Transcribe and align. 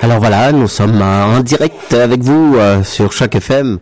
Alors 0.00 0.20
voilà, 0.20 0.52
nous 0.52 0.68
sommes 0.68 1.02
en 1.02 1.40
direct 1.40 1.92
avec 1.92 2.20
vous 2.20 2.54
euh, 2.56 2.84
sur 2.84 3.12
Choc 3.12 3.34
FM 3.34 3.78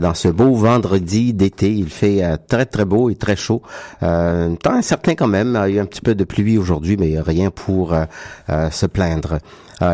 dans 0.00 0.14
ce 0.14 0.28
beau 0.28 0.54
vendredi 0.54 1.32
d'été. 1.32 1.72
Il 1.72 1.88
fait 1.88 2.22
euh, 2.22 2.36
très 2.46 2.66
très 2.66 2.84
beau 2.84 3.10
et 3.10 3.14
très 3.14 3.36
chaud. 3.36 3.62
Euh, 4.02 4.54
temps 4.56 4.74
incertain 4.74 5.14
quand 5.14 5.26
même. 5.26 5.58
Il 5.66 5.74
y 5.74 5.74
a 5.74 5.78
eu 5.78 5.80
un 5.80 5.86
petit 5.86 6.00
peu 6.00 6.14
de 6.14 6.24
pluie 6.24 6.58
aujourd'hui, 6.58 6.96
mais 6.96 7.20
rien 7.20 7.50
pour 7.50 7.94
se 8.48 8.86
plaindre. 8.86 9.38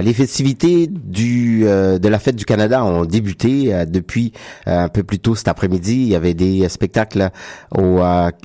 les 0.03 0.15
festivités 0.15 0.87
du 0.89 1.65
de 1.65 2.09
la 2.09 2.19
fête 2.19 2.37
du 2.37 2.45
Canada 2.45 2.85
ont 2.85 3.05
débuté 3.05 3.85
depuis 3.87 4.33
un 4.67 4.89
peu 4.89 5.03
plus 5.03 5.19
tôt 5.19 5.35
cet 5.35 5.49
après-midi. 5.49 5.95
Il 5.95 6.09
y 6.09 6.17
avait 6.17 6.35
des 6.35 6.69
spectacles 6.69 7.31
au 7.77 8.01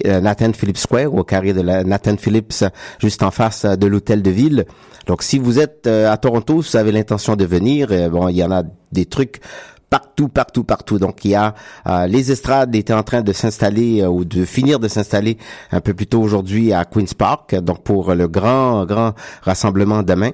Nathan 0.05 0.53
Phillips 0.53 0.77
Square, 0.77 1.13
au 1.13 1.23
carré 1.23 1.53
de 1.53 1.61
la 1.61 1.83
Nathan 1.83 2.17
Phillips, 2.17 2.65
juste 2.99 3.23
en 3.23 3.31
face 3.31 3.65
de 3.65 3.87
l'hôtel 3.87 4.21
de 4.21 4.31
ville. 4.31 4.65
Donc, 5.07 5.23
si 5.23 5.39
vous 5.39 5.59
êtes 5.59 5.87
à 5.87 6.15
Toronto, 6.17 6.61
si 6.61 6.71
vous 6.71 6.77
avez 6.77 6.91
l'intention 6.91 7.35
de 7.35 7.45
venir, 7.45 7.87
bon, 8.09 8.27
il 8.27 8.35
y 8.35 8.43
en 8.43 8.51
a 8.51 8.63
des 8.91 9.05
trucs 9.05 9.41
partout, 9.89 10.29
partout, 10.29 10.63
partout. 10.63 10.99
Donc 10.99 11.25
il 11.25 11.31
y 11.31 11.35
a 11.35 11.55
euh, 11.87 12.07
les 12.07 12.31
estrades 12.31 12.75
étaient 12.75 12.93
en 12.93 13.03
train 13.03 13.21
de 13.21 13.33
s'installer 13.33 14.01
euh, 14.01 14.07
ou 14.07 14.25
de 14.25 14.45
finir 14.45 14.79
de 14.79 14.87
s'installer 14.87 15.37
un 15.71 15.81
peu 15.81 15.93
plus 15.93 16.07
tôt 16.07 16.21
aujourd'hui 16.21 16.73
à 16.73 16.85
Queens 16.85 17.13
Park. 17.17 17.55
Donc 17.55 17.83
pour 17.83 18.13
le 18.13 18.27
grand, 18.27 18.85
grand 18.85 19.13
rassemblement 19.43 20.03
demain. 20.03 20.31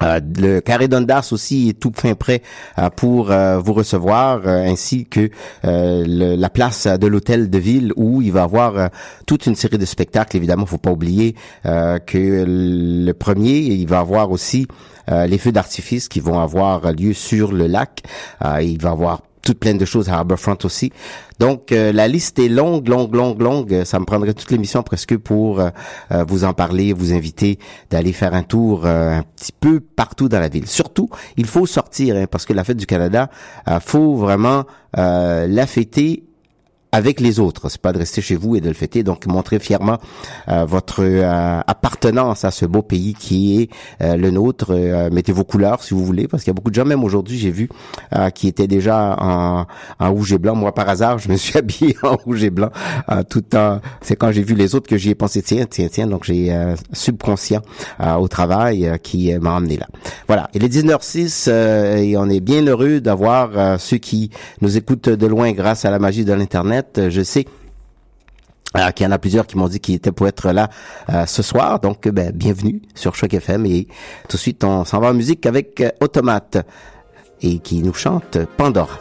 Euh, 0.00 0.20
le 0.38 0.60
carré 0.60 0.88
d'Ondas 0.88 1.28
aussi 1.32 1.68
est 1.68 1.78
tout 1.78 1.92
fin 1.94 2.14
prêt 2.14 2.42
pour 2.96 3.26
vous 3.26 3.72
recevoir, 3.72 4.46
ainsi 4.46 5.04
que 5.04 5.30
la 5.62 6.50
place 6.50 6.86
de 6.86 7.06
l'hôtel 7.06 7.50
de 7.50 7.58
ville 7.58 7.92
où 7.96 8.22
il 8.22 8.32
va 8.32 8.40
y 8.40 8.44
avoir 8.44 8.90
toute 9.26 9.46
une 9.46 9.54
série 9.54 9.78
de 9.78 9.84
spectacles. 9.84 10.36
Évidemment, 10.36 10.66
faut 10.66 10.78
pas 10.78 10.90
oublier 10.90 11.34
que 11.64 12.44
le 12.46 13.12
premier, 13.12 13.58
il 13.58 13.86
va 13.86 13.96
y 13.96 14.00
avoir 14.00 14.30
aussi 14.30 14.66
euh, 15.10 15.26
les 15.26 15.38
feux 15.38 15.52
d'artifice 15.52 16.08
qui 16.08 16.20
vont 16.20 16.38
avoir 16.38 16.92
lieu 16.92 17.12
sur 17.12 17.52
le 17.52 17.66
lac. 17.66 18.02
Euh, 18.44 18.62
il 18.62 18.80
va 18.80 18.90
avoir 18.90 19.22
toutes 19.42 19.58
plein 19.58 19.74
de 19.74 19.84
choses 19.84 20.08
à 20.08 20.14
Harbourfront 20.14 20.58
aussi. 20.64 20.92
Donc 21.38 21.72
euh, 21.72 21.92
la 21.92 22.08
liste 22.08 22.38
est 22.38 22.48
longue, 22.48 22.88
longue, 22.88 23.14
longue, 23.14 23.40
longue. 23.40 23.82
Ça 23.84 23.98
me 23.98 24.04
prendrait 24.04 24.34
toute 24.34 24.50
l'émission 24.50 24.82
presque 24.82 25.16
pour 25.16 25.62
vous 26.10 26.44
en 26.44 26.52
parler, 26.52 26.92
vous 26.92 27.12
inviter 27.12 27.58
d'aller 27.90 28.12
faire 28.12 28.34
un 28.34 28.42
tour 28.42 28.86
un 28.86 29.22
petit 29.36 29.52
peu 29.52 29.80
partout 29.80 30.28
dans 30.28 30.40
la 30.40 30.48
ville. 30.48 30.66
Surtout, 30.66 31.08
il 31.36 31.46
faut 31.46 31.66
sortir 31.66 32.16
hein, 32.16 32.26
parce 32.30 32.46
que 32.46 32.52
la 32.52 32.64
fête 32.64 32.76
du 32.76 32.86
Canada, 32.86 33.28
faut 33.80 34.16
vraiment 34.16 34.64
la 34.94 35.66
fêter 35.66 36.24
avec 36.92 37.20
les 37.20 37.40
autres. 37.40 37.70
C'est 37.70 37.80
pas 37.80 37.92
de 37.92 37.98
rester 37.98 38.20
chez 38.20 38.36
vous 38.36 38.54
et 38.54 38.60
de 38.60 38.68
le 38.68 38.74
fêter. 38.74 39.02
Donc, 39.02 39.26
montrez 39.26 39.58
fièrement 39.58 39.98
euh, 40.48 40.66
votre 40.66 41.02
euh, 41.02 41.60
appartenance 41.66 42.44
à 42.44 42.50
ce 42.50 42.66
beau 42.66 42.82
pays 42.82 43.14
qui 43.14 43.60
est 43.60 43.70
euh, 44.02 44.16
le 44.16 44.30
nôtre. 44.30 44.74
mettez 45.10 45.32
vos 45.32 45.44
couleurs 45.44 45.82
si 45.82 45.94
vous 45.94 46.04
voulez, 46.04 46.28
parce 46.28 46.44
qu'il 46.44 46.50
y 46.50 46.54
a 46.54 46.54
beaucoup 46.54 46.70
de 46.70 46.74
gens, 46.74 46.84
même 46.84 47.02
aujourd'hui, 47.02 47.38
j'ai 47.38 47.50
vu, 47.50 47.68
qui 48.34 48.46
étaient 48.46 48.66
déjà 48.66 49.16
en, 49.18 49.66
en, 49.98 50.12
rouge 50.12 50.32
et 50.34 50.38
blanc. 50.38 50.54
Moi, 50.54 50.74
par 50.74 50.88
hasard, 50.88 51.18
je 51.18 51.30
me 51.30 51.36
suis 51.36 51.58
habillé 51.58 51.96
en 52.02 52.16
rouge 52.16 52.44
et 52.44 52.50
blanc 52.50 52.70
tout 53.30 53.38
le 53.38 53.44
temps. 53.44 53.80
C'est 54.02 54.16
quand 54.16 54.30
j'ai 54.30 54.42
vu 54.42 54.54
les 54.54 54.74
autres 54.74 54.88
que 54.88 54.98
j'y 54.98 55.10
ai 55.10 55.14
pensé, 55.14 55.40
tiens, 55.42 55.64
tiens, 55.68 55.88
tiens. 55.90 56.06
Donc, 56.06 56.24
j'ai 56.24 56.54
subconscient 56.92 57.62
au 58.18 58.28
travail 58.28 58.98
qui 59.02 59.32
m'a 59.38 59.52
emmené 59.52 59.78
là. 59.78 59.86
Voilà. 60.26 60.50
Il 60.52 60.62
est 60.62 60.68
19h06 60.68 61.50
et 61.50 62.16
on 62.18 62.28
est 62.28 62.40
bien 62.40 62.62
heureux 62.66 63.00
d'avoir 63.00 63.80
ceux 63.80 63.98
qui 63.98 64.30
nous 64.60 64.76
écoutent 64.76 65.08
de 65.08 65.26
loin 65.26 65.52
grâce 65.52 65.86
à 65.86 65.90
la 65.90 65.98
magie 65.98 66.24
de 66.24 66.32
l'Internet 66.32 66.81
je 66.96 67.22
sais 67.22 67.46
euh, 68.76 68.90
qu'il 68.90 69.04
y 69.04 69.08
en 69.08 69.12
a 69.12 69.18
plusieurs 69.18 69.46
qui 69.46 69.58
m'ont 69.58 69.68
dit 69.68 69.80
qu'ils 69.80 69.96
étaient 69.96 70.12
pour 70.12 70.26
être 70.26 70.50
là 70.50 70.70
euh, 71.10 71.26
ce 71.26 71.42
soir. 71.42 71.78
Donc, 71.80 72.08
ben, 72.08 72.32
bienvenue 72.32 72.80
sur 72.94 73.14
Choc 73.14 73.34
FM. 73.34 73.66
Et 73.66 73.86
tout 74.28 74.36
de 74.36 74.40
suite, 74.40 74.64
on 74.64 74.84
s'en 74.84 75.00
va 75.00 75.08
en 75.08 75.14
musique 75.14 75.44
avec 75.44 75.80
euh, 75.80 75.90
Automate 76.00 76.58
et 77.42 77.58
qui 77.58 77.82
nous 77.82 77.92
chante 77.92 78.38
Pandora. 78.56 78.98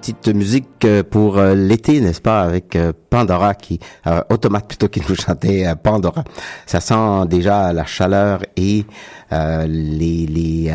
Petite 0.00 0.28
musique 0.28 0.84
euh, 0.86 1.02
pour 1.02 1.36
euh, 1.36 1.54
l'été, 1.54 2.00
n'est-ce 2.00 2.22
pas, 2.22 2.40
avec 2.40 2.74
euh, 2.74 2.94
Pandora 3.10 3.54
qui, 3.54 3.78
Automate 4.30 4.66
plutôt 4.66 4.88
qui 4.88 5.02
nous 5.06 5.14
chantait 5.14 5.66
Pandora. 5.82 6.24
Ça 6.64 6.80
sent 6.80 7.26
déjà 7.28 7.72
la 7.74 7.84
chaleur 7.84 8.40
et 8.56 8.86
les 9.30 10.26
les 10.26 10.72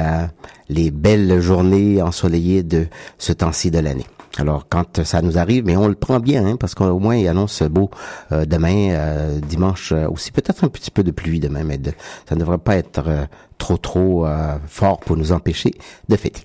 les 0.69 0.91
belles 0.91 1.39
journées 1.39 2.01
ensoleillées 2.01 2.63
de 2.63 2.87
ce 3.17 3.33
temps-ci 3.33 3.71
de 3.71 3.79
l'année. 3.79 4.05
Alors 4.37 4.67
quand 4.69 5.03
ça 5.03 5.21
nous 5.21 5.37
arrive, 5.37 5.65
mais 5.65 5.77
on 5.77 5.87
le 5.87 5.95
prend 5.95 6.19
bien, 6.19 6.45
hein, 6.45 6.55
parce 6.57 6.75
qu'au 6.75 6.99
moins 6.99 7.15
il 7.15 7.27
annonce 7.27 7.63
beau 7.63 7.89
demain, 8.31 9.39
dimanche 9.47 9.93
aussi, 10.09 10.31
peut-être 10.31 10.63
un 10.65 10.69
petit 10.69 10.91
peu 10.91 11.03
de 11.03 11.11
pluie 11.11 11.39
demain, 11.39 11.63
mais 11.63 11.79
ça 12.27 12.35
ne 12.35 12.41
devrait 12.41 12.57
pas 12.57 12.75
être 12.75 13.27
trop 13.57 13.77
trop 13.77 14.27
fort 14.67 14.99
pour 14.99 15.15
nous 15.17 15.31
empêcher 15.31 15.73
de 16.09 16.15
fêter. 16.15 16.43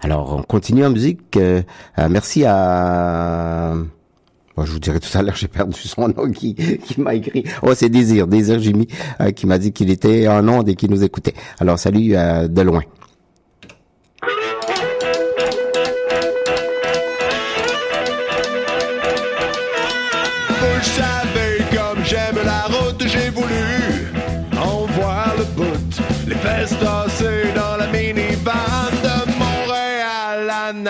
Alors, 0.00 0.36
on 0.36 0.42
continue 0.42 0.84
en 0.84 0.90
musique. 0.90 1.36
Euh, 1.36 1.62
euh, 1.98 2.08
merci 2.08 2.44
à... 2.44 3.74
je 4.56 4.70
vous 4.70 4.78
dirai 4.78 5.00
tout 5.00 5.16
à 5.16 5.22
l'heure, 5.22 5.36
j'ai 5.36 5.48
perdu 5.48 5.80
son 5.80 6.08
nom 6.08 6.30
qui, 6.30 6.56
m'a 6.98 7.14
écrit. 7.14 7.44
Oh, 7.62 7.74
c'est 7.74 7.88
Désir, 7.88 8.26
Désir 8.26 8.60
Jimmy, 8.60 8.86
euh, 9.20 9.32
qui 9.32 9.46
m'a 9.46 9.58
dit 9.58 9.72
qu'il 9.72 9.90
était 9.90 10.28
en 10.28 10.46
onde 10.48 10.68
et 10.68 10.74
qu'il 10.74 10.90
nous 10.90 11.02
écoutait. 11.02 11.34
Alors, 11.58 11.78
salut 11.78 12.10
de 12.10 12.62
loin. 12.62 12.82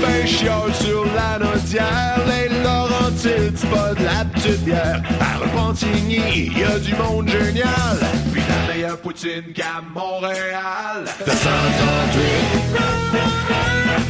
Ben 0.00 0.26
chiole 0.26 0.74
sur 0.74 1.04
la 1.14 1.38
nodière, 1.38 2.20
les 2.26 2.48
Laurentides, 2.62 3.58
pas 3.70 3.94
de 3.94 4.04
la 4.04 4.24
petite 4.24 4.64
bière. 4.64 5.02
À 5.20 5.38
Repentigny, 5.38 6.52
y 6.56 6.64
a 6.64 6.78
du 6.78 6.94
monde 6.94 7.28
génial, 7.28 7.98
puis 8.32 8.42
la 8.48 8.72
meilleure 8.72 8.98
poutine 8.98 9.52
qu'à 9.54 9.82
Montréal. 9.94 11.04
La 11.26 11.32
138, 11.34 11.48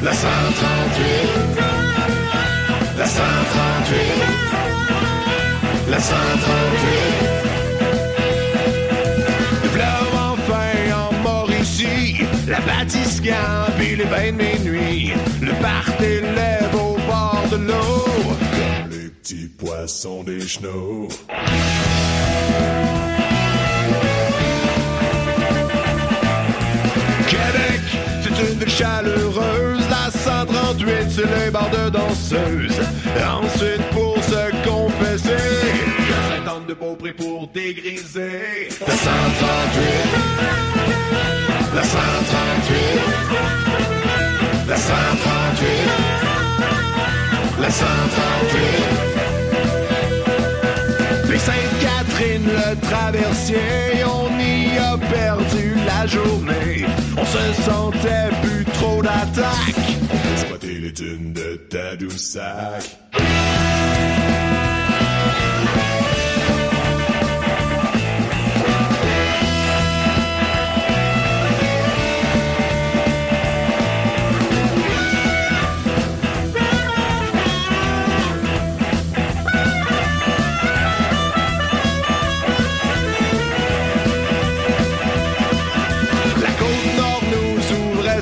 la 0.03 0.13
138, 0.13 0.29
la 2.99 3.07
138, 3.07 3.99
la 5.91 6.01
138. 6.01 7.48
La 12.59 12.79
batiscan, 12.79 13.73
puis 13.79 13.95
les 13.97 14.05
bains 14.05 14.33
de 14.33 14.43
minuit. 14.43 15.13
Le 15.41 15.53
party 15.63 16.21
lève 16.35 16.75
au 16.75 16.97
bord 17.07 17.45
de 17.51 17.57
l'eau. 17.57 18.05
Comme 18.05 18.91
les 18.91 19.09
petits 19.09 19.49
poissons 19.57 20.23
des 20.25 20.41
chenaux. 20.41 21.09
Québec, 27.29 27.81
c'est 28.23 28.31
une 28.31 28.59
ville 28.59 28.69
chaleureuse. 28.69 29.85
La 29.91 30.11
138, 30.11 30.95
c'est 31.11 31.45
les 31.45 31.51
bars 31.51 31.71
de 31.71 31.91
danseuses. 31.91 32.81
Ensuite, 33.17 33.83
pour 33.93 34.17
se 34.25 34.69
confesser, 34.69 35.28
saint 36.49 36.65
de 36.67 36.75
Beaupré 36.75 37.13
pour 37.13 37.49
dégriser. 37.49 38.69
La 38.87 38.95
138 38.95 39.89
la 41.75 41.83
138, 41.83 42.77
la 44.69 44.77
138, 44.77 45.69
la 47.61 47.71
138. 47.71 47.89
Les 51.31 51.39
Sainte-Catherine, 51.39 52.47
le 52.47 52.75
traversier, 52.81 54.05
on 54.07 54.31
y 54.39 54.79
a 54.79 54.97
perdu 54.97 55.75
la 55.87 56.07
journée. 56.07 56.87
On 57.17 57.27
se 57.27 57.63
sentait 57.63 58.31
plus 58.43 58.65
trop 58.65 59.03
d'attaques. 59.03 59.99
Exploiter 60.33 60.79
les 60.79 60.93
dunes 60.93 61.33
de 61.35 61.57
Tadoussac. 61.69 62.99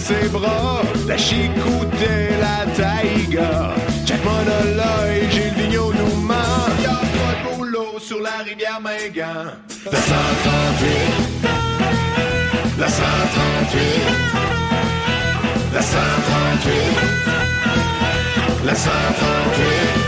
Ses 0.07 0.29
bras, 0.29 0.83
la 1.09 1.17
chicoutait 1.17 2.31
la 2.45 2.59
taïga. 2.79 3.75
Jack 4.07 4.21
Monola 4.25 4.93
et 5.13 5.29
Gilles 5.33 5.55
Vigneault 5.57 5.93
nous 6.01 6.17
ment. 6.21 6.69
Y'a 6.83 7.01
pas 7.17 7.35
de 7.39 7.57
boulot 7.57 7.99
sur 7.99 8.21
la 8.21 8.37
rivière 8.45 8.81
Mingan. 8.81 9.47
La 9.93 9.99
138, 9.99 11.49
la 12.79 12.89
138, 12.89 13.81
la 15.75 15.83
138, 15.83 16.73
la 18.65 18.75
138. 18.75 20.06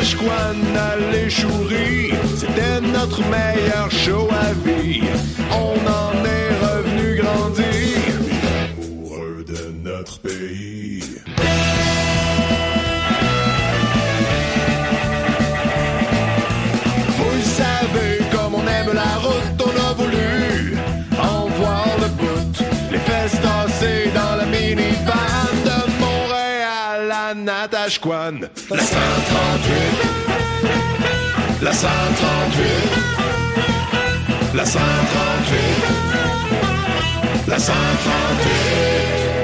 Natashquan 0.00 0.76
à 0.76 0.96
l'échouerie, 1.12 2.14
c'était 2.34 2.80
notre 2.80 3.20
meilleur 3.20 3.90
show 3.90 4.28
à 4.30 4.54
vie. 4.66 5.02
On 5.52 5.76
en 5.86 6.24
est 6.24 6.48
revenu 6.64 7.16
grandir, 7.16 7.98
amoureux 8.78 9.44
de 9.46 9.74
notre 9.86 10.18
pays. 10.20 11.02
Natashquan. 27.60 28.40
La 28.70 28.80
138, 28.80 29.74
la 31.60 31.72
138, 31.74 32.64
la 34.54 34.64
138 34.64 36.00
la 37.46 37.58
138. 37.58 39.39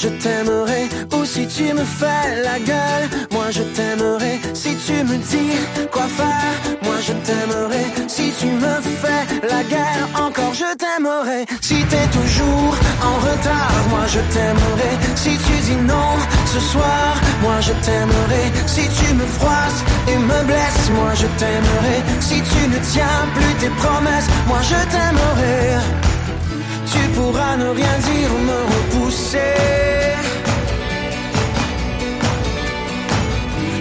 Je 0.00 0.08
t'aimerai. 0.08 0.88
Ou 1.14 1.24
si 1.24 1.46
tu 1.46 1.74
me 1.74 1.84
fais 1.84 2.42
la 2.42 2.58
gueule, 2.58 3.06
moi 3.32 3.50
je 3.50 3.62
t'aimerai. 3.76 4.40
Si 4.54 4.74
tu 4.86 4.92
me 5.04 5.16
dis 5.30 5.56
quoi 5.92 6.06
faire, 6.18 6.56
moi 6.82 6.98
je 7.06 7.12
t'aimerai. 7.26 7.84
Si 8.08 8.32
tu 8.38 8.46
me 8.46 8.74
fais 9.02 9.22
la 9.52 9.62
guerre, 9.64 10.06
encore 10.26 10.54
je 10.54 10.70
t'aimerai. 10.82 11.40
Si 11.60 11.84
t'es 11.90 12.06
toujours 12.18 12.74
en 13.10 13.16
retard, 13.28 13.72
moi 13.90 14.06
je 14.14 14.20
t'aimerai. 14.34 14.92
Si 15.16 15.32
tu 15.46 15.54
dis 15.66 15.80
non 15.92 16.12
ce 16.52 16.60
soir, 16.72 17.08
moi 17.42 17.58
je 17.60 17.72
t'aimerai. 17.84 18.44
Si 18.66 18.84
tu 18.98 19.14
me 19.14 19.26
froisses 19.38 19.82
et 20.08 20.16
me 20.16 20.40
blesses, 20.48 20.90
moi 20.98 21.12
je 21.14 21.26
t'aimerai. 21.40 21.96
Si 22.20 22.36
tu 22.50 22.60
ne 22.72 22.78
tiens 22.92 23.20
plus 23.34 23.54
tes 23.60 23.72
promesses, 23.82 24.28
moi 24.48 24.60
je 24.62 24.78
t'aimerai. 24.92 26.09
Tu 26.92 26.98
pourras 27.14 27.56
ne 27.56 27.68
rien 27.68 27.96
dire 28.08 28.30
ou 28.34 28.40
me 28.50 28.60
repousser. 28.72 29.56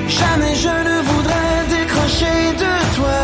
Jamais 0.08 0.56
je 0.56 0.76
ne 0.90 1.02
voudrais 1.10 1.56
décrocher 1.76 2.40
de 2.64 2.74
toi. 2.96 3.22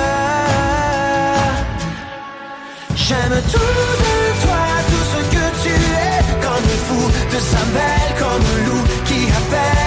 J'aime 2.96 3.38
tout 3.54 3.74
de 4.06 4.18
toi, 4.44 4.64
tout 4.90 5.06
ce 5.14 5.20
que 5.36 5.46
tu 5.64 5.74
es, 6.08 6.20
comme 6.44 6.66
le 6.72 6.78
fou 6.88 7.04
de 7.34 7.40
sa 7.52 7.64
belle, 7.76 8.12
comme 8.18 8.44
le 8.52 8.58
loup 8.68 8.86
qui 9.06 9.20
appelle. 9.40 9.85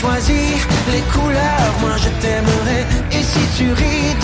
Choisis 0.00 0.66
les 0.92 1.04
couleurs, 1.14 1.72
moi 1.80 1.96
je 1.96 2.10
t'aimerai. 2.20 2.80
Et 3.16 3.22
si 3.22 3.42
tu 3.56 3.72
ris 3.72 4.14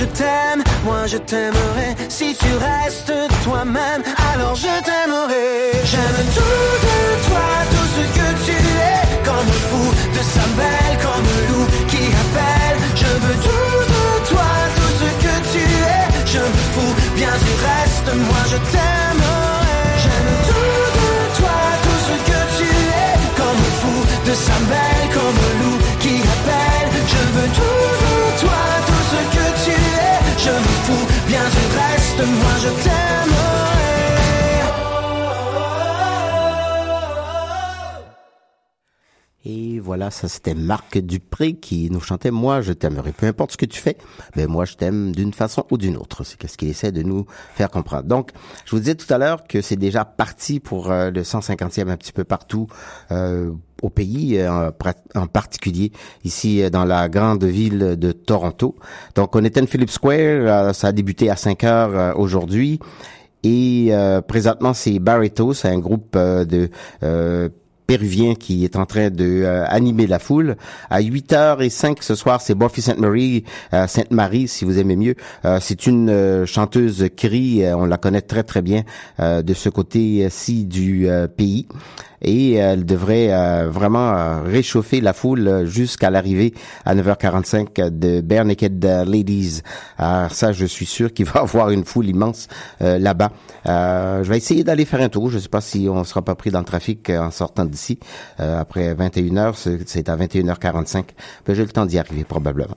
je 0.00 0.06
t'aime, 0.06 0.62
moi 0.84 1.06
je 1.06 1.18
t'aimerai. 1.18 1.88
Si 2.08 2.34
tu 2.34 2.50
restes 2.68 3.12
toi-même, 3.44 4.02
alors 4.32 4.54
je 4.54 4.72
t'aimerai. 4.88 5.48
J'aime 5.90 6.22
tout 6.36 6.68
de 6.86 6.98
toi, 7.26 7.48
tout 7.72 7.88
ce 7.96 8.02
que 8.16 8.28
tu 8.46 8.56
es. 8.90 9.00
Comme 9.28 9.46
le 9.54 9.60
fou 9.68 9.84
de 10.16 10.22
sa 10.34 10.46
belle, 10.58 10.96
comme 11.04 11.26
le 11.34 11.40
loup 11.50 11.68
qui 11.92 12.04
appelle. 12.22 12.78
Je 13.02 13.10
veux 13.22 13.38
tout 13.46 13.78
de 13.94 14.04
toi, 14.30 14.48
tout 14.76 14.92
ce 15.00 15.08
que 15.24 15.34
tu 15.52 15.64
es. 15.94 16.04
Je 16.32 16.42
me 16.52 16.60
fous 16.72 16.94
bien 17.18 17.34
du 17.44 17.52
reste, 17.68 18.08
moi 18.28 18.42
je 18.52 18.58
t'aimerai. 18.72 19.80
J'aime 20.02 20.34
tout 20.48 20.80
de 20.98 21.10
toi, 21.38 21.58
tout 21.84 22.00
ce 22.08 22.14
que 22.28 22.40
tu 22.58 22.68
es. 23.04 23.12
Comme 23.38 23.58
le 23.66 23.72
fou 23.80 23.96
de 24.28 24.34
sa 24.46 24.56
belle, 24.70 25.06
comme 25.16 25.36
le 25.44 25.52
loup 25.60 25.78
qui 26.02 26.14
appelle. 26.34 26.88
Je 27.12 27.22
veux 27.34 27.50
tout 27.58 27.82
de 28.04 28.40
toi, 28.42 28.60
tout 28.86 29.02
ce 29.12 29.20
que 29.36 29.46
tu 29.64 29.70
es. 29.72 29.79
Je 30.42 30.50
me 30.50 30.74
fous 30.84 31.06
bien 31.28 31.42
reste, 31.42 32.18
moi 32.18 32.54
je. 32.62 32.70
Et 39.46 39.80
voilà, 39.80 40.10
ça 40.10 40.28
c'était 40.28 40.54
Marc 40.54 40.98
Dupré 40.98 41.54
qui 41.54 41.90
nous 41.90 42.00
chantait 42.00 42.30
Moi 42.30 42.60
je 42.60 42.72
t'aimerai. 42.72 43.12
Peu 43.12 43.26
importe 43.26 43.52
ce 43.52 43.56
que 43.56 43.64
tu 43.64 43.80
fais, 43.80 43.96
mais 44.36 44.46
moi 44.46 44.66
je 44.66 44.74
t'aime 44.74 45.12
d'une 45.12 45.32
façon 45.32 45.64
ou 45.70 45.78
d'une 45.78 45.96
autre. 45.96 46.24
C'est 46.24 46.46
ce 46.46 46.58
qu'il 46.58 46.68
essaie 46.68 46.92
de 46.92 47.02
nous 47.02 47.24
faire 47.54 47.70
comprendre. 47.70 48.06
Donc, 48.06 48.30
je 48.66 48.72
vous 48.72 48.80
disais 48.80 48.94
tout 48.94 49.12
à 49.12 49.16
l'heure 49.16 49.44
que 49.44 49.62
c'est 49.62 49.76
déjà 49.76 50.04
parti 50.04 50.60
pour 50.60 50.90
euh, 50.90 51.10
le 51.10 51.22
150e 51.22 51.88
un 51.88 51.96
petit 51.96 52.12
peu 52.12 52.24
partout 52.24 52.66
euh, 53.12 53.52
au 53.82 53.90
pays, 53.90 54.38
euh, 54.38 54.50
en, 54.50 54.70
en 55.22 55.26
particulier 55.26 55.92
ici 56.24 56.62
euh, 56.62 56.70
dans 56.70 56.84
la 56.84 57.08
grande 57.08 57.44
ville 57.44 57.96
de 57.98 58.12
Toronto. 58.12 58.76
Donc, 59.14 59.34
on 59.36 59.44
était 59.44 59.60
à 59.62 59.66
Phillips 59.66 59.90
Square. 59.90 60.14
euh, 60.18 60.72
ça 60.72 60.88
a 60.88 60.92
débuté 60.92 61.30
à 61.30 61.36
5 61.36 61.64
heures 61.64 62.18
aujourd'hui. 62.18 62.78
Et 63.42 63.88
euh, 63.90 64.20
présentement, 64.20 64.74
c'est 64.74 64.98
Barreto, 64.98 65.54
c'est 65.54 65.68
un 65.68 65.78
groupe 65.78 66.16
de 66.16 66.68
euh, 67.02 67.48
péruvien 67.90 68.36
qui 68.36 68.64
est 68.64 68.76
en 68.76 68.86
train 68.86 69.10
de 69.10 69.42
euh, 69.42 69.64
animer 69.66 70.06
la 70.06 70.20
foule. 70.20 70.56
À 70.90 71.00
8h05 71.00 71.96
ce 72.02 72.14
soir, 72.14 72.40
c'est 72.40 72.54
Buffy 72.54 72.82
Sainte-Marie, 72.82 73.42
euh, 73.74 73.88
Sainte-Marie, 73.88 74.46
si 74.46 74.64
vous 74.64 74.78
aimez 74.78 74.94
mieux. 74.94 75.16
Euh, 75.44 75.58
c'est 75.60 75.88
une 75.88 76.08
euh, 76.08 76.46
chanteuse 76.46 77.08
cri, 77.16 77.64
euh, 77.64 77.76
on 77.76 77.86
la 77.86 77.96
connaît 77.96 78.22
très 78.22 78.44
très 78.44 78.62
bien 78.62 78.84
euh, 79.18 79.42
de 79.42 79.54
ce 79.54 79.68
côté-ci 79.68 80.66
du 80.66 81.08
pays. 81.36 81.66
Et 82.22 82.54
elle 82.54 82.84
devrait 82.84 83.32
euh, 83.32 83.70
vraiment 83.70 84.42
réchauffer 84.42 85.00
la 85.00 85.12
foule 85.12 85.64
jusqu'à 85.66 86.10
l'arrivée 86.10 86.52
à 86.84 86.94
9h45 86.94 87.88
de 87.88 88.20
Bare 88.20 88.44
Naked 88.44 88.84
Ladies. 88.84 89.62
Alors 89.96 90.32
ça, 90.32 90.52
je 90.52 90.66
suis 90.66 90.86
sûr 90.86 91.12
qu'il 91.12 91.24
va 91.26 91.40
y 91.40 91.42
avoir 91.42 91.70
une 91.70 91.84
foule 91.84 92.08
immense 92.08 92.48
euh, 92.82 92.98
là-bas. 92.98 93.30
Euh, 93.66 94.22
je 94.22 94.28
vais 94.28 94.36
essayer 94.36 94.64
d'aller 94.64 94.84
faire 94.84 95.00
un 95.00 95.08
tour. 95.08 95.30
Je 95.30 95.36
ne 95.36 95.40
sais 95.40 95.48
pas 95.48 95.60
si 95.60 95.88
on 95.90 96.04
sera 96.04 96.22
pas 96.22 96.34
pris 96.34 96.50
dans 96.50 96.58
le 96.58 96.64
trafic 96.64 97.08
en 97.10 97.30
sortant 97.30 97.64
d'ici. 97.64 97.79
Euh, 98.40 98.60
après 98.60 98.94
21h, 98.94 99.56
c'est- 99.56 99.88
c'est 99.88 100.08
à 100.08 100.16
21h45. 100.16 101.06
Ben, 101.46 101.54
J'ai 101.54 101.62
le 101.62 101.68
temps 101.70 101.86
d'y 101.86 101.98
arriver 101.98 102.24
probablement. 102.24 102.76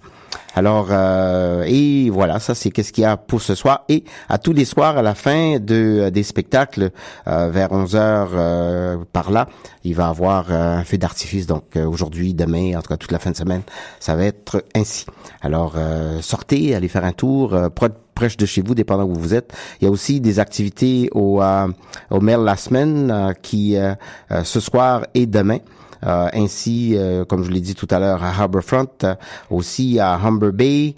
Alors, 0.55 0.88
euh, 0.91 1.63
et 1.67 2.10
voilà, 2.12 2.39
ça 2.39 2.53
c'est 2.53 2.69
qu'est-ce 2.69 2.93
qu'il 2.93 3.03
y 3.03 3.07
a 3.07 3.17
pour 3.17 3.41
ce 3.41 3.55
soir. 3.55 3.86
Et 3.89 4.03
à 4.29 4.38
tous 4.38 4.53
les 4.53 4.65
soirs, 4.65 4.98
à 4.98 5.01
la 5.01 5.15
fin 5.15 5.57
de, 5.60 6.10
des 6.10 6.22
spectacles, 6.24 6.91
euh, 7.27 7.50
vers 7.50 7.72
11 7.72 7.95
heures 7.95 8.31
euh, 8.36 8.98
par 9.13 9.31
là, 9.31 9.48
il 9.83 9.95
va 9.95 10.07
avoir 10.10 10.51
euh, 10.51 10.77
un 10.77 10.83
feu 10.83 10.98
d'artifice. 11.00 11.48
Donc 11.48 11.75
euh, 11.75 11.86
aujourd'hui, 11.86 12.33
demain, 12.36 12.77
en 12.77 12.81
tout 12.81 12.89
cas 12.89 12.98
toute 12.98 13.12
la 13.12 13.19
fin 13.19 13.31
de 13.31 13.36
semaine, 13.36 13.62
ça 14.00 14.15
va 14.15 14.25
être 14.25 14.63
ainsi. 14.75 15.05
Alors, 15.41 15.74
euh, 15.75 16.22
sortez, 16.22 16.75
allez 16.75 16.88
faire 16.88 17.05
un 17.05 17.13
tour, 17.13 17.53
euh, 17.55 17.69
proche 18.13 18.38
de 18.38 18.46
chez 18.46 18.62
vous, 18.62 18.75
dépendant 18.75 19.05
où 19.05 19.13
vous 19.13 19.34
êtes. 19.34 19.53
Il 19.82 19.86
y 19.86 19.88
a 19.88 19.91
aussi 19.91 20.20
des 20.22 20.39
activités 20.39 21.10
au, 21.13 21.41
euh, 21.41 21.67
au 22.10 22.20
Mail 22.20 22.39
la 22.39 22.55
semaine 22.55 23.12
euh, 23.12 23.34
qui, 23.41 23.75
euh, 23.75 23.93
euh, 24.32 24.43
ce 24.43 24.60
soir 24.60 25.05
et 25.13 25.25
demain. 25.25 25.60
Euh, 26.05 26.27
ainsi, 26.34 26.96
euh, 26.98 27.24
comme 27.24 27.43
je 27.43 27.51
l'ai 27.51 27.62
dit 27.62 27.75
tout 27.75 27.88
à 27.89 28.00
l'heure, 28.00 28.24
à 28.24 28.29
Harbourfront, 28.29 28.88
euh, 29.03 29.15
aussi 29.50 30.00
à 30.00 30.15
Humber 30.15 30.51
Bay 30.51 30.96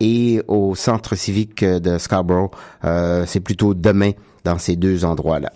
et 0.00 0.42
au 0.48 0.74
centre 0.74 1.14
civique 1.14 1.64
de 1.64 1.98
Scarborough. 1.98 2.50
C'est 3.26 3.40
plutôt 3.40 3.74
demain 3.74 4.12
dans 4.44 4.58
ces 4.58 4.76
deux 4.76 5.04
endroits-là. 5.04 5.50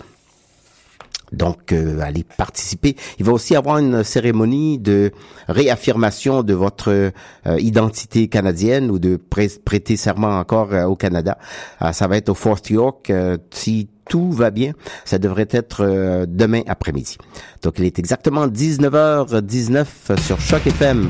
Donc, 1.33 1.73
euh, 1.73 1.99
allez 2.01 2.25
participer. 2.25 2.97
Il 3.19 3.25
va 3.25 3.33
aussi 3.33 3.57
avoir 3.57 3.79
une 3.79 4.05
cérémonie 4.05 4.79
de 4.79 5.13
réaffirmation 5.49 6.43
de 6.43 6.55
votre 6.55 6.91
euh, 6.91 7.11
identité 7.59 8.29
canadienne 8.29 8.91
ou 8.91 8.99
de 8.99 9.17
prêter 9.17 9.97
serment 9.97 10.39
encore 10.39 10.73
euh, 10.73 10.85
au 10.85 10.97
Canada. 10.97 11.39
Euh, 11.81 11.93
ça 11.93 12.07
va 12.07 12.17
être 12.17 12.29
au 12.29 12.35
Fort 12.35 12.61
York. 12.69 13.11
euh, 13.11 13.39
si 13.51 13.89
tout 14.09 14.33
va 14.33 14.51
bien, 14.51 14.73
ça 15.05 15.19
devrait 15.19 15.49
être 15.51 15.85
euh, 15.85 16.27
demain 16.29 16.63
après-midi. 16.67 17.17
Donc, 17.63 17.75
il 17.79 17.85
est 17.85 17.99
exactement 17.99 18.47
19h19 18.49 20.21
sur 20.21 20.41
Choc 20.41 20.67
FM. 20.67 21.09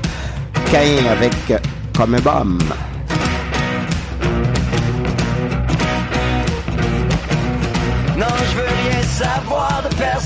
Cain 0.70 1.06
avec 1.10 1.32
Comme 1.96 2.14
un 2.14 2.20
bombe. 2.20 2.62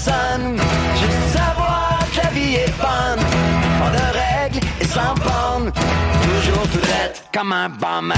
personne. 0.06 0.56
Juste 1.00 1.36
savoir 1.36 1.98
que 2.12 2.20
la 2.22 2.30
vie 2.30 2.54
est 2.54 2.74
bonne. 2.78 3.24
Pas 3.80 3.90
de 3.90 4.04
règles 4.18 4.66
et 4.80 4.86
sans 4.86 5.14
bornes. 5.14 5.72
Toujours 6.22 6.68
tout 6.68 6.86
être 7.04 7.22
comme 7.32 7.52
un 7.52 7.68
bon 7.68 8.08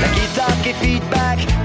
La 0.00 0.08
guitare 0.14 0.62
qui 0.62 0.72
feedback 0.74 1.57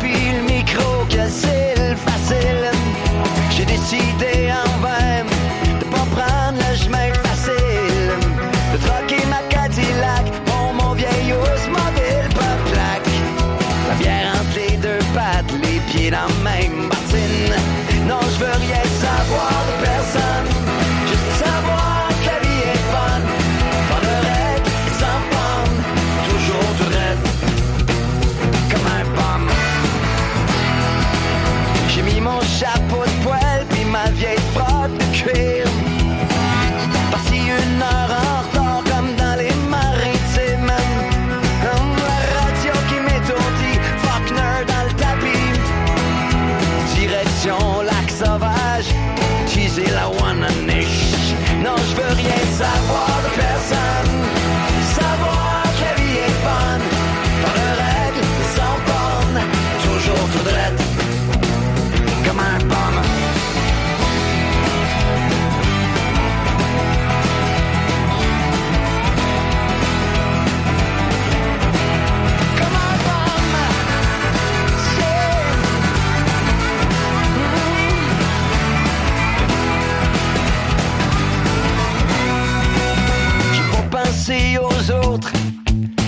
aux 84.31 84.91
autres 85.09 85.33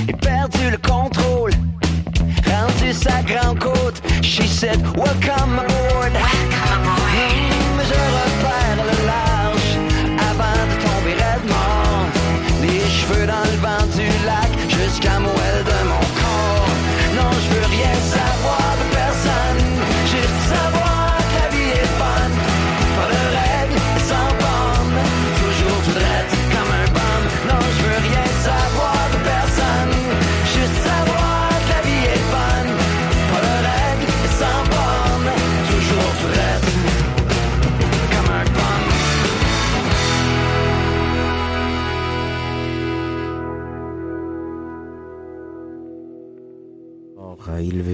et 0.07 0.13
perdu 0.13 0.69
le 0.71 0.77
contrôle. 0.77 1.51
Rendu 2.47 2.93
sa 2.93 3.21
grande 3.23 3.59
côte, 3.59 4.01
she 4.21 4.47
said, 4.47 4.79
Welcome. 4.95 5.74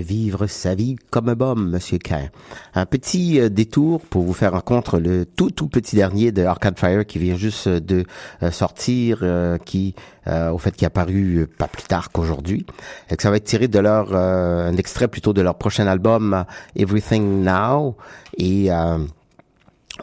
vivre 0.02 0.48
sa 0.48 0.76
vie 0.76 0.96
comme 1.10 1.30
un 1.30 1.36
bum, 1.36 1.70
Monsieur 1.70 1.98
Cain. 1.98 2.30
Un 2.74 2.86
petit 2.86 3.40
euh, 3.40 3.50
détour 3.50 4.02
pour 4.02 4.24
vous 4.24 4.34
faire 4.34 4.52
rencontrer 4.52 5.00
le 5.00 5.26
tout 5.26 5.52
tout 5.52 5.68
petit 5.68 5.96
dernier 5.96 6.32
de 6.32 6.44
Arcade 6.44 6.78
Fire 6.78 7.06
qui 7.06 7.20
vient 7.20 7.36
juste 7.36 7.68
de 7.68 8.06
euh, 8.44 8.52
sortir, 8.52 9.20
euh, 9.22 9.58
qui 9.58 9.96
au 10.28 10.60
fait 10.60 10.76
qui 10.76 10.86
est 10.86 10.88
apparu 10.88 11.48
pas 11.58 11.68
plus 11.68 11.84
tard 11.84 12.12
qu'aujourd'hui. 12.12 12.68
Et 13.10 13.16
que 13.16 13.24
ça 13.24 13.32
va 13.32 13.38
être 13.38 13.44
tiré 13.44 13.68
de 13.68 13.80
leur 13.80 14.16
un 14.16 14.78
extrait 14.78 15.08
plutôt 15.08 15.34
de 15.34 15.42
leur 15.42 15.56
prochain 15.56 15.88
album 15.88 16.46
Everything 16.76 17.44
Now 17.44 17.96
et 18.38 18.70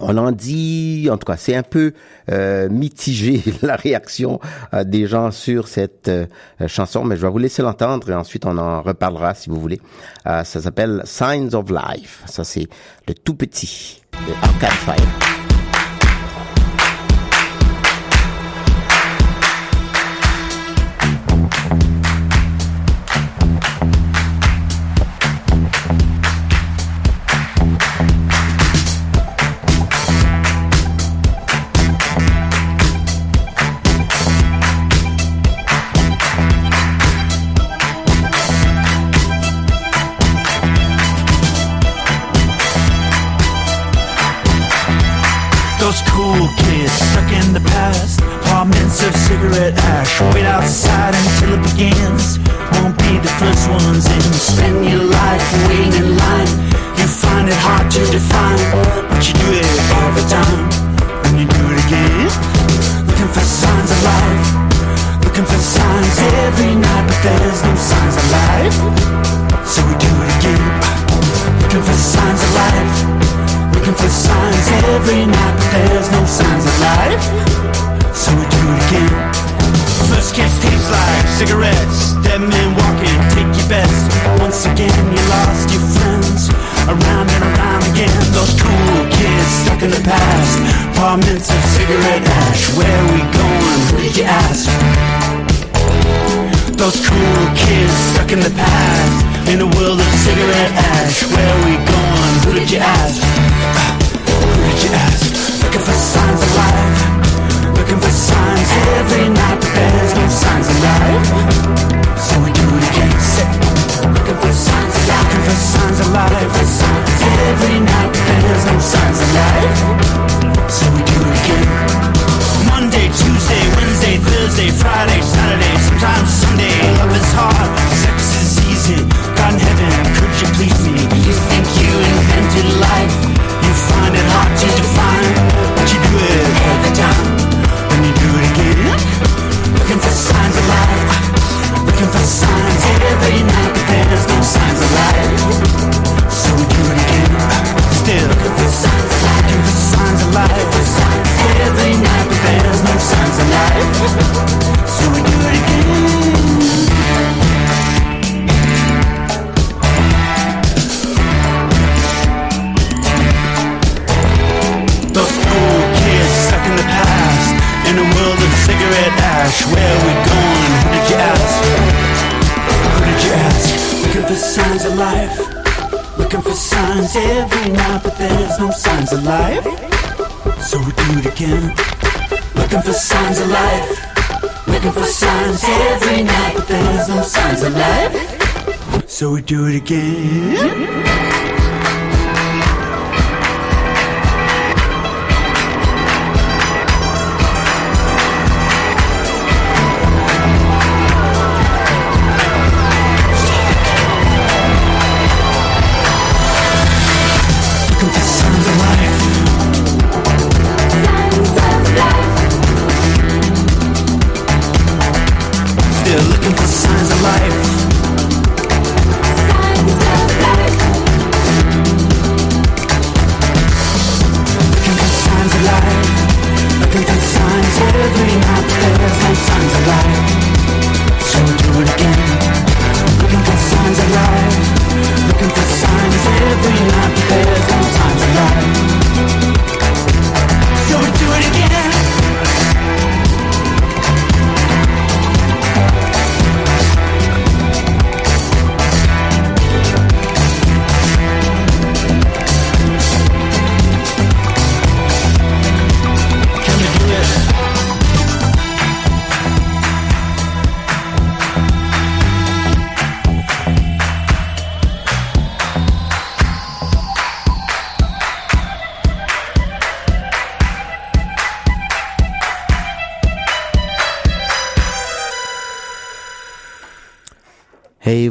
on 0.00 0.16
en 0.16 0.32
dit, 0.32 1.08
en 1.10 1.16
tout 1.16 1.26
cas, 1.26 1.36
c'est 1.36 1.54
un 1.54 1.62
peu 1.62 1.92
euh, 2.30 2.68
mitigé 2.68 3.42
la 3.62 3.76
réaction 3.76 4.40
euh, 4.74 4.84
des 4.84 5.06
gens 5.06 5.30
sur 5.30 5.68
cette 5.68 6.08
euh, 6.08 6.26
chanson, 6.66 7.04
mais 7.04 7.16
je 7.16 7.22
vais 7.22 7.30
vous 7.30 7.38
laisser 7.38 7.62
l'entendre 7.62 8.10
et 8.10 8.14
ensuite 8.14 8.46
on 8.46 8.56
en 8.58 8.82
reparlera 8.82 9.34
si 9.34 9.50
vous 9.50 9.60
voulez. 9.60 9.80
Euh, 10.26 10.44
ça 10.44 10.60
s'appelle 10.60 11.02
Signs 11.04 11.54
of 11.54 11.70
Life. 11.70 12.22
Ça 12.26 12.44
c'est 12.44 12.68
le 13.06 13.14
tout 13.14 13.34
petit 13.34 14.02
de 14.12 14.32
Arcade 14.42 14.70
Fire. 14.70 15.47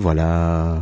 voilà. 0.08 0.82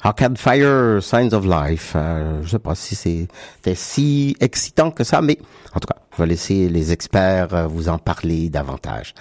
Arcade 0.00 0.38
Fire, 0.38 1.02
Signs 1.02 1.34
of 1.34 1.44
Life. 1.44 1.92
Euh, 1.94 2.40
je 2.42 2.52
sais 2.52 2.58
pas 2.58 2.74
si 2.74 2.94
c'était 2.94 3.74
si 3.74 4.34
excitant 4.40 4.90
que 4.90 5.04
ça, 5.04 5.20
mais 5.20 5.36
en 5.74 5.78
tout 5.78 5.86
cas, 5.86 6.00
je 6.16 6.22
vais 6.22 6.28
laisser 6.28 6.70
les 6.70 6.90
experts 6.90 7.52
euh, 7.52 7.66
vous 7.66 7.90
en 7.90 7.98
parler 7.98 8.48
davantage. 8.48 9.12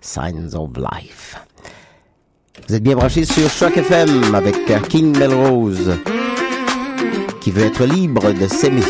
Signs 0.00 0.52
of 0.54 0.70
Life. 0.76 1.36
Vous 2.66 2.74
êtes 2.74 2.82
bien 2.82 2.96
branchés 2.96 3.24
sur 3.24 3.48
Shock 3.48 3.76
FM 3.76 4.34
avec 4.34 4.56
King 4.88 5.16
Melrose, 5.16 5.96
qui 7.40 7.52
veut 7.52 7.66
être 7.66 7.84
libre 7.84 8.32
de 8.32 8.48
s'aimer. 8.48 8.82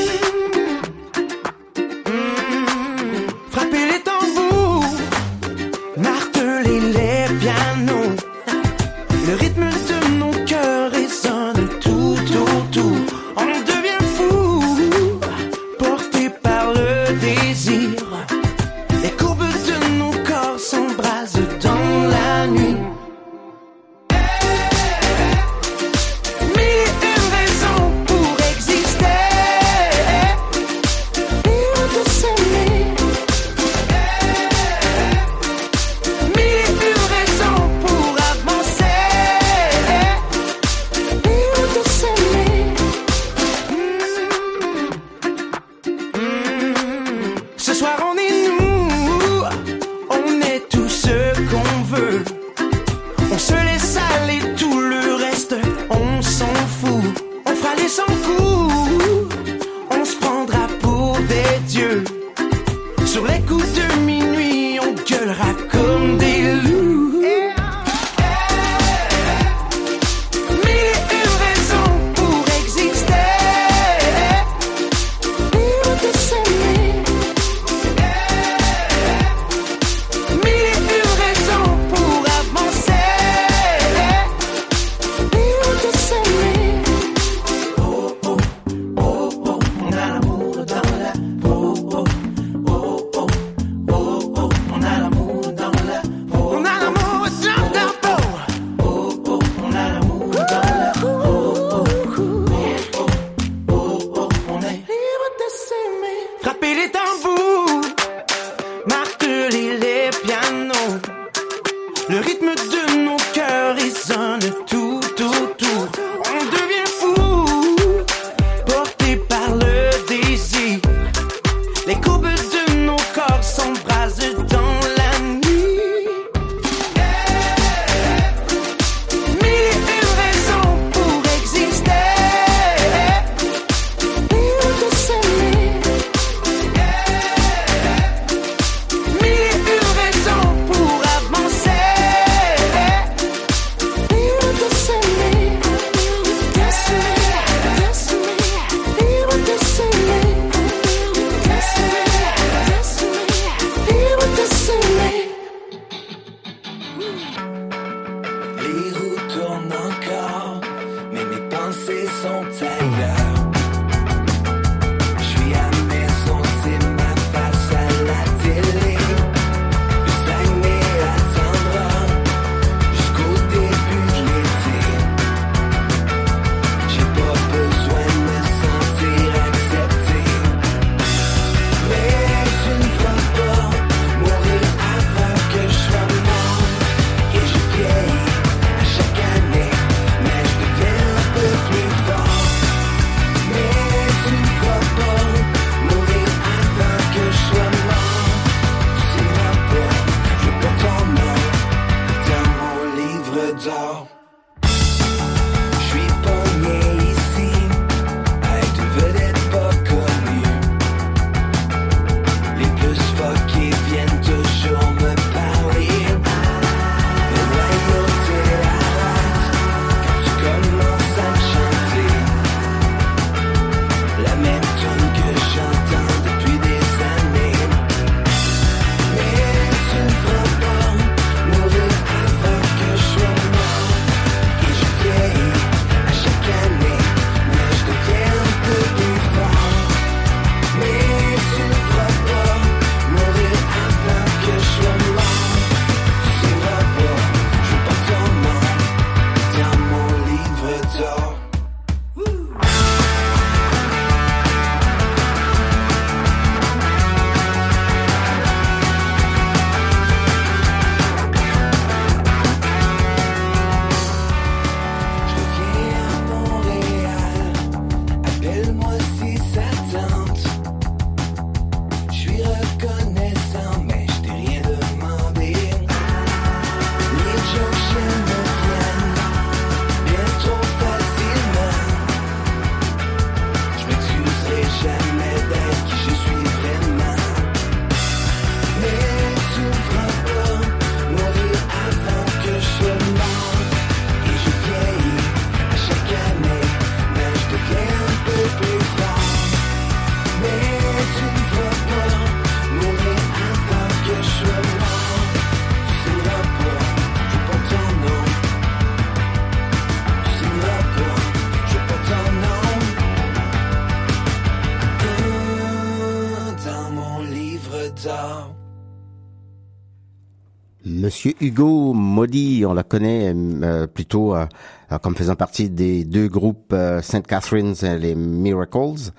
Hugo 321.40 321.92
Modi, 321.92 322.64
on 322.66 322.74
le 322.74 322.82
connaît 322.82 323.32
euh, 323.34 323.86
plutôt 323.86 324.34
euh, 324.34 324.46
euh, 324.92 324.98
comme 324.98 325.14
faisant 325.14 325.36
partie 325.36 325.70
des 325.70 326.04
deux 326.04 326.28
groupes 326.28 326.72
euh. 326.72 327.00
Catherine's 327.26 327.82
et 327.82 327.98
les 327.98 328.14
Miracles. 328.14 329.12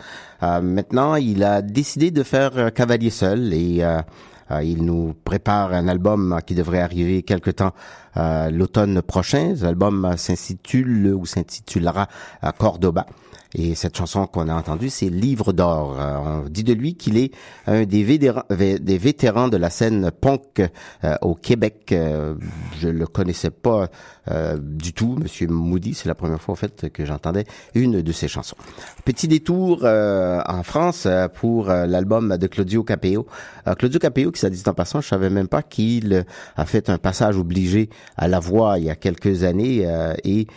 Euh, 0.44 0.62
maintenant, 0.62 1.16
il 1.16 1.44
a 1.44 1.62
décidé 1.62 2.12
de 2.12 2.24
faire 2.24 2.52
euh, 2.58 2.70
cavalier 2.70 3.10
seul 3.10 3.54
et 3.54 3.84
il 4.64 4.84
nous 4.84 5.14
prépare 5.24 5.72
un 5.72 5.88
album 5.88 6.38
qui 6.46 6.56
devrait 6.56 6.82
arriver 6.82 7.24
quelque 7.24 7.52
temps 7.52 7.72
l'automne 8.18 9.02
prochain. 9.02 9.54
L'album 9.62 10.16
s'intitule 10.18 11.14
ou 11.14 11.26
s'intitulera 11.26 12.08
Cordoba. 12.58 13.06
Et 13.54 13.76
cette 13.76 13.98
chanson 13.98 14.28
qu'on 14.28 14.48
a 14.48 14.56
entendue, 14.56 14.90
c'est 14.90 15.10
Livre 15.10 15.52
d'or. 15.52 15.98
Euh, 16.00 16.44
on 16.46 16.50
dit 16.50 16.64
de 16.64 16.74
lui 16.74 16.96
qu'il 16.96 17.18
est 17.18 17.32
un 17.68 17.84
des 17.84 18.04
vétérans, 18.04 19.48
de 19.50 19.58
la 19.58 19.70
scène 19.70 20.10
punk 20.12 20.62
euh, 21.04 21.16
au 21.22 21.36
Québec. 21.36 21.90
Euh, 21.92 22.36
je 22.80 22.88
le 22.88 23.06
connaissais 23.08 23.52
pas 23.52 23.90
euh, 24.30 24.58
du 24.60 24.94
tout, 24.94 25.18
Monsieur 25.20 25.48
Moody. 25.48 25.94
C'est 25.94 26.08
la 26.08 26.16
première 26.16 26.42
fois 26.42 26.54
en 26.54 26.56
fait 26.56 26.90
que 26.92 27.06
j'entendais 27.06 27.46
une 27.74 28.02
de 28.02 28.12
ses 28.12 28.28
chansons. 28.28 28.56
Petit 29.06 29.28
détour 29.28 29.82
euh, 29.84 30.42
en 30.48 30.64
France 30.64 31.06
euh, 31.06 31.28
pour 31.28 31.70
euh, 31.70 31.86
l'album 31.88 32.38
de 32.38 32.48
Claudio 32.48 32.84
Capeo. 32.84 33.26
Claudio 33.78 34.00
Capeo, 34.00 34.32
qui 34.32 34.40
s'est 34.40 34.50
dit 34.50 34.64
en 34.66 34.74
passant, 34.74 35.02
je 35.02 35.08
savais 35.08 35.30
même 35.30 35.48
pas 35.48 35.62
qu'il 35.62 36.26
a 36.56 36.66
fait 36.66 36.90
un 36.90 36.98
passage 36.98 37.38
obligé 37.38 37.90
à 38.18 38.28
la 38.28 38.40
voix 38.40 38.80
il 38.80 38.86
y 38.86 38.90
a 38.90 38.96
quelques 38.96 39.44
années 39.44 39.88
et 40.24 40.48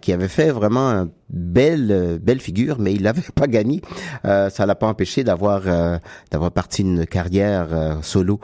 qui 0.00 0.12
avait 0.12 0.28
fait 0.28 0.50
vraiment 0.50 0.88
un 0.88 1.08
belle 1.30 2.18
belle 2.22 2.40
figure, 2.40 2.78
mais 2.78 2.92
il 2.94 3.02
n'avait 3.02 3.22
pas 3.34 3.46
gagné. 3.46 3.82
Euh, 4.24 4.50
ça 4.50 4.66
l'a 4.66 4.74
pas 4.74 4.86
empêché 4.86 5.24
d'avoir 5.24 5.62
euh, 5.66 5.98
d'avoir 6.30 6.50
parti 6.50 6.82
une 6.82 7.06
carrière 7.06 7.68
euh, 7.72 7.94
solo 8.02 8.40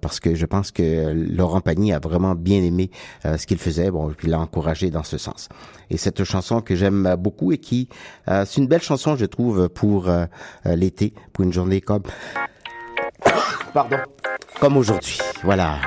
parce 0.00 0.20
que 0.20 0.34
je 0.34 0.46
pense 0.46 0.70
que 0.70 1.12
Laurent 1.12 1.60
Pagny 1.60 1.92
a 1.92 1.98
vraiment 1.98 2.34
bien 2.34 2.62
aimé 2.62 2.90
ce 3.24 3.46
qu'il 3.46 3.58
faisait. 3.58 3.90
Il 4.22 4.30
l'a 4.30 4.48
dans 4.90 5.04
ce 5.04 5.18
sens. 5.18 5.48
Et 5.90 5.96
cette 5.96 6.24
chanson 6.24 6.60
que 6.60 6.74
j'aime 6.74 7.16
beaucoup 7.18 7.52
et 7.52 7.58
qui 7.58 7.88
euh, 8.28 8.44
c'est 8.46 8.60
une 8.60 8.66
belle 8.66 8.82
chanson, 8.82 9.16
je 9.16 9.26
trouve, 9.26 9.68
pour 9.68 10.08
euh, 10.08 10.26
euh, 10.66 10.76
l'été, 10.76 11.14
pour 11.32 11.44
une 11.44 11.52
journée 11.52 11.80
comme 11.80 12.02
pardon 13.74 13.98
comme 14.60 14.76
aujourd'hui. 14.76 15.18
Voilà, 15.42 15.78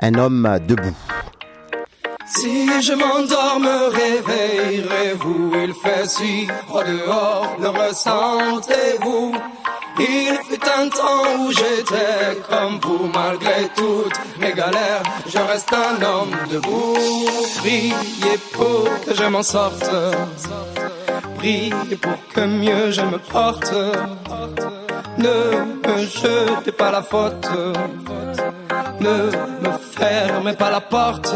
un 0.00 0.14
homme 0.14 0.58
debout. 0.66 0.96
Si 2.26 2.82
je 2.82 2.92
m'endors, 2.92 3.58
me 3.60 3.90
réveillerez-vous? 3.90 5.52
Il 5.64 5.74
fait 5.74 6.08
si 6.08 6.46
dehors, 6.46 7.56
le 7.60 7.68
ressentez-vous 7.68 9.34
Il 9.98 10.38
fut 10.48 10.60
un 10.78 10.88
temps 10.88 11.40
où 11.40 11.50
j'étais 11.50 12.40
comme 12.48 12.78
vous 12.82 13.10
Malgré 13.12 13.68
toutes 13.76 14.18
mes 14.38 14.52
galères, 14.52 15.02
je 15.26 15.38
reste 15.38 15.72
un 15.72 16.02
homme 16.02 16.34
debout. 16.50 16.96
Priez 17.58 18.38
pour 18.52 18.84
que 19.04 19.14
je 19.14 19.24
m'en 19.24 19.42
sorte. 19.42 19.90
Priez 21.38 21.96
pour 22.00 22.18
que 22.34 22.40
mieux 22.40 22.90
je 22.90 23.02
me 23.02 23.18
porte. 23.18 23.72
Ne 25.18 25.88
me 25.88 26.06
jetez 26.06 26.72
pas 26.72 26.90
la 26.90 27.02
faute. 27.02 27.48
Ne 29.00 29.30
me 29.62 29.72
fermez 29.98 30.54
pas 30.54 30.70
la 30.70 30.80
porte. 30.80 31.34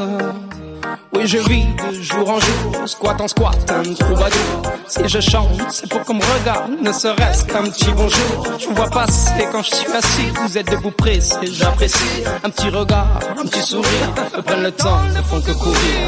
Oui, 1.13 1.27
je 1.27 1.39
vis 1.39 1.67
de 1.67 2.03
jour 2.03 2.29
en 2.29 2.41
jour, 2.41 2.89
squat 2.89 3.21
en 3.21 3.29
squat, 3.29 3.57
un 3.71 3.95
troubadour. 3.95 4.63
Si 4.89 5.01
je 5.07 5.21
chante, 5.21 5.61
c'est 5.71 5.89
pour 5.89 6.03
qu'on 6.05 6.15
me 6.15 6.39
regarde, 6.39 6.73
ne 6.81 6.93
serait-ce 6.93 7.45
qu'un 7.45 7.63
petit 7.65 7.91
bonjour. 7.97 8.47
Je 8.59 8.67
vous 8.67 8.75
vois 8.75 8.91
passer 8.91 9.47
quand 9.53 9.63
je 9.63 9.75
suis 9.75 9.93
assis, 9.93 10.29
vous 10.43 10.59
êtes 10.59 10.71
debout 10.71 10.91
pressé, 10.91 11.37
j'apprécie. 11.45 12.25
Un 12.43 12.51
petit 12.51 12.69
regard, 12.69 13.19
un 13.39 13.47
petit 13.47 13.61
sourire, 13.61 14.09
me 14.37 14.43
prennent 14.43 14.63
le 14.63 14.73
temps, 14.73 15.01
ne 15.15 15.23
font 15.23 15.41
que 15.41 15.53
courir. 15.53 15.99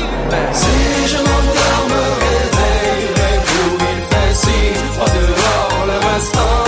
Si 0.53 1.09
je 1.09 1.17
m'endors, 1.17 1.87
me 1.89 2.03
réveillerez-vous, 2.25 3.77
il 3.81 4.03
fait 4.11 4.35
si 4.35 4.95
froid 4.95 5.07
dehors, 5.07 5.87
le 5.87 6.15
restant 6.15 6.66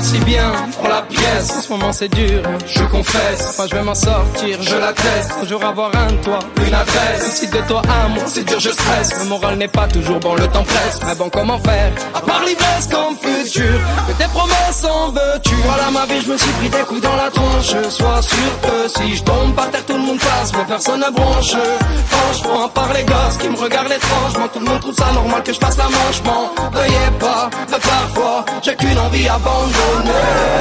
Merci 0.00 0.18
bien 0.20 0.50
pour 0.78 0.88
la 0.88 1.02
pièce, 1.02 1.50
en 1.58 1.60
ce 1.60 1.68
moment 1.68 1.92
c'est 1.92 2.08
dur, 2.08 2.42
je 2.66 2.82
confesse. 2.84 3.58
Moi 3.58 3.66
je 3.68 3.74
vais 3.76 3.82
m'en 3.82 3.94
sortir, 3.94 4.56
je 4.62 4.76
l'atteste. 4.76 5.30
Toujours 5.42 5.62
avoir 5.62 5.90
un 5.94 6.16
toit, 6.24 6.38
une 6.66 6.72
adresse. 6.72 7.34
Si 7.34 7.48
de 7.48 7.58
toi 7.68 7.82
à 7.82 8.08
moi, 8.08 8.22
c'est 8.26 8.44
dur, 8.44 8.58
je 8.58 8.70
stresse. 8.70 9.10
Le 9.18 9.28
moral 9.28 9.58
n'est 9.58 9.68
pas 9.68 9.86
toujours 9.88 10.18
bon, 10.18 10.36
le 10.36 10.46
temps 10.46 10.64
presse. 10.64 11.00
Mais 11.06 11.14
bon, 11.16 11.28
comment 11.28 11.58
faire? 11.58 11.92
À 12.14 12.20
part 12.22 12.42
l'ivresse 12.46 12.88
comme 12.90 13.14
futur, 13.14 13.78
que 14.08 14.12
tes 14.12 14.28
promesses 14.30 14.84
en 14.84 15.10
veux-tu? 15.10 15.54
Voilà 15.66 15.90
ma 15.90 16.06
vie, 16.06 16.22
je 16.24 16.32
me 16.32 16.38
suis 16.38 16.52
pris 16.52 16.70
des 16.70 16.84
coups 16.88 17.02
dans 17.02 17.16
la 17.16 17.30
tronche. 17.30 17.90
Sois 17.90 18.22
sûr 18.22 18.52
que 18.62 18.88
si 18.88 19.16
je 19.16 19.22
tombe 19.22 19.54
par 19.54 19.70
terre, 19.70 19.84
tout 19.84 19.92
le 19.92 19.98
monde 19.98 20.18
passe, 20.18 20.50
mais 20.56 20.64
personne 20.66 21.00
ne 21.00 21.10
bronche. 21.10 21.52
Franchement, 22.08 22.64
à 22.64 22.68
part 22.70 22.90
les 22.94 23.04
gosses 23.04 23.36
qui 23.38 23.50
me 23.50 23.58
regardent 23.58 23.92
étrangement, 23.92 24.48
tout 24.48 24.60
le 24.60 24.64
monde 24.64 24.80
trouve 24.80 24.96
ça 24.96 25.12
normal 25.12 25.42
que 25.42 25.52
je 25.52 25.58
fasse 25.58 25.76
la 25.76 25.84
manche. 25.84 26.22
M'en 26.24 26.70
veuillez 26.70 27.10
pas, 27.18 27.50
mais 27.70 27.78
parfois, 27.78 28.46
j'ai 28.62 28.74
qu'une 28.76 28.98
envie 28.98 29.28
abandonnée. 29.28 29.89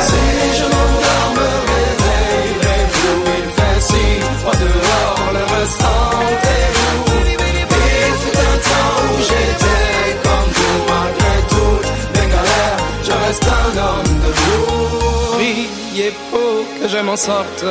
Si 0.07 0.23
je 0.57 0.65
m'endors, 0.73 1.31
me 1.37 1.49
réveillerez-vous. 1.71 3.17
Il 3.37 3.47
fait 3.57 3.79
si 3.89 4.05
froid 4.39 4.57
dehors, 4.65 5.27
le 5.37 5.43
restant 5.55 6.11
est 6.31 6.71
vous. 6.77 7.03
Il 7.31 8.13
fut 8.21 8.37
un 8.51 8.57
temps 8.69 8.95
où 9.05 9.15
j'étais 9.29 10.07
comme 10.25 10.49
vous, 10.57 10.77
malgré 10.93 11.35
toutes 11.53 11.91
mes 12.15 12.27
galères, 12.35 12.81
je 13.07 13.13
reste 13.25 13.47
un 13.61 13.71
homme 13.85 14.13
debout. 14.23 15.35
Priez 15.35 16.11
pour 16.31 16.57
que 16.79 16.87
je 16.87 16.99
m'en 17.07 17.17
sorte. 17.17 17.65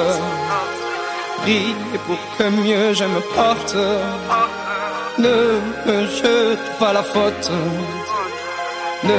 Priez 1.43 1.99
pour 2.07 2.21
que 2.37 2.45
mieux 2.51 2.93
je 2.95 3.05
me 3.05 3.21
porte. 3.37 3.77
Ne 5.19 5.37
me 5.87 6.07
jete 6.07 6.69
pas 6.79 6.93
la 6.93 7.03
faute. 7.03 7.51
Ne 9.05 9.15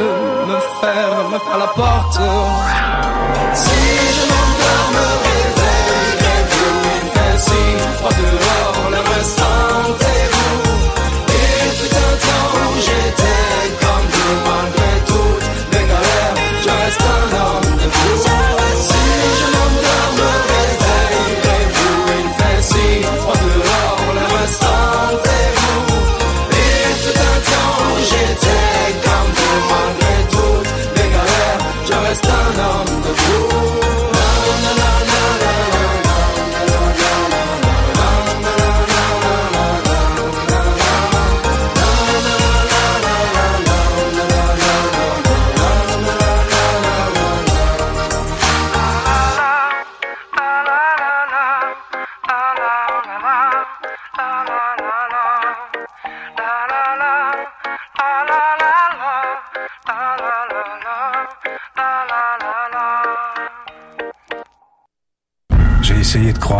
me 0.48 0.60
ferme 0.82 1.40
pas 1.40 1.58
la 1.58 1.68
porte. 1.68 2.20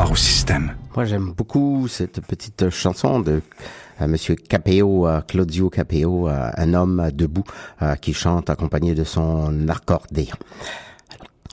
Au 0.10 0.16
système. 0.16 0.76
Moi, 0.96 1.06
j'aime 1.06 1.32
beaucoup 1.32 1.88
cette 1.88 2.22
petite 2.22 2.70
chanson 2.70 3.20
de 3.20 3.42
euh, 4.02 4.08
Monsieur 4.08 4.36
Capeo, 4.36 5.08
euh, 5.08 5.22
Claudio 5.22 5.70
Capeo, 5.70 6.28
euh, 6.28 6.50
un 6.56 6.74
homme 6.74 7.10
debout 7.14 7.44
euh, 7.82 7.96
qui 7.96 8.14
chante 8.14 8.50
accompagné 8.50 8.96
de 8.96 9.04
son 9.04 9.68
accordéon. 9.68 10.36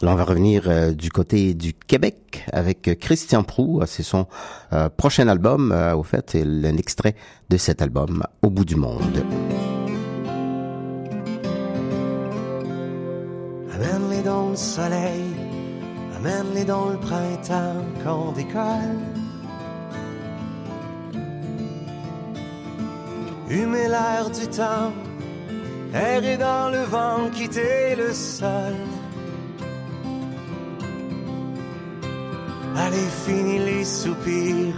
Là, 0.03 0.13
on 0.13 0.15
va 0.15 0.25
revenir 0.25 0.65
euh, 0.67 0.93
du 0.93 1.11
côté 1.11 1.55
du 1.55 1.73
Québec 1.73 2.45
avec 2.53 2.99
Christian 3.01 3.43
Prou. 3.43 3.83
C'est 3.87 4.03
son 4.03 4.27
euh, 4.73 4.89
prochain 4.89 5.29
album. 5.29 5.73
Euh, 5.73 5.95
au 5.95 6.03
fait, 6.03 6.31
c'est 6.33 6.43
un 6.43 6.77
extrait 6.77 7.15
de 7.49 7.57
cet 7.57 7.81
album, 7.83 8.23
Au 8.43 8.51
bout 8.51 8.65
du 8.65 8.77
monde. 8.77 9.25
Amène-les 13.75 14.23
dans 14.23 14.51
le 14.51 14.57
soleil, 14.57 15.25
Emmène-les 16.27 16.65
dans 16.65 16.89
le 16.89 16.97
printemps 16.97 17.85
qu'on 18.03 18.33
décolle. 18.33 18.99
Humer 23.49 23.87
l'air 23.87 24.29
du 24.31 24.49
temps, 24.49 24.93
errer 25.95 26.37
dans 26.37 26.71
le 26.71 26.83
vent, 26.83 27.31
quitter 27.33 27.95
le 27.97 28.13
sol. 28.13 28.75
Allez, 32.77 33.09
finis 33.25 33.61
les 33.61 33.85
soupirs, 33.85 34.75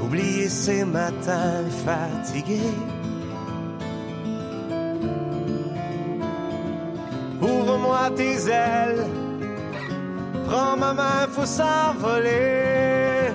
oublier 0.00 0.48
ces 0.48 0.84
matins 0.84 1.64
fatigués. 1.84 2.76
Ouvre-moi 7.42 8.10
tes 8.14 8.48
ailes, 8.48 9.06
prends 10.48 10.76
ma 10.76 10.92
main, 10.92 11.20
faut 11.34 11.50
s'envoler. 11.58 13.32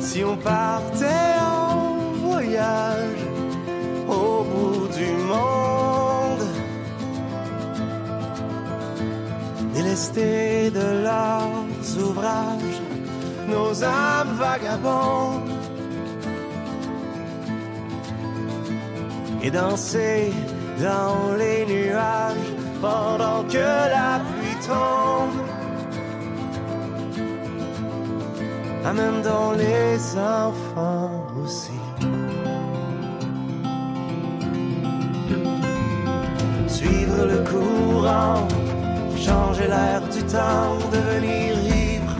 Si 0.00 0.24
on 0.24 0.36
partait 0.36 1.32
en 1.40 2.12
voyage 2.28 3.22
au 4.08 4.44
bout 4.50 4.88
du 4.98 5.10
monde, 5.32 6.46
délestés 9.74 10.70
de 10.70 10.86
leurs 11.08 11.86
ouvrages, 12.06 12.80
nos 13.48 13.72
âmes 13.82 14.34
vagabondes, 14.46 15.50
et 19.44 19.50
danser 19.50 20.32
dans 20.80 21.34
les 21.36 21.66
nuages 21.66 22.51
pendant 22.82 23.44
que 23.44 23.68
la 23.96 24.20
pluie 24.28 24.58
tombe. 24.66 25.40
Amène 28.84 29.22
dans 29.22 29.52
les 29.52 29.96
enfants 30.18 31.12
aussi. 31.40 31.78
Suivre 36.66 37.20
le 37.32 37.38
courant, 37.52 38.48
changer 39.26 39.68
l'air 39.68 40.00
du 40.14 40.22
temps, 40.24 40.74
devenir 40.96 41.50
ivre. 41.92 42.16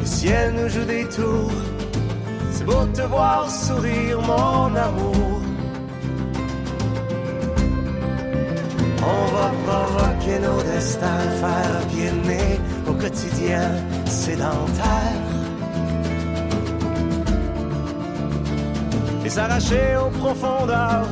Le 0.00 0.06
ciel 0.06 0.54
nous 0.58 0.68
joue 0.74 0.86
des 0.96 1.06
tours, 1.16 1.60
c'est 2.52 2.64
beau 2.64 2.84
de 2.86 2.92
te 3.00 3.02
voir 3.02 3.50
sourire, 3.50 4.18
mon 4.22 4.74
amour. 4.74 5.35
On 9.08 9.24
va 9.36 9.52
provoquer 9.66 10.38
nos 10.40 10.60
destins, 10.62 11.28
faire 11.40 11.86
pied 11.90 12.10
de 12.10 12.26
nez 12.26 12.60
au 12.88 12.92
quotidien 12.92 13.70
sédentaire. 14.06 15.22
Et 19.24 19.28
s'arracher 19.28 19.96
aux 20.04 20.10
profondeurs, 20.10 21.06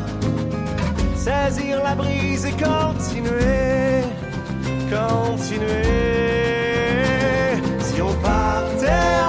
saisir 1.16 1.82
la 1.82 1.94
brise 1.94 2.44
et 2.46 2.52
continuer, 2.52 4.02
continuer. 4.90 6.04
Si 7.80 8.02
on 8.02 8.12
partait 8.22 9.23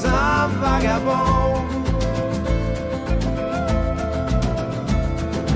nos 0.00 0.08
âmes 0.08 0.60
vagabonds. 0.60 1.64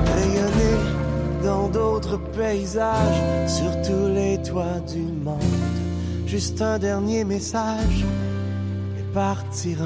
Rayonner 0.07 1.43
dans 1.43 1.69
d'autres 1.69 2.19
paysages, 2.37 3.49
sur 3.49 3.71
tous 3.83 4.09
les 4.09 4.41
toits 4.43 4.81
du 4.93 5.03
monde. 5.03 5.41
Juste 6.27 6.61
un 6.63 6.79
dernier 6.79 7.25
message 7.25 8.05
et 8.99 9.15
partir 9.15 9.79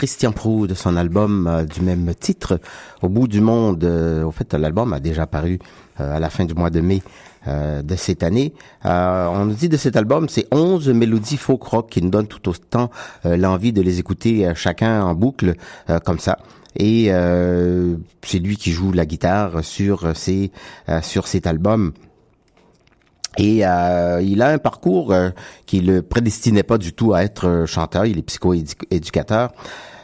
Christian 0.00 0.32
Prou 0.32 0.66
de 0.66 0.72
son 0.72 0.96
album 0.96 1.46
euh, 1.46 1.64
du 1.64 1.82
même 1.82 2.14
titre, 2.14 2.58
Au 3.02 3.10
bout 3.10 3.28
du 3.28 3.42
monde. 3.42 3.84
Euh, 3.84 4.24
au 4.24 4.30
fait, 4.30 4.54
l'album 4.54 4.94
a 4.94 4.98
déjà 4.98 5.26
paru 5.26 5.58
euh, 6.00 6.16
à 6.16 6.18
la 6.18 6.30
fin 6.30 6.46
du 6.46 6.54
mois 6.54 6.70
de 6.70 6.80
mai 6.80 7.02
de 7.46 7.96
cette 7.96 8.22
année. 8.22 8.52
On 8.84 9.46
nous 9.46 9.54
dit 9.54 9.70
de 9.70 9.78
cet 9.78 9.96
album, 9.96 10.28
c'est 10.28 10.46
11 10.52 10.90
mélodies 10.90 11.38
folk 11.38 11.62
rock 11.62 11.88
qui 11.88 12.02
nous 12.02 12.10
donnent 12.10 12.26
tout 12.26 12.50
autant 12.50 12.90
l'envie 13.24 13.72
de 13.72 13.80
les 13.80 13.98
écouter 13.98 14.52
chacun 14.54 15.02
en 15.02 15.14
boucle 15.14 15.54
comme 16.04 16.18
ça. 16.18 16.36
Et 16.76 17.06
c'est 18.22 18.38
lui 18.40 18.58
qui 18.58 18.72
joue 18.72 18.92
la 18.92 19.06
guitare 19.06 19.64
sur 19.64 20.12
sur 21.00 21.26
cet 21.26 21.46
album. 21.46 21.94
Et 23.38 23.64
euh, 23.64 24.20
il 24.22 24.42
a 24.42 24.48
un 24.48 24.58
parcours 24.58 25.12
euh, 25.12 25.30
qui 25.66 25.80
le 25.80 26.02
prédestinait 26.02 26.62
pas 26.62 26.78
du 26.78 26.92
tout 26.92 27.14
à 27.14 27.22
être 27.22 27.46
euh, 27.46 27.66
chanteur. 27.66 28.06
Il 28.06 28.18
est 28.18 28.22
psychoéducateur. 28.22 29.52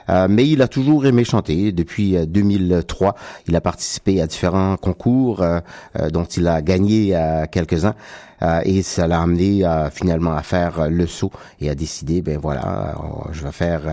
Euh, 0.09 0.29
mais 0.31 0.49
il 0.49 0.63
a 0.63 0.69
toujours 0.69 1.07
aimé 1.07 1.25
chanter. 1.25 1.73
Depuis 1.73 2.17
euh, 2.17 2.27
2003, 2.27 3.15
il 3.49 3.57
a 3.57 3.61
participé 3.61 4.21
à 4.21 4.27
différents 4.27 4.77
concours 4.77 5.43
euh, 5.43 5.61
euh, 5.99 6.11
dont 6.11 6.25
il 6.25 6.47
a 6.47 6.63
gagné 6.63 7.17
euh, 7.17 7.47
quelques-uns. 7.51 7.95
Euh, 8.43 8.61
et 8.65 8.83
ça 8.83 9.07
l'a 9.07 9.21
amené 9.21 9.65
euh, 9.65 9.91
finalement 9.91 10.37
à 10.37 10.43
faire 10.43 10.81
euh, 10.81 10.89
le 10.89 11.07
saut 11.07 11.33
et 11.61 11.71
à 11.71 11.75
décider, 11.75 12.21
ben 12.21 12.39
voilà, 12.39 12.91
euh, 12.91 13.29
je 13.33 13.43
vais 13.43 13.53
faire 13.53 13.89
euh, 13.89 13.93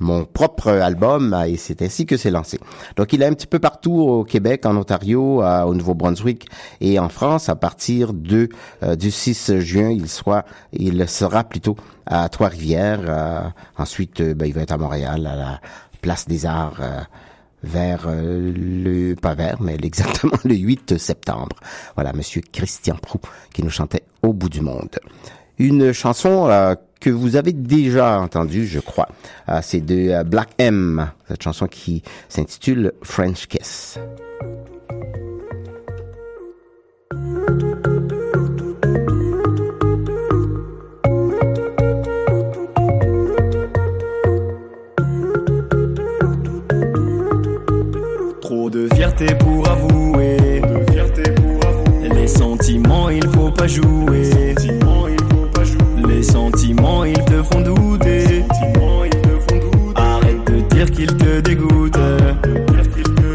mon 0.00 0.24
propre 0.24 0.68
album 0.70 1.34
euh, 1.34 1.42
et 1.44 1.56
c'est 1.56 1.82
ainsi 1.82 2.06
que 2.06 2.16
c'est 2.16 2.30
lancé. 2.30 2.58
Donc 2.96 3.12
il 3.12 3.22
est 3.22 3.26
un 3.26 3.34
petit 3.34 3.46
peu 3.46 3.58
partout 3.58 3.92
au 3.92 4.24
Québec, 4.24 4.66
en 4.66 4.76
Ontario, 4.76 5.42
au 5.42 5.74
Nouveau-Brunswick 5.74 6.48
et 6.80 6.98
en 6.98 7.08
France. 7.08 7.48
À 7.48 7.56
partir 7.56 8.12
de 8.12 8.48
euh, 8.82 8.96
du 8.96 9.10
6 9.10 9.58
juin, 9.60 9.90
il 9.90 10.08
soit, 10.08 10.44
il 10.72 11.08
sera 11.08 11.44
plutôt 11.44 11.76
à 12.06 12.28
Trois-Rivières. 12.28 13.00
Euh, 13.04 13.40
ensuite, 13.76 14.20
euh, 14.20 14.34
ben, 14.34 14.46
il 14.46 14.54
va 14.54 14.62
être 14.62 14.72
à 14.72 14.78
Montréal, 14.78 15.26
à 15.26 15.36
la 15.36 15.60
Place 16.00 16.26
des 16.26 16.46
Arts. 16.46 16.80
vers 17.62 18.08
le 18.08 19.14
pas 19.16 19.34
vers 19.34 19.60
mais 19.60 19.76
exactement 19.82 20.38
le 20.44 20.54
8 20.54 20.96
septembre. 20.96 21.56
Voilà 21.94 22.14
monsieur 22.14 22.40
Christian 22.40 22.96
Prou 22.96 23.20
qui 23.52 23.62
nous 23.62 23.68
chantait 23.68 24.04
au 24.22 24.32
bout 24.32 24.48
du 24.48 24.62
monde. 24.62 24.98
Une 25.58 25.92
chanson 25.92 26.48
que 27.00 27.10
vous 27.10 27.36
avez 27.36 27.52
déjà 27.52 28.20
entendu, 28.20 28.66
je 28.66 28.78
crois. 28.78 29.08
Ah, 29.46 29.62
c'est 29.62 29.80
de 29.80 30.10
euh, 30.10 30.22
Black 30.22 30.50
M, 30.58 31.10
cette 31.28 31.42
chanson 31.42 31.66
qui 31.66 32.02
s'intitule 32.28 32.92
French 33.02 33.46
Kiss. 33.46 33.98
Trop 48.42 48.68
de 48.70 48.88
fierté 48.94 49.26
pour 49.36 49.68
avouer, 49.68 50.60
de 50.60 50.92
fierté 50.92 51.22
pour 51.22 51.66
avouer. 51.66 52.08
Les 52.14 52.28
sentiments, 52.28 53.08
il 53.08 53.26
faut 53.28 53.50
pas 53.50 53.66
jouer 53.66 54.00
sentiments, 56.80 57.04
ils 57.04 57.24
te 57.24 57.42
font 57.42 57.60
douter. 57.60 58.44
Arrête 59.94 60.44
de 60.44 60.60
dire 60.74 60.90
qu'ils 60.90 61.16
te 61.16 61.40
dégoûtent. 61.40 61.98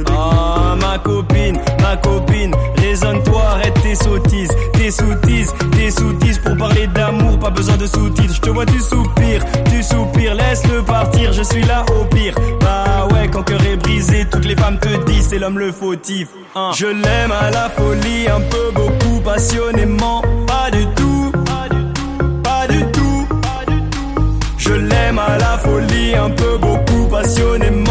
Ah, 0.10 0.76
ma 0.80 0.98
copine, 1.00 1.58
ma 1.82 1.98
copine, 1.98 2.54
raisonne-toi, 2.78 3.42
arrête 3.42 3.74
tes 3.82 3.96
sottises, 3.96 4.52
tes 4.74 4.92
sottises, 4.92 5.54
tes 5.72 5.92
sottises 5.92 6.40
pour 6.40 6.58
parler 6.58 6.88
d'amour, 6.88 7.38
pas 7.40 7.50
besoin 7.50 7.78
de 7.78 7.86
sous-titres. 7.86 8.36
Je 8.36 8.42
te 8.42 8.50
vois, 8.50 8.66
tu 8.66 8.80
soupires, 8.80 9.44
tu 9.70 9.84
soupires, 9.84 10.36
laisse-le 10.36 10.82
partir, 10.84 11.34
je 11.34 11.44
suis 11.44 11.64
là 11.64 11.86
au 12.00 12.06
pire. 12.06 12.36
Bah 12.62 13.08
ouais, 13.12 13.28
quand 13.32 13.44
cœur 13.44 13.62
est 13.66 13.78
brisé, 13.78 14.26
toutes 14.32 14.46
les 14.46 14.56
femmes 14.56 14.80
te 14.80 14.90
disent 15.06 15.28
c'est 15.30 15.40
l'homme 15.40 15.60
le 15.60 15.72
fautif. 15.72 16.30
Hein. 16.56 16.72
Je 16.76 16.88
l'aime 16.88 17.32
à 17.32 17.52
la 17.52 17.70
folie, 17.70 18.28
un 18.28 18.42
peu 18.50 18.72
beaucoup, 18.74 19.20
passionnément, 19.22 20.22
pas 20.48 20.72
du 20.72 20.86
tout, 20.96 21.15
L'aime 25.06 25.20
à 25.20 25.38
la 25.38 25.60
folie, 25.60 26.16
un 26.16 26.32
peu 26.32 26.58
beaucoup, 26.58 27.08
passionnément, 27.08 27.85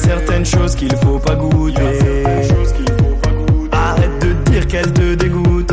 certaines 0.00 0.46
choses 0.46 0.74
qu'il 0.74 0.94
faut 0.96 1.18
pas 1.18 1.34
goûter. 1.34 2.24
Arrête 3.72 4.18
de 4.20 4.50
dire 4.50 4.66
qu'elle 4.66 4.92
te 4.92 5.14
dégoûte. 5.14 5.72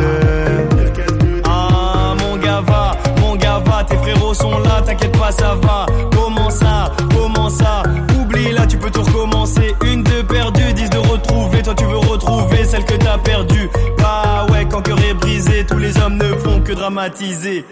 Ah, 1.44 2.14
mon 2.20 2.36
gars 2.36 2.62
va, 2.66 2.92
mon 3.20 3.36
gars 3.36 3.62
va, 3.64 3.84
tes 3.84 3.96
frérots 3.96 4.34
sont 4.34 4.58
là, 4.58 4.82
t'inquiète 4.84 5.16
pas, 5.18 5.30
ça 5.32 5.56
va. 5.62 5.86
Comment 6.14 6.50
ça, 6.50 6.92
comment 7.14 7.48
ça? 7.48 7.82
Oublie 8.20 8.52
là, 8.52 8.66
tu 8.66 8.76
peux 8.76 8.90
tout 8.90 9.02
recommencer. 9.02 9.74
Une 9.84 10.02
de 10.02 10.22
perdue, 10.22 10.72
dix 10.74 10.90
de 10.90 10.98
retrouver. 10.98 11.62
Toi, 11.62 11.74
tu 11.74 11.84
veux 11.84 11.98
retrouver 11.98 12.64
celle 12.64 12.84
que 12.84 12.94
t'as 12.94 13.18
perdue. 13.18 13.70
Bah 13.98 14.46
ouais, 14.50 14.66
quand 14.70 14.82
cœur 14.82 14.98
est 15.08 15.14
brisé, 15.14 15.64
tous 15.66 15.78
les 15.78 15.96
hommes 15.98 16.16
ne 16.16 16.34
font 16.34 16.60
que 16.60 16.72
dramatiser. 16.72 17.64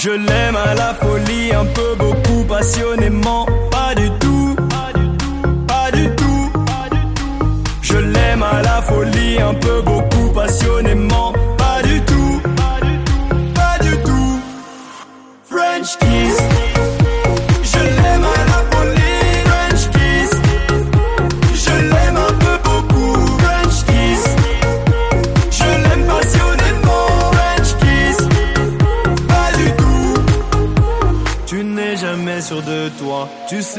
Je 0.00 0.10
l'aime 0.10 0.56
à 0.56 0.74
la 0.74 0.94
folie, 0.94 1.52
un 1.52 1.64
peu 1.64 1.96
beaucoup, 1.98 2.44
passionnément, 2.44 3.46
pas 3.70 3.94
du 3.94 4.08
tout. 4.20 4.53
À 8.42 8.62
la 8.62 8.82
folie, 8.82 9.40
un 9.40 9.54
peu 9.54 9.80
beaucoup, 9.82 10.28
passionnément, 10.34 11.32
pas 11.56 11.80
du 11.82 12.00
tout. 12.02 12.42
Pas 13.54 13.78
du 13.80 13.96
tout. 14.02 14.40
French 15.48 15.96
kiss. 15.98 16.33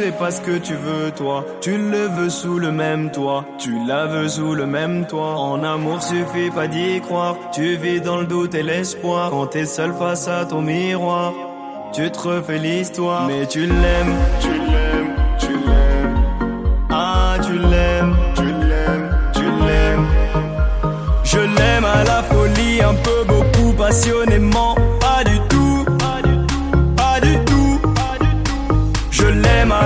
Sais 0.05 0.11
pas 0.11 0.29
ce 0.29 0.41
que 0.41 0.57
tu 0.59 0.75
veux 0.75 1.09
toi, 1.11 1.43
tu 1.61 1.77
le 1.77 2.07
veux 2.07 2.29
sous 2.29 2.59
le 2.59 2.71
même 2.71 3.09
toit, 3.09 3.43
tu 3.57 3.73
la 3.87 4.05
veux 4.05 4.27
sous 4.27 4.53
le 4.53 4.67
même 4.67 5.07
toit. 5.07 5.35
En 5.35 5.63
amour 5.63 5.99
suffit 5.99 6.51
pas 6.51 6.67
d'y 6.67 7.01
croire, 7.01 7.35
tu 7.51 7.75
vis 7.77 8.01
dans 8.01 8.17
le 8.17 8.27
doute 8.27 8.53
et 8.53 8.61
l'espoir, 8.61 9.31
quand 9.31 9.47
t'es 9.47 9.65
seul 9.65 9.93
face 9.93 10.27
à 10.27 10.45
ton 10.45 10.61
miroir. 10.61 11.33
Tu 11.91 12.11
te 12.11 12.19
refais 12.19 12.59
l'histoire, 12.59 13.25
mais 13.27 13.47
tu 13.47 13.61
l'aimes, 13.61 14.15
tu 14.41 14.53
l'aimes, 14.71 15.13
tu 15.39 15.53
l'aimes. 15.67 16.17
Ah, 16.91 17.37
tu 17.45 17.53
l'aimes, 17.53 18.15
tu 18.35 18.47
l'aimes, 18.69 19.09
tu 19.33 19.45
l'aimes. 19.65 20.07
Je 21.23 21.39
l'aime 21.39 21.85
à 21.85 22.03
la 22.03 22.21
folie, 22.21 22.81
un 22.91 22.95
peu 23.07 23.23
beaucoup, 23.27 23.73
passionnément, 23.73 24.75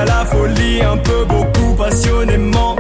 la 0.06 0.26
folie, 0.26 0.82
un 0.82 0.98
peu 0.98 1.26
beaucoup, 1.26 1.74
passionnément, 1.76 2.76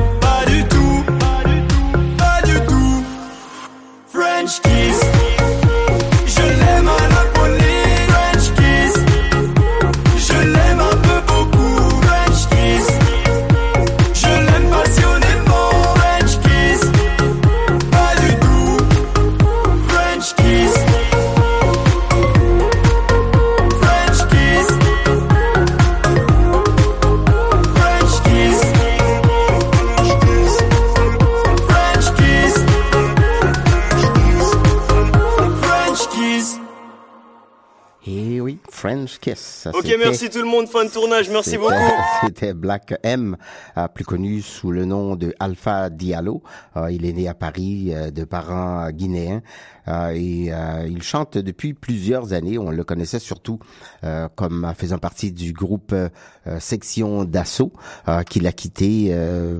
Kiss. 39.19 39.39
Ça, 39.39 39.71
Ok, 39.73 39.93
merci 39.99 40.29
tout 40.29 40.39
le 40.39 40.45
monde, 40.45 40.67
fin 40.67 40.85
de 40.85 40.89
tournage, 40.89 41.29
merci 41.29 41.57
beaucoup. 41.57 41.73
C'était 42.25 42.53
Black 42.53 42.95
M, 43.03 43.35
euh, 43.77 43.87
plus 43.87 44.05
connu 44.05 44.41
sous 44.41 44.71
le 44.71 44.85
nom 44.85 45.15
de 45.15 45.33
Alpha 45.39 45.89
Diallo. 45.89 46.41
Euh, 46.77 46.91
il 46.91 47.05
est 47.05 47.13
né 47.13 47.27
à 47.27 47.33
Paris 47.33 47.91
euh, 47.93 48.11
de 48.11 48.23
parents 48.23 48.89
guinéens 48.91 49.41
et 50.13 50.51
il 50.87 51.01
chante 51.01 51.39
depuis 51.39 51.73
plusieurs 51.73 52.33
années. 52.33 52.59
On 52.59 52.69
le 52.69 52.83
connaissait 52.83 53.17
surtout 53.17 53.57
comme 54.35 54.71
faisant 54.77 54.99
partie 54.99 55.31
du 55.31 55.51
groupe 55.51 55.95
Section 56.59 57.23
d'Assaut 57.23 57.73
qu'il 58.29 58.45
a 58.45 58.51
quitté 58.51 59.11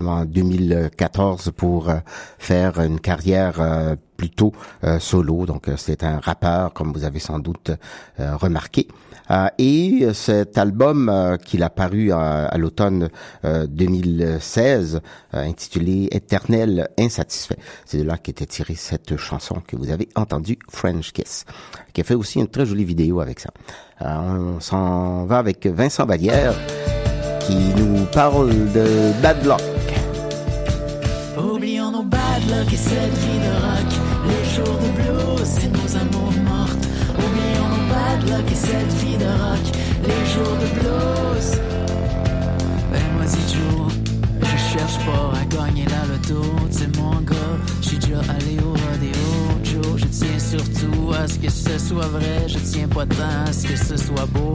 en 0.05 0.26
2014 0.26 1.51
pour 1.57 1.91
faire 2.38 2.80
une 2.80 2.99
carrière 2.99 3.97
plutôt 4.20 4.51
euh, 4.84 4.99
solo. 4.99 5.45
Donc 5.45 5.72
c'est 5.78 6.03
un 6.03 6.20
rappeur, 6.20 6.74
comme 6.74 6.91
vous 6.91 7.05
avez 7.05 7.20
sans 7.20 7.39
doute 7.39 7.72
euh, 8.20 8.36
remarqué. 8.36 8.88
Euh, 9.32 9.47
et 9.57 9.99
euh, 10.03 10.13
cet 10.13 10.57
album 10.57 11.09
euh, 11.09 11.38
qu'il 11.38 11.63
a 11.63 11.69
paru 11.69 12.11
à 12.11 12.55
l'automne 12.57 13.09
euh, 13.45 13.67
2016, 13.67 15.01
euh, 15.34 15.43
intitulé 15.43 16.07
Éternel 16.11 16.89
insatisfait, 16.97 17.57
c'est 17.86 17.97
de 17.99 18.03
là 18.03 18.17
qu'était 18.17 18.45
tirée 18.45 18.75
cette 18.75 19.17
chanson 19.17 19.61
que 19.65 19.75
vous 19.75 19.89
avez 19.91 20.09
entendue, 20.15 20.57
French 20.69 21.11
Kiss, 21.11 21.45
qui 21.93 22.01
a 22.01 22.03
fait 22.03 22.15
aussi 22.15 22.39
une 22.39 22.47
très 22.47 22.65
jolie 22.65 22.86
vidéo 22.86 23.19
avec 23.19 23.39
ça. 23.39 23.49
On 24.01 24.59
s'en 24.59 25.25
va 25.25 25.39
avec 25.39 25.65
Vincent 25.67 26.05
Vallière 26.05 26.53
qui 27.41 27.55
nous 27.75 28.05
parle 28.05 28.49
de 28.71 29.21
Bad 29.21 29.45
Luck. 29.45 29.59
Oublions 31.38 31.91
nos 31.91 32.03
bad 32.03 32.41
luck 32.49 32.73
et 32.73 32.77
cette 32.77 32.93
vie 32.93 33.39
de 33.39 33.51
rock. 33.65 33.89
Les 34.27 34.49
jours 34.55 34.77
de 34.77 34.89
blues 34.95 35.78
cette 38.70 38.93
vie 39.01 39.17
de 39.17 39.26
rock. 39.26 39.65
Les 40.09 40.24
jours 40.32 40.57
de 40.63 40.67
blues. 40.78 41.49
Ben 42.91 43.05
moi 43.15 43.26
dis 43.26 43.45
Joe, 43.53 43.91
je 44.41 44.57
cherche 44.72 44.97
pas 45.05 45.26
à 45.39 45.45
gagner 45.45 45.86
la 45.86 46.03
loto. 46.09 46.41
C'est 46.70 46.95
mon 46.97 47.22
gars, 47.22 47.55
j'suis 47.82 47.97
déjà 47.97 48.22
allé 48.36 48.57
au 48.67 48.72
rodéo. 48.84 49.30
Joe, 49.63 49.97
je 49.97 50.05
tiens 50.05 50.39
surtout 50.39 51.13
à 51.20 51.28
ce 51.28 51.38
que 51.39 51.49
ce 51.49 51.78
soit 51.80 52.07
vrai. 52.07 52.47
Je 52.47 52.59
tiens 52.59 52.88
pas 52.88 53.05
tant 53.05 53.43
à 53.47 53.51
ce 53.51 53.67
que 53.67 53.76
ce 53.76 53.97
soit 53.97 54.28
beau. 54.34 54.53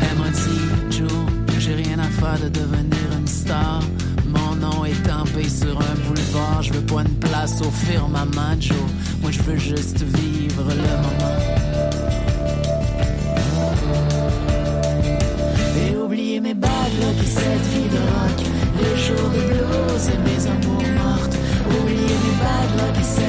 Elle 0.00 0.18
m'a 0.18 0.30
dit, 0.30 0.96
Joe, 0.96 1.08
j'ai 1.58 1.74
rien 1.74 1.98
à 1.98 2.08
faire 2.20 2.38
de 2.44 2.48
devenir 2.48 3.08
une 3.18 3.26
star 3.26 3.80
nom 4.58 4.84
est 4.84 5.02
tapé 5.02 5.48
sur 5.48 5.78
un 5.78 5.94
boulevard. 6.06 6.62
Je 6.62 6.72
veux 6.72 6.86
pas 6.86 7.02
une 7.02 7.14
place 7.16 7.60
au 7.60 7.70
firmament, 7.70 8.56
Joe. 8.60 8.76
Moi, 9.22 9.30
je 9.30 9.42
veux 9.42 9.56
juste 9.56 10.02
vivre 10.02 10.64
le 10.68 10.96
moment. 11.04 11.36
Et 15.80 15.96
oublier 15.96 16.40
mes 16.40 16.54
bagues, 16.54 16.70
et 17.22 17.26
cette 17.26 17.66
vie 17.72 17.88
de 17.88 17.98
rock. 17.98 18.38
Le 18.80 18.96
jour 18.96 19.30
de 19.30 19.40
blues 19.48 20.08
et 20.12 20.18
mes 20.26 20.46
amours 20.46 20.88
mortes. 21.02 21.36
Oublier 21.80 22.16
mes 22.24 22.36
bagues, 22.42 22.98
et 23.00 23.04
cette 23.04 23.27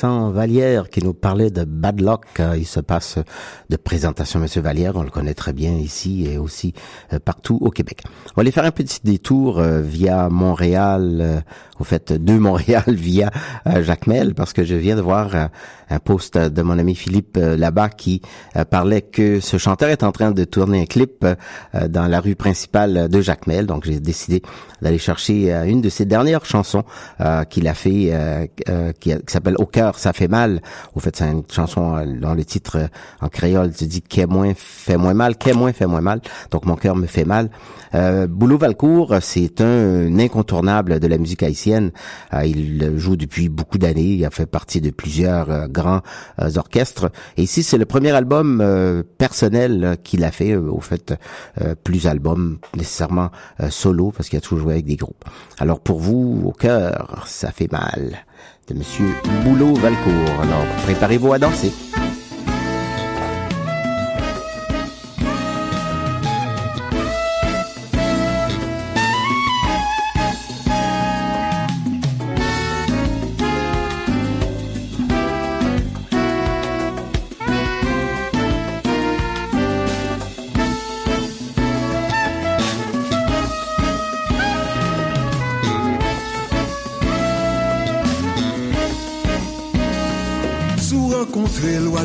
Vincent 0.00 0.84
qui 0.90 1.02
nous 1.04 1.12
parlait 1.12 1.50
de 1.50 1.64
Bad 1.64 2.00
Luck. 2.00 2.24
Euh, 2.38 2.56
Il 2.56 2.66
se 2.66 2.80
passe 2.80 3.18
de 3.70 3.76
présentation, 3.76 4.40
Monsieur 4.40 4.60
Vallière. 4.60 4.96
On 4.96 5.04
le 5.04 5.10
connaît 5.10 5.32
très 5.32 5.52
bien 5.52 5.70
ici 5.70 6.26
et 6.26 6.38
aussi 6.38 6.74
euh, 7.12 7.20
partout 7.24 7.56
au 7.60 7.70
Québec. 7.70 8.02
On 8.26 8.32
va 8.36 8.40
aller 8.40 8.50
faire 8.50 8.64
un 8.64 8.72
petit 8.72 8.98
détour 9.04 9.60
euh, 9.60 9.80
via 9.80 10.28
Montréal, 10.28 11.18
euh, 11.20 11.40
au 11.78 11.84
fait 11.84 12.12
de 12.12 12.32
Montréal 12.36 12.82
via 12.88 13.30
Jacmel, 13.80 14.34
parce 14.34 14.52
que 14.52 14.64
je 14.64 14.74
viens 14.74 14.96
de 14.96 15.00
voir 15.00 15.30
un 15.88 15.98
post 15.98 16.36
de 16.36 16.62
mon 16.62 16.78
ami 16.78 16.94
Philippe 16.94 17.38
là-bas 17.40 17.88
qui 17.88 18.20
parlait 18.68 19.00
que 19.00 19.40
ce 19.40 19.56
chanteur 19.56 19.88
est 19.88 20.02
en 20.02 20.12
train 20.12 20.30
de 20.30 20.44
tourner 20.44 20.82
un 20.82 20.84
clip 20.84 21.24
dans 21.88 22.06
la 22.06 22.20
rue 22.20 22.34
principale 22.34 23.08
de 23.08 23.20
Jacmel. 23.22 23.64
Donc 23.64 23.86
j'ai 23.86 23.98
décidé 23.98 24.42
d'aller 24.82 24.98
chercher 24.98 25.54
une 25.66 25.80
de 25.80 25.88
ses 25.88 26.04
dernières 26.04 26.44
chansons 26.44 26.84
qu'il 27.48 27.66
a 27.66 27.72
fait, 27.72 28.50
qui, 29.00 29.14
s'appelle 29.26 29.56
Au 29.56 29.64
cœur, 29.64 29.98
ça 29.98 30.12
fait 30.12 30.28
mal. 30.28 30.60
Au 30.94 31.00
fait, 31.00 31.16
c'est 31.16 31.30
une 31.30 31.44
chanson 31.50 32.04
dont 32.20 32.34
le 32.34 32.44
titre 32.44 32.90
en 33.22 33.28
créole 33.28 33.59
se 33.64 33.84
dit 33.84 34.02
Qu'est 34.02 34.26
moins 34.26 34.52
fait 34.54 34.96
moins 34.96 35.14
mal, 35.14 35.36
qu'est 35.36 35.54
moins 35.54 35.72
fait 35.72 35.86
moins 35.86 36.00
mal. 36.00 36.20
Donc 36.50 36.66
mon 36.66 36.76
cœur 36.76 36.96
me 36.96 37.06
fait 37.06 37.24
mal. 37.24 37.50
Euh, 37.94 38.26
Boulot 38.26 38.58
Valcourt, 38.58 39.16
c'est 39.20 39.60
un, 39.60 40.18
incontournable 40.18 41.00
de 41.00 41.06
la 41.06 41.18
musique 41.18 41.42
haïtienne. 41.42 41.90
Euh, 42.34 42.44
il 42.44 42.98
joue 42.98 43.16
depuis 43.16 43.48
beaucoup 43.48 43.78
d'années. 43.78 44.14
Il 44.14 44.24
a 44.24 44.30
fait 44.30 44.46
partie 44.46 44.80
de 44.80 44.90
plusieurs 44.90 45.50
euh, 45.50 45.66
grands 45.66 46.00
euh, 46.40 46.50
orchestres. 46.56 47.10
Et 47.36 47.42
ici, 47.42 47.62
c'est 47.62 47.78
le 47.78 47.86
premier 47.86 48.10
album 48.12 48.64
personnel 49.18 49.96
qu'il 50.02 50.24
a 50.24 50.30
fait. 50.30 50.56
au 50.56 50.80
fait, 50.80 51.14
plus 51.84 52.06
album 52.06 52.58
nécessairement 52.76 53.30
solo 53.68 54.10
parce 54.10 54.28
qu'il 54.28 54.38
a 54.38 54.40
toujours 54.40 54.60
joué 54.60 54.74
avec 54.74 54.86
des 54.86 54.96
groupes. 54.96 55.24
Alors 55.58 55.80
pour 55.80 56.00
vous, 56.00 56.42
au 56.44 56.52
cœur, 56.52 57.24
ça 57.26 57.50
fait 57.50 57.70
mal. 57.70 58.24
De 58.68 58.74
Monsieur 58.74 59.06
Boulot 59.44 59.74
Valcourt. 59.74 60.40
Alors 60.42 60.64
préparez-vous 60.84 61.32
à 61.32 61.38
danser. 61.38 61.72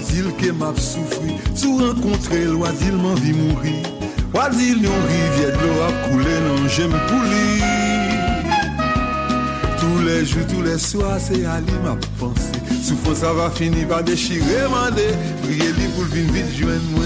Renkontre 0.06 0.22
l 0.22 0.26
wadil 0.26 0.32
ke 0.38 0.52
map 0.54 0.78
soufri 0.78 1.36
Sou 1.56 1.80
renkontre 1.80 2.46
l 2.46 2.56
wadil 2.56 2.96
man 2.98 3.16
vi 3.16 3.34
mouri. 3.34 3.76
Wadil 4.34 4.84
yon 4.84 5.06
rivye 5.10 5.52
dlo 5.56 5.72
ap 5.86 5.96
koule 6.06 6.36
nan 6.46 6.70
jem 6.70 6.92
pou 7.08 7.22
li. 7.30 7.62
Tous 9.80 10.06
les 10.06 10.26
jours, 10.26 10.48
tous 10.50 10.62
les 10.62 10.78
soirs, 10.78 11.20
c'est 11.20 11.46
Ali 11.46 11.72
m'a 11.84 11.96
pensé 12.20 12.52
Souffrance 12.84 13.18
ça 13.18 13.34
va 13.34 13.50
finir 13.50 13.88
par 13.88 14.04
déchirer 14.04 14.68
mandé. 14.70 15.08
Prier 15.44 15.72
li 15.78 15.88
pou 15.96 16.04
vin 16.04 16.32
vite 16.34 16.54
joindre 16.56 16.92
moi. 16.92 17.06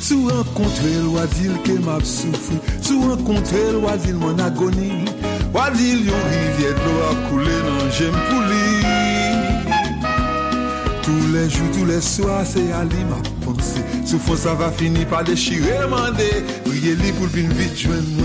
Sou 0.00 0.26
renkontre 0.28 0.90
l 0.98 1.06
wadil 1.14 1.54
ke 1.66 1.78
map 1.84 2.02
soufri 2.02 2.58
Sou 2.80 3.12
renkontre 3.12 3.70
l 3.70 3.78
wadil 3.84 4.18
mon 4.18 4.38
agoni 4.38 5.04
Wadil 5.54 6.08
yon 6.08 6.28
rivye 6.32 6.74
dlo 6.80 6.98
ap 7.10 7.24
koule 7.30 7.62
nan 7.68 7.96
jem 7.98 8.20
pou 8.26 8.44
li 8.50 9.01
Tous 11.12 11.32
les 11.34 11.50
jours, 11.50 11.66
tous 11.74 11.84
les 11.84 12.00
soirs, 12.00 12.42
c'est 12.46 12.72
Ali 12.72 13.04
m'a 13.04 13.20
pensé 13.44 13.80
Souffrance 14.06 14.40
ça 14.40 14.54
va 14.54 14.70
finir 14.70 15.06
par 15.08 15.22
déchirer 15.22 15.86
mandé 15.86 16.30
Prier 16.64 16.94
li 16.96 17.12
pou 17.18 17.28
vin 17.28 17.52
vite 17.52 17.76
joindre 17.76 18.24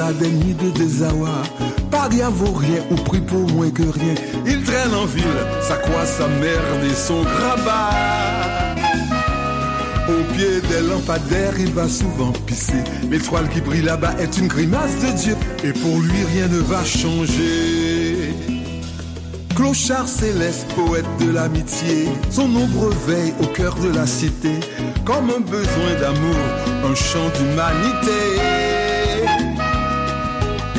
Marassa, 0.00 0.12
des 0.14 0.28
nuits 0.28 0.54
de 0.54 0.70
désarroi. 0.70 1.42
Paris 1.90 2.20
vaut 2.32 2.52
rien 2.52 2.82
ou 2.90 2.94
pris 2.94 3.20
pour 3.20 3.50
moins 3.52 3.70
que 3.70 3.82
rien. 3.82 4.14
Il 4.46 4.62
traîne 4.62 4.94
en 4.94 5.06
ville, 5.06 5.24
ça 5.60 5.76
croit 5.76 6.06
sa 6.06 6.26
merde 6.26 6.84
et 6.84 6.94
son 6.94 7.22
grabat. 7.22 7.90
Au 10.08 10.34
pied 10.34 10.60
des 10.68 10.88
lampadaires, 10.88 11.54
il 11.58 11.72
va 11.72 11.88
souvent 11.88 12.32
pisser. 12.46 12.82
L'étoile 13.10 13.48
qui 13.48 13.60
brille 13.60 13.82
là-bas 13.82 14.14
est 14.18 14.38
une 14.38 14.48
grimace 14.48 14.96
de 15.00 15.16
Dieu. 15.16 15.36
Et 15.64 15.72
pour 15.72 15.98
lui, 16.00 16.24
rien 16.34 16.48
ne 16.48 16.58
va 16.58 16.84
changer. 16.84 18.34
Clochard 19.54 20.08
céleste, 20.08 20.66
poète 20.74 21.04
de 21.20 21.30
l'amitié, 21.30 22.08
son 22.30 22.44
ombre 22.44 22.88
veille 23.06 23.34
au 23.42 23.46
cœur 23.46 23.74
de 23.74 23.94
la 23.94 24.06
cité, 24.06 24.54
comme 25.04 25.28
un 25.28 25.40
besoin 25.40 26.00
d'amour, 26.00 26.36
un 26.90 26.94
chant 26.94 27.28
d'humanité. 27.36 28.79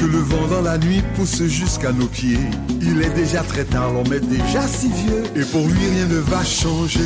Que 0.02 0.08
le 0.08 0.18
vent 0.18 0.48
dans 0.48 0.62
la 0.64 0.80
nuit 0.80 1.04
pousse 1.14 1.44
jusqu'à 1.44 1.92
nos 1.92 2.08
pieds. 2.08 2.40
Il 2.82 3.04
est 3.04 3.14
déjà 3.14 3.44
très 3.44 3.66
tard, 3.66 3.94
l'homme 3.94 4.12
est 4.12 4.28
déjà 4.28 4.68
si 4.68 4.90
vieux, 4.90 5.26
et 5.36 5.46
pour 5.46 5.68
lui 5.68 5.90
rien 5.94 6.08
ne 6.08 6.18
va 6.18 6.44
changer. 6.44 7.00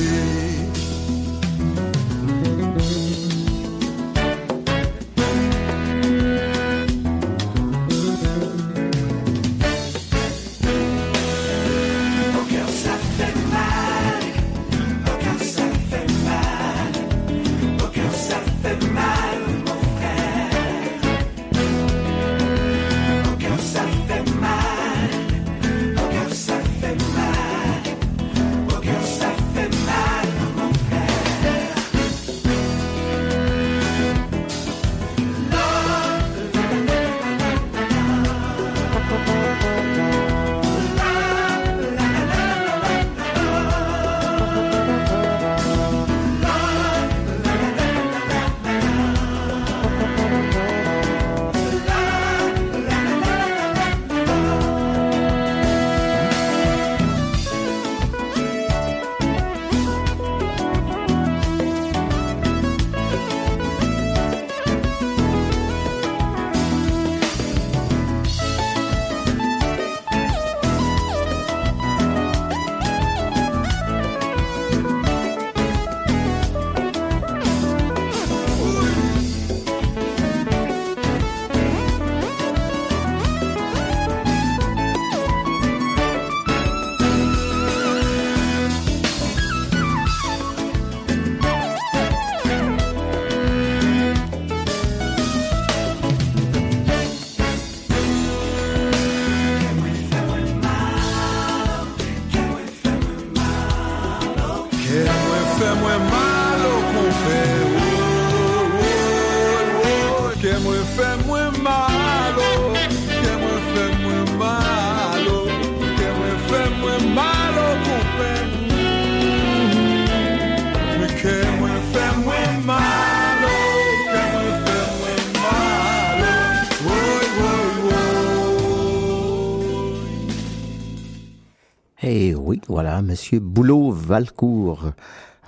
Monsieur 133.16 133.40
Boulot 133.40 133.92
Valcourt, 133.92 134.92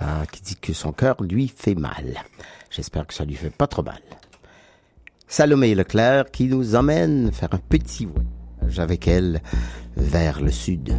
euh, 0.00 0.24
qui 0.32 0.40
dit 0.40 0.56
que 0.56 0.72
son 0.72 0.90
cœur 0.90 1.16
lui 1.20 1.48
fait 1.48 1.74
mal. 1.74 2.24
J'espère 2.70 3.06
que 3.06 3.12
ça 3.12 3.26
lui 3.26 3.34
fait 3.34 3.50
pas 3.50 3.66
trop 3.66 3.82
mal. 3.82 4.00
Salomé 5.26 5.74
Leclerc 5.74 6.30
qui 6.30 6.46
nous 6.46 6.76
emmène 6.76 7.30
faire 7.30 7.50
un 7.52 7.58
petit 7.58 8.06
voyage 8.06 8.78
avec 8.78 9.06
elle 9.06 9.42
vers 9.98 10.40
le 10.40 10.50
sud. 10.50 10.98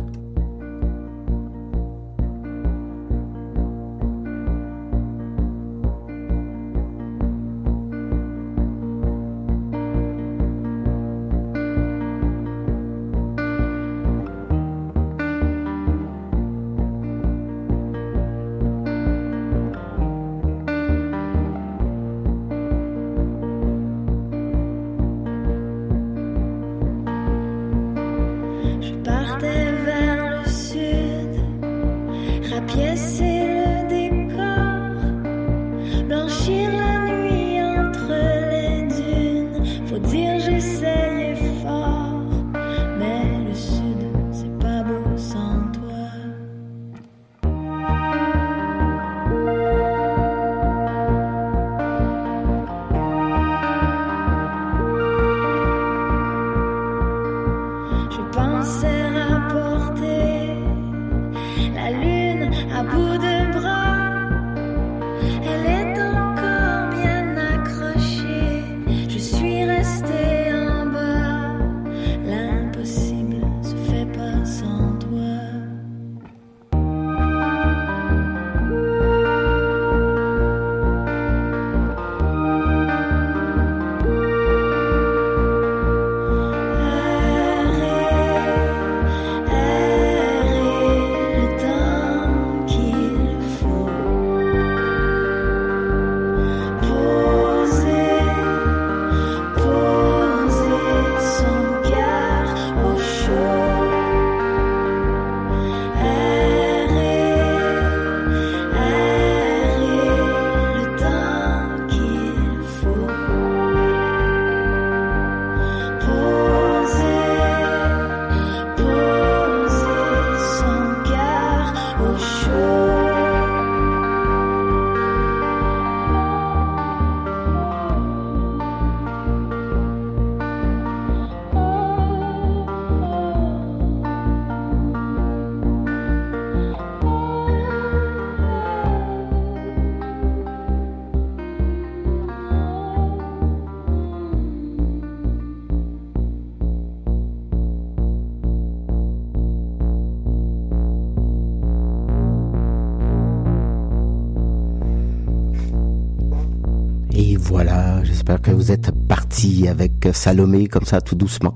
J'espère 158.30 158.54
que 158.54 158.56
vous 158.56 158.72
êtes 158.72 158.92
partis 159.08 159.68
avec 159.68 160.08
Salomé 160.14 160.68
comme 160.68 160.86
ça 160.86 161.02
tout 161.02 161.16
doucement 161.16 161.56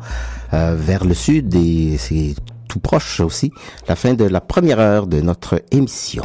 euh, 0.53 0.76
vers 0.76 1.05
le 1.05 1.13
sud 1.13 1.53
et 1.53 1.97
c'est 1.99 2.34
tout 2.67 2.80
proche 2.80 3.19
aussi 3.19 3.51
la 3.88 3.95
fin 3.95 4.15
de 4.15 4.24
la 4.24 4.41
première 4.41 4.80
heure 4.80 5.05
de 5.05 5.21
notre 5.21 5.61
émission. 5.69 6.24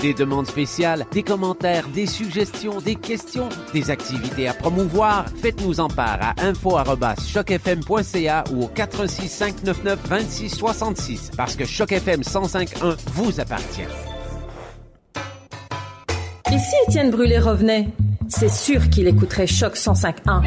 Des 0.00 0.14
demandes 0.14 0.46
spéciales, 0.46 1.04
des 1.12 1.22
commentaires, 1.22 1.86
des 1.88 2.06
suggestions, 2.06 2.80
des 2.80 2.94
questions, 2.96 3.48
des 3.72 3.90
activités 3.90 4.48
à 4.48 4.54
promouvoir, 4.54 5.24
faites-nous 5.42 5.80
en 5.80 5.88
part 5.88 6.18
à 6.20 6.34
info@chocfm.ca 6.42 8.44
ou 8.52 8.64
au 8.64 8.68
416 8.68 9.30
599 9.30 9.98
2666 10.08 11.30
parce 11.36 11.56
que 11.56 11.64
Choc 11.64 11.92
FM 11.92 12.18
1051 12.20 12.96
vous 13.14 13.40
appartient. 13.40 13.82
Et 16.52 16.58
si 16.58 16.74
Étienne 16.86 17.10
Brûlé 17.10 17.38
revenait 17.38 17.88
C'est 18.28 18.50
sûr 18.50 18.90
qu'il 18.90 19.06
écouterait 19.08 19.46
Choc 19.46 19.76
105.1. 19.76 20.42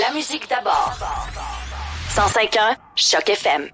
La 0.00 0.10
musique 0.14 0.48
d'abord. 0.48 0.94
105.1 2.10 2.74
Choc 2.96 3.28
FM. 3.28 3.68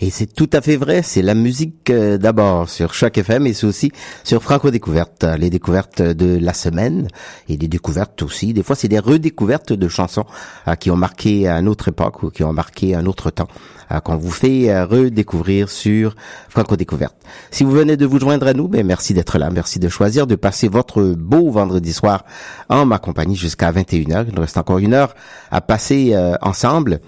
Et 0.00 0.10
c'est 0.10 0.32
tout 0.32 0.48
à 0.52 0.60
fait 0.60 0.76
vrai, 0.76 1.02
c'est 1.02 1.22
la 1.22 1.34
musique 1.34 1.90
euh, 1.90 2.18
d'abord 2.18 2.68
sur 2.68 2.94
Choc 2.94 3.18
FM 3.18 3.48
et 3.48 3.52
c'est 3.52 3.66
aussi 3.66 3.90
sur 4.22 4.44
Franco 4.44 4.70
Découverte, 4.70 5.24
les 5.24 5.50
découvertes 5.50 6.00
de 6.00 6.38
la 6.40 6.54
semaine 6.54 7.08
et 7.48 7.56
des 7.56 7.66
découvertes 7.66 8.22
aussi. 8.22 8.52
Des 8.52 8.62
fois, 8.62 8.76
c'est 8.76 8.86
des 8.86 9.00
redécouvertes 9.00 9.72
de 9.72 9.88
chansons 9.88 10.24
euh, 10.68 10.76
qui 10.76 10.92
ont 10.92 10.96
marqué 10.96 11.48
à 11.48 11.58
une 11.58 11.66
autre 11.66 11.88
époque 11.88 12.22
ou 12.22 12.30
qui 12.30 12.44
ont 12.44 12.52
marqué 12.52 12.94
un 12.94 13.06
autre 13.06 13.30
temps 13.30 13.48
euh, 13.90 13.98
qu'on 13.98 14.16
vous 14.16 14.30
fait 14.30 14.84
redécouvrir 14.84 15.68
sur 15.68 16.14
Franco 16.48 16.76
Découverte. 16.76 17.16
Si 17.50 17.64
vous 17.64 17.72
venez 17.72 17.96
de 17.96 18.06
vous 18.06 18.20
joindre 18.20 18.46
à 18.46 18.52
nous, 18.52 18.68
ben 18.68 18.86
merci 18.86 19.14
d'être 19.14 19.36
là, 19.36 19.50
merci 19.50 19.80
de 19.80 19.88
choisir 19.88 20.28
de 20.28 20.36
passer 20.36 20.68
votre 20.68 21.02
beau 21.02 21.50
vendredi 21.50 21.92
soir 21.92 22.24
en 22.68 22.86
ma 22.86 23.00
compagnie 23.00 23.34
jusqu'à 23.34 23.72
21h. 23.72 24.26
Il 24.28 24.34
nous 24.36 24.42
reste 24.42 24.58
encore 24.58 24.78
une 24.78 24.94
heure 24.94 25.16
à 25.50 25.60
passer 25.60 26.16
ensemble. 26.40 27.00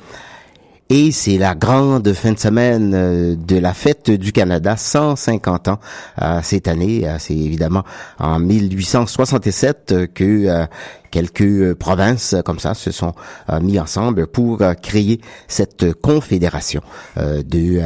Et 0.92 1.12
c'est 1.12 1.38
la 1.38 1.54
grande 1.54 2.12
fin 2.14 2.32
de 2.32 2.38
semaine 2.38 2.92
euh, 2.94 3.36
de 3.36 3.56
la 3.56 3.74
fête 3.74 4.10
du 4.10 4.32
Canada, 4.32 4.76
150 4.76 5.68
ans 5.68 5.78
euh, 6.20 6.40
cette 6.42 6.66
année. 6.66 7.06
Euh, 7.08 7.14
C'est 7.20 7.36
évidemment 7.36 7.84
en 8.18 8.40
1867 8.40 9.92
euh, 9.92 10.06
que 10.12 10.66
quelques 11.12 11.74
provinces 11.74 12.34
comme 12.44 12.58
ça 12.58 12.74
se 12.74 12.90
sont 12.90 13.12
euh, 13.50 13.60
mis 13.60 13.78
ensemble 13.78 14.26
pour 14.26 14.58
créer 14.82 15.20
cette 15.46 15.92
confédération 16.00 16.80
de, 17.16 17.80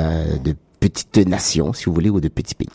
petites 0.81 1.17
nations, 1.29 1.73
si 1.75 1.85
vous 1.87 1.93
voulez, 1.95 2.11
ou 2.11 2.21
de 2.21 2.29
petits 2.29 2.55
pays. 2.55 2.69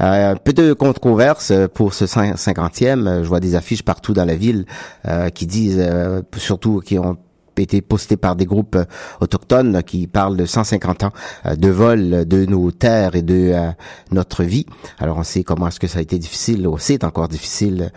Un 0.00 0.34
peu 0.36 0.52
de 0.52 0.72
controverse 0.72 1.52
pour 1.74 1.94
ce 1.94 2.06
cin- 2.06 2.34
50e. 2.36 3.06
Euh, 3.06 3.22
Je 3.22 3.28
vois 3.28 3.40
des 3.40 3.54
affiches 3.54 3.82
partout 3.84 4.14
dans 4.14 4.24
la 4.24 4.34
ville 4.34 4.64
qui 5.34 5.46
disent, 5.46 5.84
surtout 6.36 6.80
qui 6.80 6.98
ont 6.98 7.16
été 7.62 7.80
postées 7.80 8.16
par 8.16 8.36
des 8.36 8.46
groupes 8.46 8.76
euh, 8.76 8.84
autochtones 9.20 9.82
qui 9.82 10.06
parlent 10.06 10.36
de 10.36 10.46
150 10.46 11.04
ans 11.04 11.12
euh, 11.46 11.56
de 11.56 11.68
vol 11.68 12.26
de 12.26 12.46
nos 12.46 12.70
terres 12.70 13.14
et 13.14 13.22
de 13.22 13.52
euh, 13.52 13.70
notre 14.10 14.44
vie. 14.44 14.66
Alors 14.98 15.18
on 15.18 15.22
sait 15.22 15.42
comment 15.42 15.68
est-ce 15.68 15.80
que 15.80 15.86
ça 15.86 15.98
a 15.98 16.02
été 16.02 16.18
difficile, 16.18 16.68
c'est 16.78 17.04
encore 17.04 17.28
difficile 17.28 17.92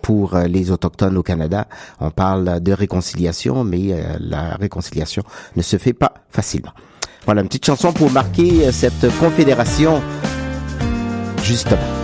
pour 0.00 0.36
les 0.36 0.70
autochtones 0.70 1.16
au 1.16 1.22
Canada. 1.22 1.66
On 2.00 2.10
parle 2.10 2.60
de 2.60 2.72
réconciliation, 2.72 3.64
mais 3.64 3.94
la 4.18 4.56
réconciliation 4.56 5.22
ne 5.56 5.62
se 5.62 5.76
fait 5.76 5.92
pas 5.92 6.14
facilement. 6.30 6.72
Voilà 7.24 7.42
une 7.42 7.48
petite 7.48 7.66
chanson 7.66 7.92
pour 7.92 8.10
marquer 8.10 8.72
cette 8.72 9.06
confédération, 9.18 10.00
justement. 11.42 12.01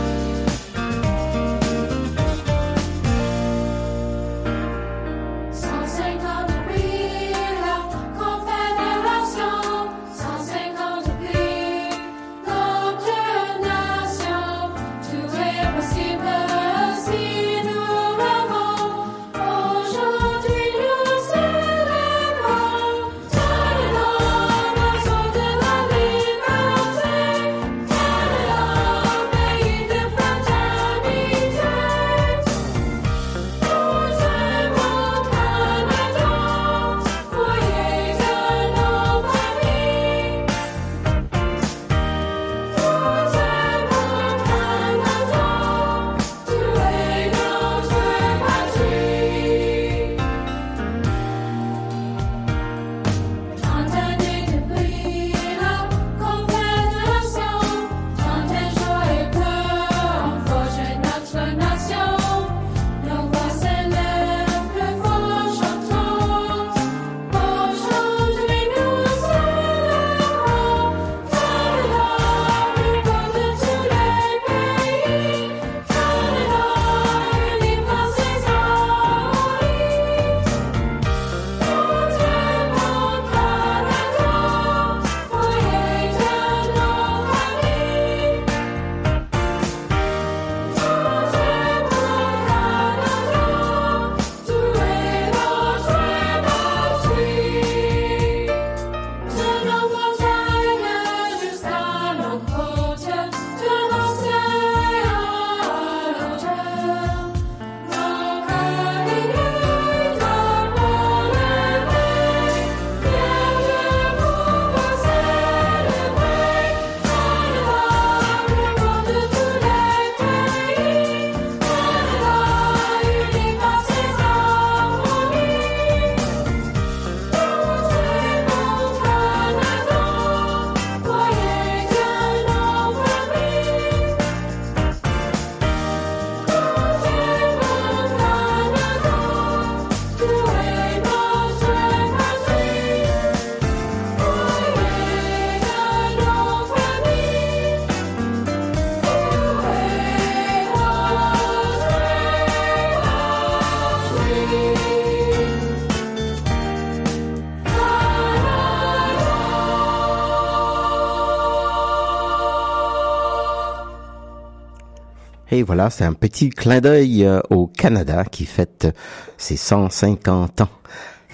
Voilà, 165.63 165.91
c'est 165.91 166.05
un 166.05 166.13
petit 166.13 166.51
clin 166.51 166.81
d'œil 166.81 167.25
euh, 167.25 167.41
au 167.51 167.67
Canada 167.67 168.25
qui 168.25 168.45
fête 168.45 168.89
ses 169.37 169.57
150 169.57 170.63
ans. 170.63 170.69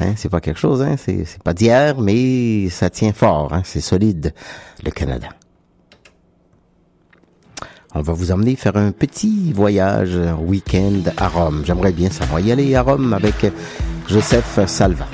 Hein, 0.01 0.15
c'est 0.17 0.29
pas 0.29 0.41
quelque 0.41 0.59
chose, 0.59 0.83
hein, 0.83 0.97
c'est, 0.99 1.25
pas 1.45 1.55
d'hier, 1.55 2.01
mais 2.01 2.69
ça 2.69 2.91
tient 2.91 3.13
fort, 3.13 3.53
hein, 3.53 3.63
c'est 3.65 3.81
solide, 3.81 4.35
le 4.85 4.91
Canada. 4.91 5.29
On 7.95 8.03
va 8.03 8.13
vous 8.13 8.33
emmener 8.33 8.57
faire 8.57 8.77
un 8.77 8.91
petit 8.91 9.53
voyage 9.53 10.19
week-end 10.41 11.03
à 11.17 11.29
Rome. 11.29 11.63
J'aimerais 11.65 11.93
bien 11.93 12.09
va 12.33 12.41
y 12.41 12.51
aller 12.51 12.75
à 12.75 12.83
Rome 12.83 13.13
avec 13.13 13.47
Joseph 14.09 14.67
Salva. 14.67 15.07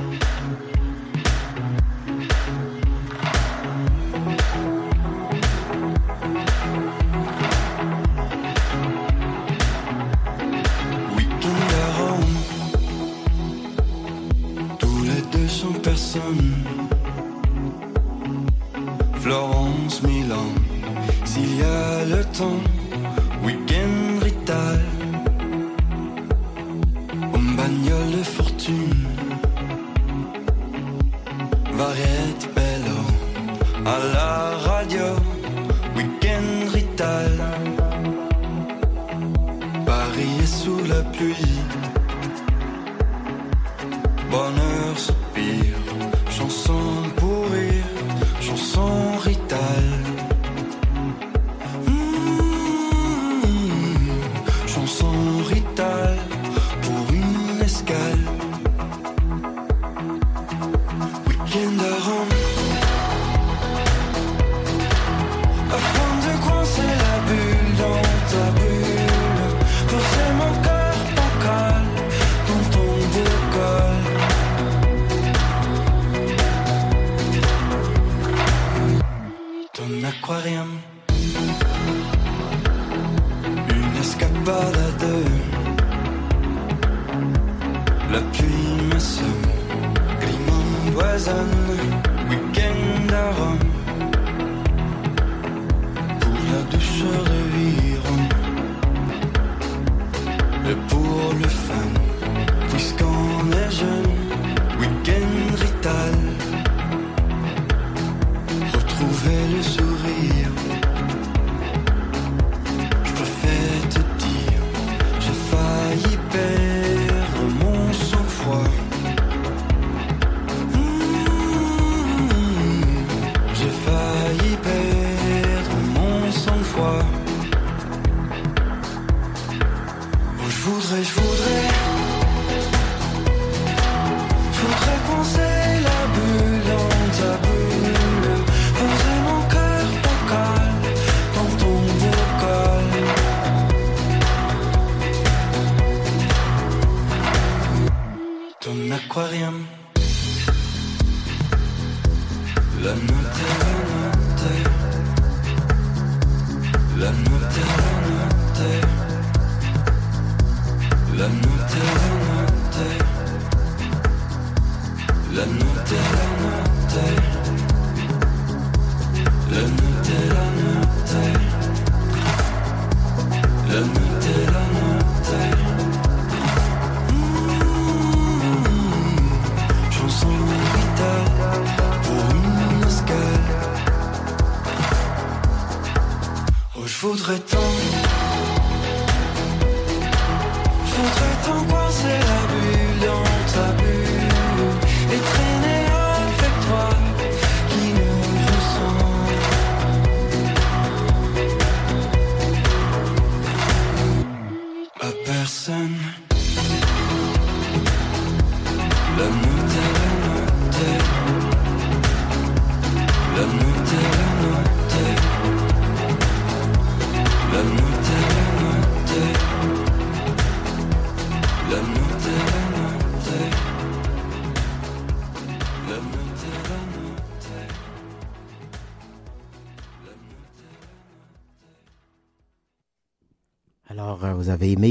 Ton 149.51 149.80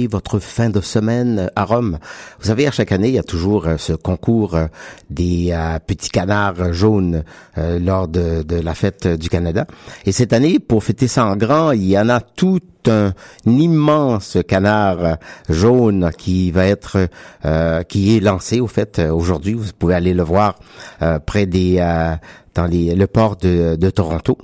votre 0.10 0.40
fin 0.40 0.70
de 0.70 0.82
semaine 0.82 1.50
à 1.56 1.66
Rome. 1.66 2.00
Vous 2.40 2.48
savez, 2.48 2.68
à 2.68 2.72
chaque 2.72 2.94
année, 2.94 3.10
il 3.10 3.16
y 3.16 3.20
a 3.20 3.24
toujours 3.24 3.68
euh, 3.68 3.76
ce 3.78 3.92
concours 3.92 4.56
euh, 4.56 4.68
des 5.10 5.50
euh, 5.52 5.78
petits 5.86 6.10
canards 6.10 6.72
jaunes 6.72 7.24
lors 7.58 8.08
de, 8.08 8.44
la 8.50 8.74
fête 8.74 9.06
du 9.08 9.28
Canada. 9.28 9.66
Et 10.06 10.14
cette 10.14 10.32
année, 10.32 10.60
pour 10.60 10.84
fêter 10.84 11.10
ça 11.10 11.26
en 11.26 11.36
grand, 11.36 11.72
il 11.72 11.88
y 11.88 12.00
en 12.00 12.08
a 12.08 12.22
tout 12.22 12.62
un, 12.88 13.14
immense 13.46 14.38
canard 14.48 15.18
jaune 15.50 16.12
qui 16.18 16.52
va 16.52 16.66
être 16.66 17.08
euh, 17.46 17.84
qui 17.84 18.16
est 18.16 18.20
lancé 18.20 18.60
au 18.60 18.68
fait 18.68 19.00
aujourd'hui. 19.00 19.54
Vous 19.54 19.66
pouvez 19.78 19.96
aller 19.96 20.14
le 20.14 20.24
voir 20.24 20.56
euh, 21.02 21.20
près 21.20 21.46
des 21.46 21.78
euh, 21.80 22.16
dans 22.56 22.66
les, 22.66 22.96
le 22.96 23.08
port 23.08 23.36
de, 23.38 23.90
Toronto. 23.90 24.38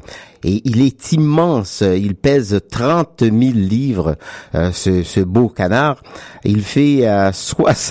Et 0.44 0.62
il 0.64 0.82
est 0.82 1.12
immense. 1.12 1.82
Il 1.82 2.16
pèse 2.16 2.62
30 2.72 3.24
000 3.24 3.34
livres, 3.34 4.16
ce, 4.54 5.02
ce 5.02 5.20
beau 5.20 5.50
canard. 5.50 6.04
Il 6.44 6.62
fait 6.62 7.08
euh, 7.08 7.32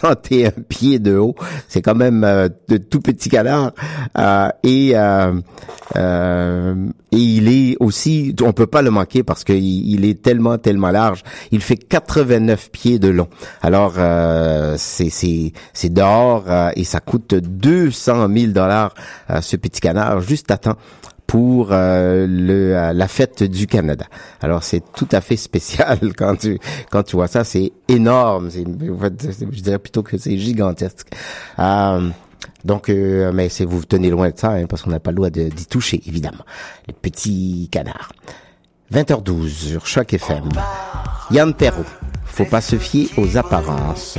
61 0.00 0.50
pieds 0.68 0.98
de 0.98 1.16
haut. 1.16 1.34
C'est 1.68 1.82
quand 1.82 1.94
même 1.94 2.24
euh, 2.24 2.48
de 2.68 2.76
tout 2.76 3.00
petit 3.00 3.28
canard 3.28 3.72
Euh, 4.16 4.48
et, 4.62 4.92
euh, 4.94 5.32
euh, 5.96 6.74
et 7.12 7.16
il 7.16 7.48
est 7.48 7.76
aussi, 7.80 8.34
on 8.42 8.52
peut 8.52 8.66
pas 8.66 8.82
le 8.82 8.90
manquer 8.90 9.22
parce 9.22 9.44
qu'il 9.44 9.56
il 9.56 10.04
est 10.04 10.22
tellement, 10.22 10.58
tellement 10.58 10.90
large. 10.90 11.22
Il 11.50 11.60
fait 11.60 11.76
89 11.76 12.70
pieds 12.70 12.98
de 12.98 13.08
long. 13.08 13.28
Alors, 13.62 13.94
euh, 13.98 14.76
c'est 14.78 15.52
dehors 15.90 16.44
et 16.76 16.84
ça 16.84 17.00
coûte 17.00 17.34
200 17.34 18.28
000 18.34 18.52
dollars 18.52 18.94
ce 19.40 19.56
petit 19.56 19.80
canard 19.80 20.20
juste 20.20 20.50
à 20.50 20.58
temps 20.58 20.76
pour 21.26 21.68
euh, 21.72 22.26
le, 22.28 22.76
euh, 22.76 22.92
la 22.92 23.08
fête 23.08 23.42
du 23.42 23.66
Canada. 23.66 24.06
Alors 24.40 24.62
c'est 24.62 24.82
tout 24.92 25.08
à 25.12 25.20
fait 25.20 25.36
spécial 25.36 25.98
quand 26.16 26.36
tu 26.36 26.58
quand 26.90 27.02
tu 27.02 27.16
vois 27.16 27.28
ça, 27.28 27.44
c'est 27.44 27.72
énorme. 27.88 28.50
C'est, 28.50 28.64
je 28.64 29.60
dirais 29.60 29.78
plutôt 29.78 30.02
que 30.02 30.18
c'est 30.18 30.36
gigantesque. 30.38 31.08
Euh, 31.58 32.10
donc, 32.64 32.88
euh, 32.88 33.30
mais 33.32 33.48
c'est 33.48 33.64
vous 33.64 33.84
tenez 33.84 34.10
loin 34.10 34.30
de 34.30 34.38
ça 34.38 34.52
hein, 34.52 34.66
parce 34.66 34.82
qu'on 34.82 34.90
n'a 34.90 35.00
pas 35.00 35.10
le 35.10 35.16
droit 35.16 35.30
d'y 35.30 35.66
toucher 35.66 36.00
évidemment. 36.06 36.44
Les 36.86 36.94
petits 36.94 37.68
canards. 37.70 38.12
20h12 38.92 39.48
sur 39.48 39.86
Choc 39.86 40.12
FM. 40.12 40.48
Yann 41.30 41.54
Perrault. 41.54 41.84
Faut 42.24 42.44
pas 42.44 42.60
se 42.60 42.76
fier 42.76 43.08
aux 43.16 43.36
apparences. 43.36 44.18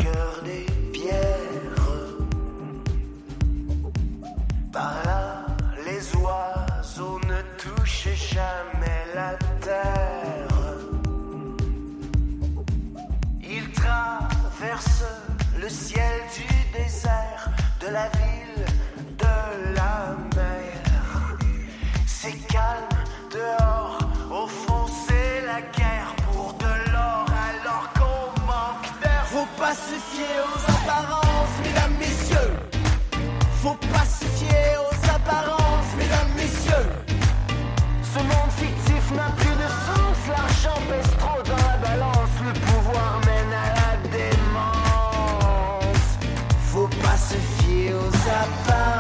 feels 47.34 48.26
about 48.26 48.95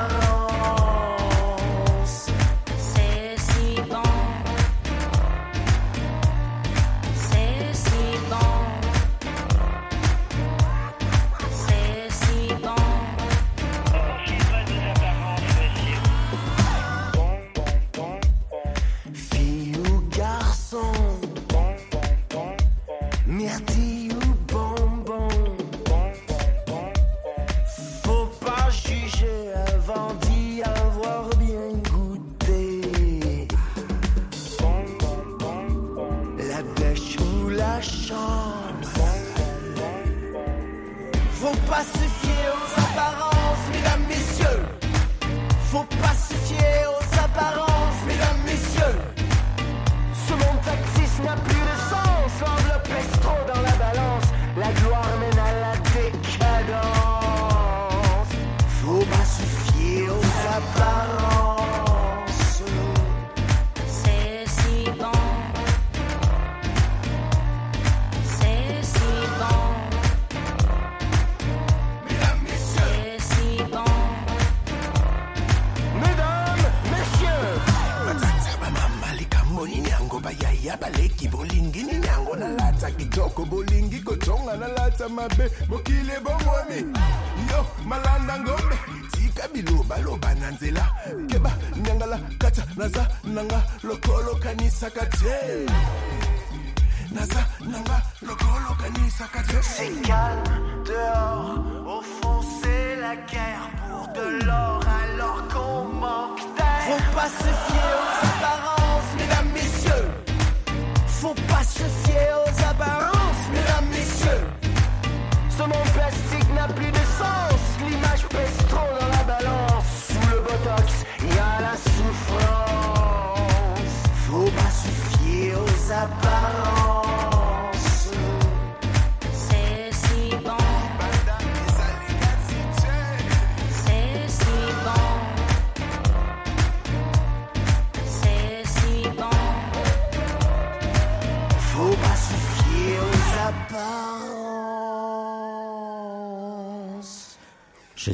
be 85.29 85.54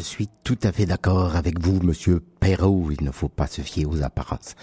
Je 0.02 0.06
suis 0.08 0.30
tout 0.44 0.58
à 0.64 0.72
fait 0.72 0.88
d'accord 0.88 1.36
avec 1.36 1.60
vous, 1.60 1.80
monsieur 1.84 2.24
Perrault. 2.40 2.90
Il 2.90 3.06
ne 3.06 3.12
faut 3.12 3.30
pas 3.30 3.46
se 3.46 3.62
fier 3.62 3.86
aux 3.86 4.02
apparences. 4.02 4.56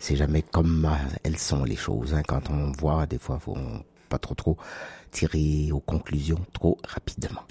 C'est 0.00 0.16
jamais 0.16 0.42
comme 0.42 0.86
euh, 0.86 1.16
elles 1.22 1.38
sont 1.38 1.62
les 1.62 1.76
choses. 1.76 2.14
Hein. 2.14 2.22
Quand 2.26 2.50
on 2.50 2.72
voit, 2.72 3.06
des 3.06 3.20
fois, 3.20 3.38
faut 3.38 3.56
pas 4.08 4.18
trop 4.18 4.34
trop 4.34 4.56
tirer 5.12 5.70
aux 5.70 5.78
conclusions 5.78 6.44
trop 6.52 6.78
rapidement. 6.84 7.42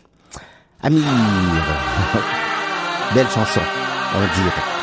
Amir, 0.81 1.03
belle 3.15 3.29
chanson, 3.29 3.61
on 4.13 4.19
dirait. 4.19 4.80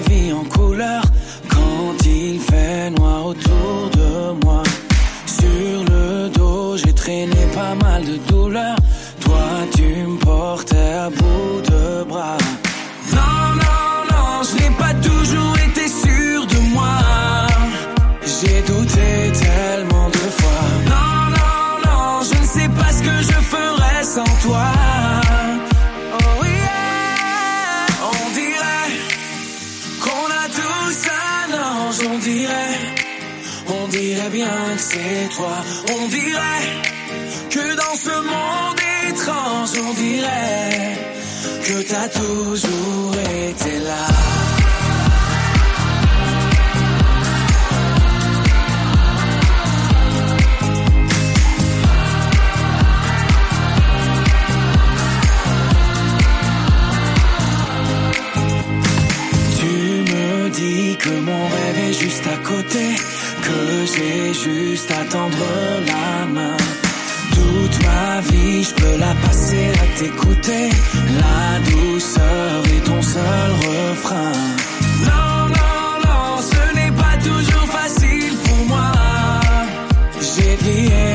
vie 0.00 0.32
en 0.32 0.44
couleur. 0.44 1.09
Bien 34.30 34.46
que 34.76 34.80
c'est 34.80 35.28
toi. 35.36 35.56
On 35.92 36.08
dirait 36.08 36.66
que 37.50 37.76
dans 37.76 37.96
ce 37.96 38.10
monde 38.10 38.80
étrange, 39.08 39.70
on 39.88 39.92
dirait 39.94 40.98
que 41.66 41.82
t'as 41.88 42.08
toujours 42.08 43.14
été 43.48 43.78
là. 43.80 44.06
Tu 59.58 59.66
me 60.12 60.48
dis 60.50 60.96
que 60.96 61.10
mon 61.20 61.44
rêve 61.48 61.78
est 61.88 61.92
juste 61.92 62.26
à 62.26 62.36
côté, 62.48 62.86
que 63.46 63.86
j'ai 63.92 64.34
juste 64.34 64.90
à 64.90 65.04
tendre 65.04 65.46
la 65.86 66.26
main. 66.26 66.56
Toute 67.34 67.76
ma 67.84 68.20
vie, 68.30 68.62
je 68.64 68.74
peux 68.74 68.96
la 68.98 69.14
passer 69.26 69.66
à 69.82 69.98
t'écouter. 69.98 70.70
La 71.22 71.70
douceur 71.70 72.62
est 72.74 72.84
ton 72.84 73.02
seul 73.02 73.50
refrain. 73.66 74.32
Non, 75.08 75.36
non, 75.58 75.84
non, 76.06 76.26
ce 76.52 76.62
n'est 76.76 76.94
pas 77.04 77.16
toujours 77.28 77.68
facile 77.78 78.34
pour 78.44 78.60
moi. 78.72 78.92
J'ai 80.20 80.56
plié 80.56 81.10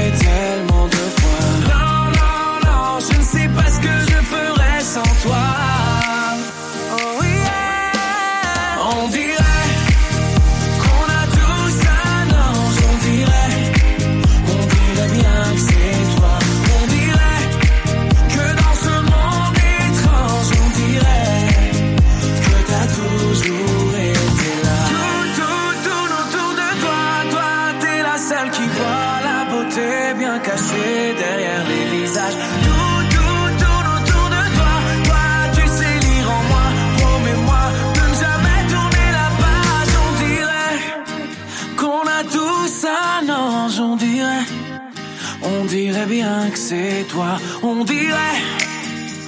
c'est 46.68 47.06
toi. 47.08 47.38
On 47.62 47.84
dirait 47.84 48.42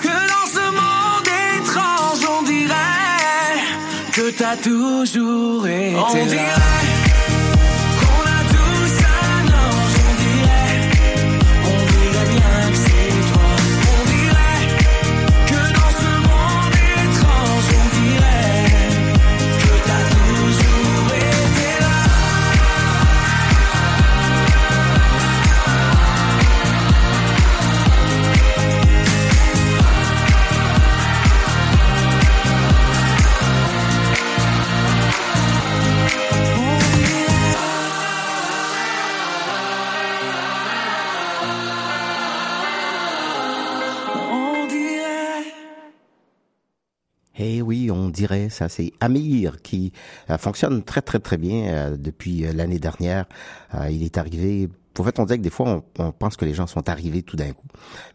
que 0.01 0.15
dans 0.33 0.47
ce 0.57 0.65
monde 0.79 1.29
étrange, 1.59 2.21
on 2.39 2.41
dirait 2.43 3.53
que 4.11 4.31
t'as 4.31 4.57
toujours 4.57 5.67
été 5.67 5.95
on 5.95 6.15
là. 6.15 6.25
Dirait 6.25 6.96
dirait 48.17 48.49
ça, 48.49 48.67
c'est 48.69 48.91
Amir 48.99 49.61
qui 49.61 49.93
euh, 50.29 50.37
fonctionne 50.37 50.83
très 50.83 51.01
très 51.01 51.19
très 51.19 51.37
bien 51.37 51.67
euh, 51.67 51.97
depuis 51.97 52.45
euh, 52.45 52.53
l'année 52.53 52.79
dernière. 52.79 53.25
Il 53.89 54.03
est 54.03 54.17
arrivé. 54.17 54.69
En 54.99 55.03
fait, 55.03 55.19
on 55.19 55.25
dirait 55.25 55.37
que 55.37 55.43
des 55.43 55.51
fois, 55.51 55.67
on, 55.69 55.83
on 56.03 56.11
pense 56.11 56.37
que 56.37 56.45
les 56.45 56.55
gens 56.55 56.65
sont 56.65 56.89
arrivés 56.89 57.21
tout 57.21 57.35
d'un 57.35 57.51
coup, 57.51 57.67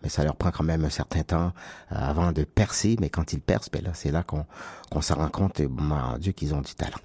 mais 0.02 0.08
ça 0.08 0.24
leur 0.24 0.34
prend 0.34 0.50
quand 0.50 0.64
même 0.64 0.84
un 0.84 0.90
certain 0.90 1.22
temps 1.22 1.52
avant 1.88 2.32
de 2.32 2.42
percer. 2.42 2.96
Mais 3.00 3.08
quand 3.08 3.32
ils 3.32 3.40
percent, 3.40 3.70
ben 3.72 3.82
là, 3.84 3.90
c'est 3.94 4.10
là 4.10 4.24
qu'on 4.24 4.44
qu'on 4.90 5.00
se 5.00 5.12
rend 5.12 5.28
compte, 5.28 5.60
mon 5.60 6.18
Dieu, 6.18 6.32
qu'ils 6.32 6.54
ont 6.54 6.60
du 6.60 6.74
talent. 6.74 6.98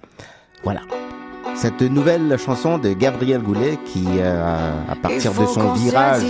Voilà. 0.64 0.80
Cette 1.54 1.82
nouvelle 1.82 2.36
chanson 2.38 2.78
de 2.78 2.92
Gabriel 2.92 3.42
Goulet 3.42 3.78
qui, 3.84 4.04
euh, 4.06 4.72
à 4.88 4.96
partir 4.96 5.32
de 5.32 5.46
son 5.46 5.72
virage 5.72 6.22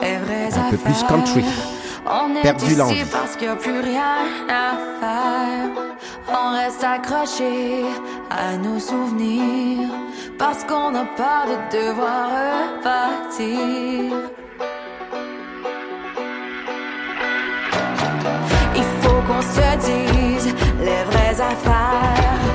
un 0.00 0.70
peu 0.70 0.76
plus 0.76 1.02
country, 1.08 1.44
On 2.06 2.34
est 2.34 2.42
perdu 2.42 2.66
ici 2.66 3.04
parce 3.10 3.36
qu'il 3.36 3.48
n'y 3.48 3.52
a 3.52 3.56
plus 3.56 3.80
rien 3.80 4.16
à 4.48 4.76
faire. 5.00 5.70
On 6.28 6.52
reste 6.52 6.84
accroché 6.84 7.84
à 8.30 8.56
nos 8.56 8.78
souvenirs 8.78 9.88
parce 10.38 10.64
qu'on 10.64 10.94
a 10.94 11.04
peur 11.16 11.46
de 11.46 11.76
devoir 11.76 12.28
repartir. 12.80 14.12
Il 18.76 18.84
faut 19.02 19.20
qu'on 19.26 19.42
se 19.42 19.76
dise 19.86 20.54
les 20.80 21.04
vraies 21.04 21.40
affaires. 21.40 22.47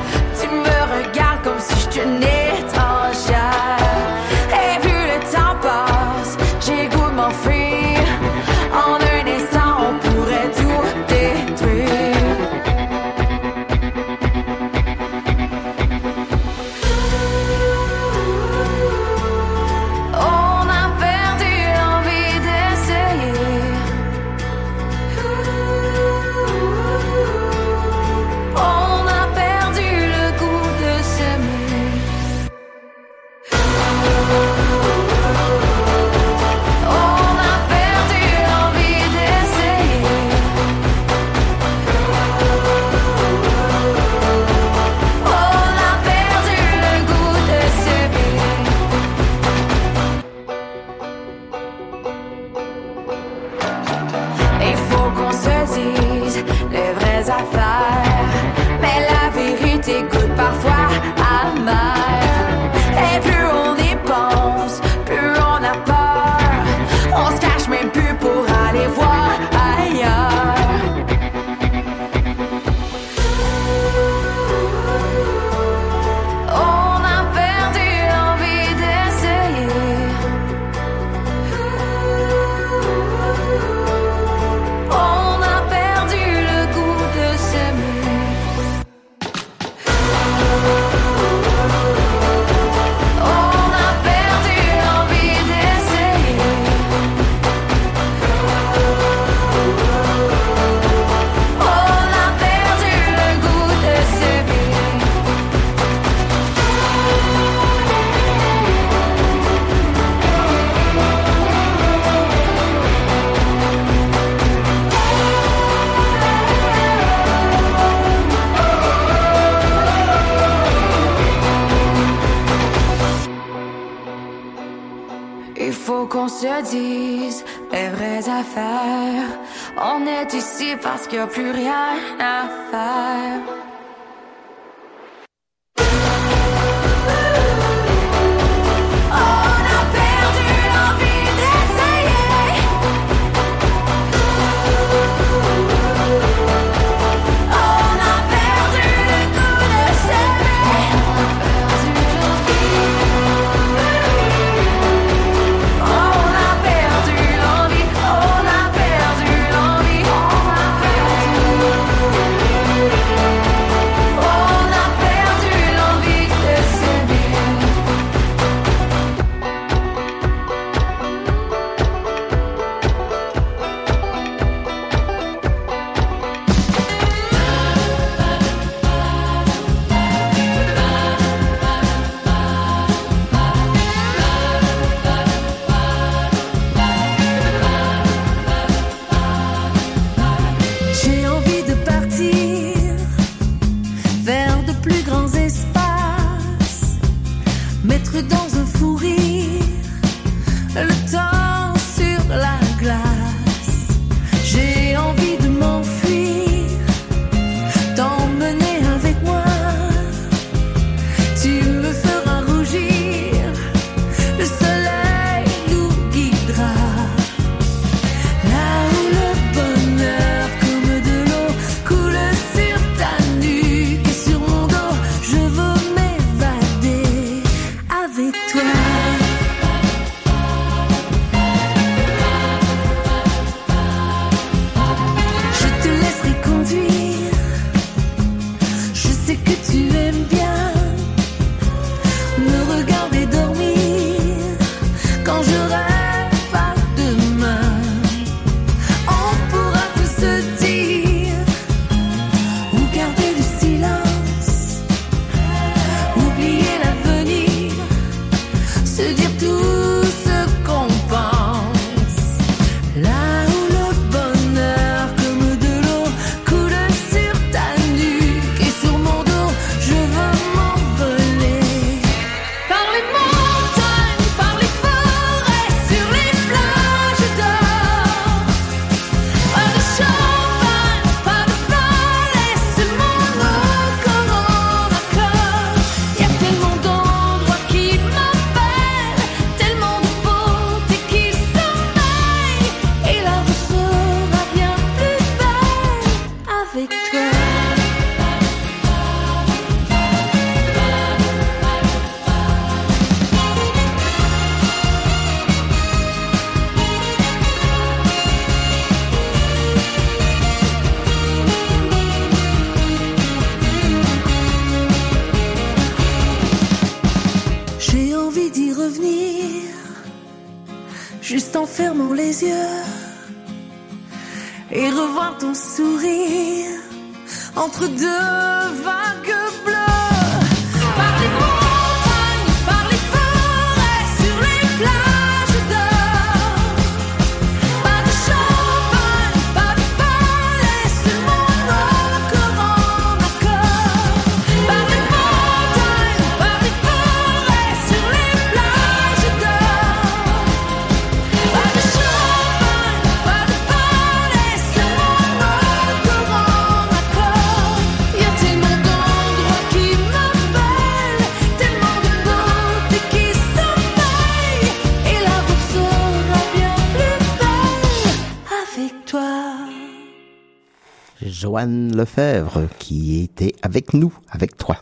Joanne 371.44 371.94
Lefebvre 371.94 372.70
qui 372.80 373.22
était 373.22 373.54
avec 373.64 373.94
nous, 373.94 374.14
avec 374.32 374.56
toi. 374.56 374.78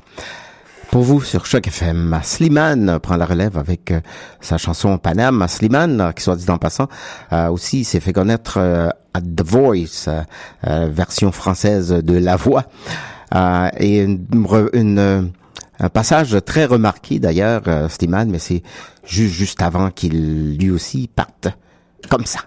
Pour 0.92 1.02
vous 1.02 1.20
sur 1.20 1.48
Choc 1.48 1.68
FM, 1.68 2.20
Slimane 2.22 3.00
prend 3.00 3.16
la 3.16 3.26
relève 3.26 3.58
avec 3.58 3.90
euh, 3.90 4.00
sa 4.42 4.60
chanson 4.60 5.00
Paname. 5.00 5.48
Slimane, 5.48 6.14
qui 6.16 6.22
soit 6.22 6.36
dit 6.36 6.48
en 6.52 6.60
passant, 6.60 6.88
euh, 7.34 7.50
aussi 7.50 7.84
s'est 7.84 8.00
fait 8.00 8.14
connaître 8.14 8.60
euh, 8.60 8.90
à 9.16 9.22
The 9.22 9.42
Voice, 9.44 10.08
euh, 10.08 10.88
version 10.92 11.32
française 11.32 11.90
de 11.90 12.14
La 12.16 12.36
Voix, 12.36 12.66
et 13.80 14.04
une, 14.04 15.32
un 15.80 15.90
passage 15.90 16.38
très 16.46 16.66
remarqué 16.66 17.18
d'ailleurs, 17.18 17.64
Slimane, 17.90 18.30
mais 18.30 18.40
c'est 18.40 18.62
juste 19.04 19.34
juste 19.34 19.64
avant 19.64 19.90
qu'il 19.90 20.58
lui 20.60 20.70
aussi 20.70 21.08
parte 21.08 21.48
comme 22.08 22.26
ça. 22.26 22.42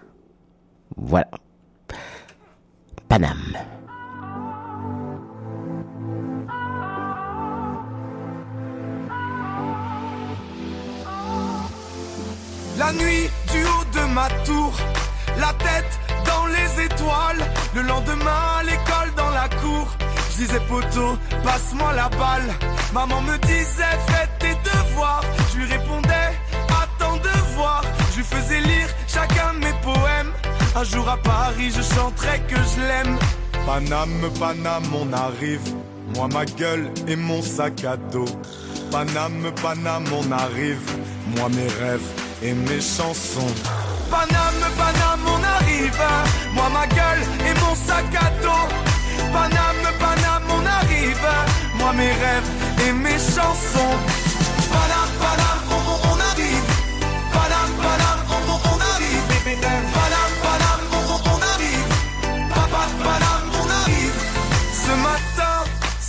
Voilà. 0.97 1.31
Paname. 3.09 3.74
La 12.77 12.93
nuit 12.93 13.31
du 13.53 13.65
haut 13.65 13.85
de 13.93 14.13
ma 14.13 14.29
tour, 14.45 14.73
la 15.39 15.53
tête 15.55 15.99
dans 16.27 16.47
les 16.47 16.85
étoiles. 16.85 17.43
Le 17.75 17.83
lendemain, 17.83 18.59
à 18.59 18.63
l'école 18.63 19.15
dans 19.17 19.31
la 19.31 19.49
cour, 19.49 19.87
je 20.31 20.45
disais 20.45 20.61
poteau, 20.69 21.17
passe-moi 21.45 21.93
la 21.95 22.09
balle. 22.09 22.53
Maman 22.93 23.21
me 23.23 23.39
disait 23.39 23.97
fais 24.07 24.29
tes 24.39 24.55
devoirs, 24.71 25.25
je 25.53 25.59
lui 25.59 25.67
répondais 25.67 26.31
attends 26.69 27.17
de 27.17 27.55
voir. 27.55 27.83
Je 28.11 28.17
lui 28.17 28.25
Un 30.77 30.83
jour 30.83 31.09
à 31.09 31.17
Paris, 31.17 31.71
je 31.71 31.83
chanterai 31.83 32.41
que 32.49 32.57
je 32.57 32.81
l'aime. 32.81 33.19
Paname, 33.65 34.29
Paname, 34.39 34.93
on 34.93 35.13
arrive. 35.13 35.63
Moi, 36.15 36.29
ma 36.33 36.45
gueule 36.45 36.91
et 37.07 37.17
mon 37.17 37.41
sac 37.41 37.85
à 37.85 37.97
dos. 37.97 38.27
Paname, 38.91 39.53
Paname, 39.63 40.05
on 40.13 40.33
arrive. 40.33 40.83
Moi, 41.37 41.49
mes 41.51 41.69
rêves 41.69 42.24
et 42.45 42.53
mes 42.53 42.81
chansons. 42.81 43.53
Paname, 44.11 44.65
Paname, 44.77 45.27
on 45.27 45.43
arrive. 45.43 46.03
Moi, 46.53 46.69
ma 46.73 46.87
gueule 46.87 47.23
et 47.49 47.55
mon 47.61 47.75
sac 47.75 48.05
à 48.15 48.31
dos. 48.43 48.69
Paname, 49.33 49.87
Paname, 49.99 50.45
on 50.57 50.67
arrive. 50.67 51.27
Moi, 51.79 51.93
mes 51.95 52.13
rêves 52.13 52.51
et 52.87 52.93
mes 52.93 53.19
chansons. 53.19 53.95
Paname, 54.75 55.13
Paname, 55.23 55.65
on, 55.71 56.09
on- 56.11 56.21
arrive. 56.31 56.67
Paname, 57.33 57.75
Paname, 57.85 58.23
on, 58.37 58.43
on- 58.71 58.81
arrive. 58.93 59.25
Paname, 59.97 60.35
Paname, 60.45 60.87
on- 60.93 61.31
on 61.33 61.41
arrive. 61.53 61.89
Papa, 62.55 62.83
Paname, 63.03 63.49
on 63.63 63.69
arrive. 63.83 64.19
Ce 64.85 64.93
matin, 65.09 65.57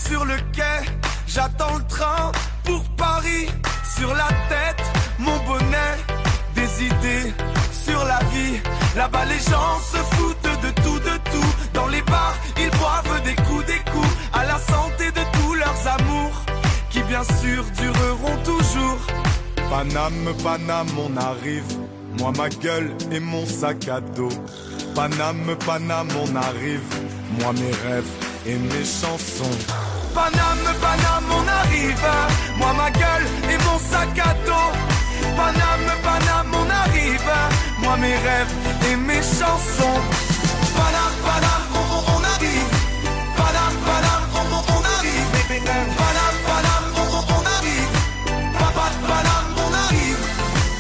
sur 0.10 0.26
le 0.26 0.36
quai, 0.54 0.80
j'attends 1.28 1.78
le 1.78 1.84
train 1.88 2.32
pour 2.66 2.84
Paris. 2.98 3.48
Sur 3.98 4.14
la 4.14 4.28
tête, 4.50 4.85
Là-bas, 8.96 9.26
les 9.26 9.40
gens 9.40 9.80
se 9.92 9.98
foutent 10.16 10.62
de 10.64 10.72
tout, 10.82 11.00
de 11.00 11.18
tout. 11.32 11.52
Dans 11.74 11.88
les 11.88 12.02
bars, 12.04 12.38
ils 12.58 12.70
boivent 12.78 13.24
des 13.24 13.36
coups, 13.36 13.66
des 13.66 13.92
coups. 13.92 14.16
À 14.32 14.46
la 14.46 14.58
santé 14.58 15.12
de 15.12 15.22
tous 15.38 15.54
leurs 15.54 15.88
amours, 15.88 16.46
qui 16.90 17.02
bien 17.04 17.24
sûr 17.24 17.66
dureront 17.78 18.38
toujours. 18.46 19.00
Paname, 19.70 20.34
Paname, 20.44 20.88
on 20.98 21.18
arrive. 21.18 21.66
Moi, 22.20 22.32
ma 22.38 22.48
gueule 22.48 22.96
et 23.12 23.20
mon 23.20 23.46
sac 23.46 23.88
à 23.90 24.00
dos. 24.00 24.30
Paname, 24.96 25.56
Paname, 25.66 26.08
on 26.24 26.36
arrive. 26.36 26.88
Moi, 27.40 27.52
mes 27.52 27.90
rêves 27.90 28.12
et 28.46 28.56
mes 28.56 28.86
chansons. 28.86 29.58
Paname, 30.14 30.70
Paname, 30.82 31.30
on 31.32 31.48
arrive. 31.48 32.08
Moi, 32.58 32.74
ma 32.78 32.90
gueule 32.92 33.28
et 33.52 33.58
mon 33.58 33.78
sac 33.78 34.18
à 34.20 34.34
dos. 34.46 34.72
Paname, 35.36 35.92
Paname, 36.02 36.54
on 36.54 36.70
arrive. 36.70 37.75
Moi, 37.86 37.98
mes 37.98 38.16
rêves 38.16 38.54
et 38.92 38.96
mes 38.96 39.22
chansons. 39.22 40.00
Paname, 40.76 41.16
Paname, 41.24 41.66
on, 41.74 41.86
on- 42.14 42.24
arrive. 42.34 42.70
Paname, 43.38 43.78
Paname, 43.86 44.26
on, 44.34 44.74
on- 44.76 44.86
arrive. 44.96 45.28
Paname, 46.02 46.40
Paname, 46.50 46.88
on, 46.98 47.34
on- 47.36 47.46
arrive. 47.58 47.94
Papa, 48.60 48.86
Paname, 49.08 49.50
on 49.66 49.74
arrive. 49.86 50.20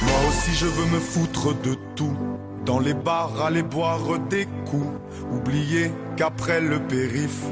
Moi 0.07 0.19
aussi 0.29 0.53
je 0.55 0.65
veux 0.65 0.85
me 0.95 0.99
foutre 0.99 1.53
de 1.61 1.75
tout. 1.95 2.17
Dans 2.65 2.79
les 2.79 2.95
bars, 2.95 3.31
aller 3.45 3.61
boire 3.63 3.99
des 4.29 4.47
coups. 4.69 4.87
Oublier 5.31 5.91
qu'après 6.17 6.59
le 6.61 6.79
périph, 6.79 7.43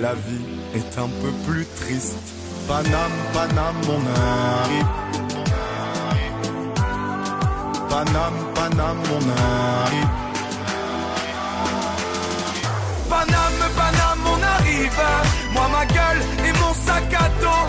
la 0.00 0.14
vie 0.14 0.46
est 0.74 0.98
un 0.98 1.08
peu 1.22 1.30
plus 1.46 1.64
triste. 1.80 2.18
Paname, 2.66 3.12
Paname, 3.32 3.76
on 3.88 4.02
arrive. 4.64 4.86
Paname, 7.88 8.40
Paname, 8.54 9.02
on 9.16 9.28
arrive. 9.30 10.10
Paname, 13.08 13.66
Paname, 13.78 14.26
on 14.32 14.42
arrive. 14.54 15.02
Moi, 15.52 15.68
ma 15.72 15.86
gueule 15.86 16.22
et 16.46 16.52
mon 16.60 16.74
sac 16.74 17.14
à 17.14 17.28
dos. 17.42 17.66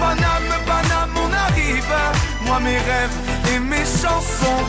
Paname, 0.00 0.54
Paname, 0.66 1.16
on 1.24 1.32
arrive. 1.32 1.94
Moi, 2.46 2.60
mes 2.60 2.78
rêves 2.78 3.18
et 3.54 3.58
mes 3.60 3.84
chansons. 3.84 4.64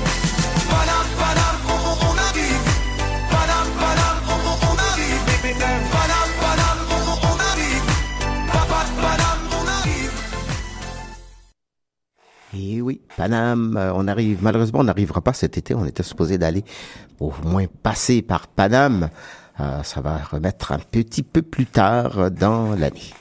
Paname, 0.69 1.11
Paname, 1.19 1.64
Et 12.57 12.81
oui, 12.81 13.01
Paname, 13.17 13.75
euh, 13.77 13.91
on 13.93 14.07
arrive. 14.07 14.39
Malheureusement, 14.41 14.79
on 14.79 14.85
n'arrivera 14.85 15.21
pas 15.21 15.33
cet 15.33 15.57
été. 15.57 15.75
On 15.75 15.85
était 15.85 16.03
supposé 16.03 16.37
d'aller 16.37 16.63
au 17.19 17.33
moins 17.43 17.65
passer 17.83 18.21
par 18.21 18.47
Paname. 18.47 19.09
Euh, 19.59 19.83
ça 19.83 20.01
va 20.01 20.17
remettre 20.17 20.71
un 20.71 20.79
petit 20.79 21.23
peu 21.23 21.41
plus 21.41 21.65
tard 21.65 22.31
dans 22.31 22.71
l'année. 22.75 23.13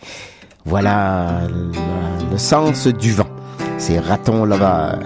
Voilà 0.65 1.47
le, 1.49 1.73
le 2.31 2.39
sens 2.39 2.87
du 2.87 3.13
vent. 3.13 3.29
C'est 3.79 3.99
Raton 3.99 4.45
Lover. 4.45 4.99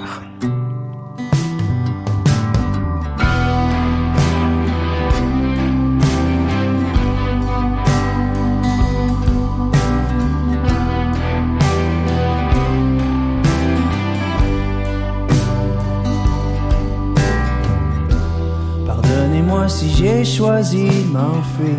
Si 19.69 19.91
j'ai 19.91 20.25
choisi 20.25 20.89
de 20.89 21.13
m'enfuir. 21.13 21.77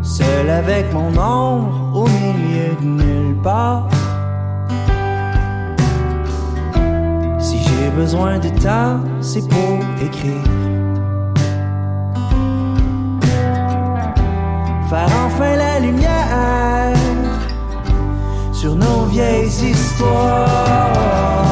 Seul 0.00 0.48
avec 0.48 0.92
mon 0.94 1.08
ombre 1.18 1.90
au 1.92 2.08
milieu 2.08 2.74
de 2.80 2.86
nulle 2.86 3.36
part. 3.42 3.88
Si 7.38 7.58
j'ai 7.58 7.90
besoin 7.90 8.38
de 8.38 8.48
temps, 8.48 9.00
c'est 9.20 9.46
pour 9.48 9.80
écrire. 10.00 10.44
Faire 14.88 15.10
enfin 15.26 15.56
la 15.56 15.80
lumière 15.80 16.94
sur 18.52 18.76
nos 18.76 19.04
vieilles 19.06 19.48
histoires. 19.48 21.51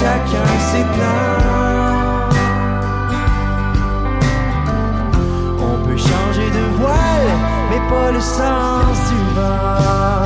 chacun 0.00 0.48
ses. 0.70 0.84
On 5.60 5.76
peut 5.86 5.96
changer 5.96 6.48
de 6.58 6.64
voile, 6.78 7.30
mais 7.70 7.82
pas 7.90 8.10
le 8.12 8.20
sens 8.20 8.96
du 9.10 9.34
vent. 9.34 10.17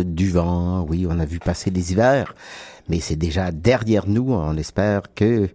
Du 0.00 0.30
vent, 0.30 0.86
oui, 0.88 1.06
on 1.08 1.18
a 1.18 1.24
vu 1.24 1.38
passer 1.38 1.70
des 1.70 1.92
hivers, 1.92 2.34
mais 2.88 3.00
c'est 3.00 3.16
déjà 3.16 3.50
derrière 3.50 4.06
nous. 4.06 4.32
On 4.32 4.56
espère 4.56 5.02
que 5.14 5.48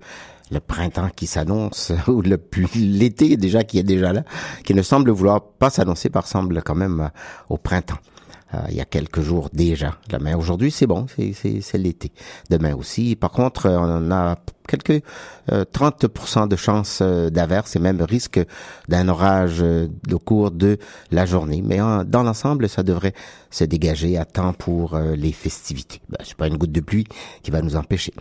le 0.51 0.59
printemps 0.59 1.09
qui 1.15 1.27
s'annonce, 1.27 1.91
ou 2.07 2.21
le 2.21 2.39
l'été 2.75 3.37
déjà 3.37 3.63
qui 3.63 3.79
est 3.79 3.83
déjà 3.83 4.13
là, 4.13 4.23
qui 4.63 4.73
ne 4.73 4.81
semble 4.81 5.11
vouloir 5.11 5.41
pas 5.41 5.69
s'annoncer, 5.69 6.09
par 6.09 6.27
semble 6.27 6.61
quand 6.61 6.75
même 6.75 7.09
au 7.49 7.57
printemps. 7.57 7.99
Euh, 8.57 8.67
il 8.69 8.75
y 8.75 8.81
a 8.81 8.85
quelques 8.85 9.21
jours 9.21 9.49
déjà. 9.53 9.97
Là, 10.11 10.19
mais 10.21 10.33
aujourd'hui, 10.33 10.71
c'est 10.71 10.87
bon, 10.87 11.05
c'est, 11.07 11.77
l'été. 11.77 12.11
Demain 12.49 12.75
aussi. 12.75 13.15
Par 13.15 13.31
contre, 13.31 13.67
euh, 13.67 13.77
on 13.79 14.11
a 14.11 14.35
quelques 14.67 15.03
euh, 15.51 15.65
30% 15.73 16.47
de 16.47 16.55
chances 16.55 16.99
euh, 17.01 17.29
d'averse 17.29 17.75
et 17.75 17.79
même 17.79 18.01
risque 18.01 18.39
d'un 18.87 19.07
orage 19.07 19.57
euh, 19.61 19.87
au 20.11 20.19
cours 20.19 20.51
de 20.51 20.77
la 21.11 21.25
journée. 21.25 21.63
Mais 21.65 21.77
dans 21.77 22.23
l'ensemble, 22.23 22.69
ça 22.69 22.83
devrait 22.83 23.13
se 23.49 23.63
dégager 23.63 24.17
à 24.17 24.25
temps 24.25 24.53
pour 24.53 24.93
euh, 24.93 25.15
les 25.15 25.31
festivités. 25.31 26.01
Ben, 26.09 26.17
c'est 26.23 26.35
pas 26.35 26.47
une 26.47 26.57
goutte 26.57 26.71
de 26.71 26.81
pluie 26.81 27.07
qui 27.41 27.51
va 27.51 27.61
nous 27.61 27.75
empêcher. 27.75 28.13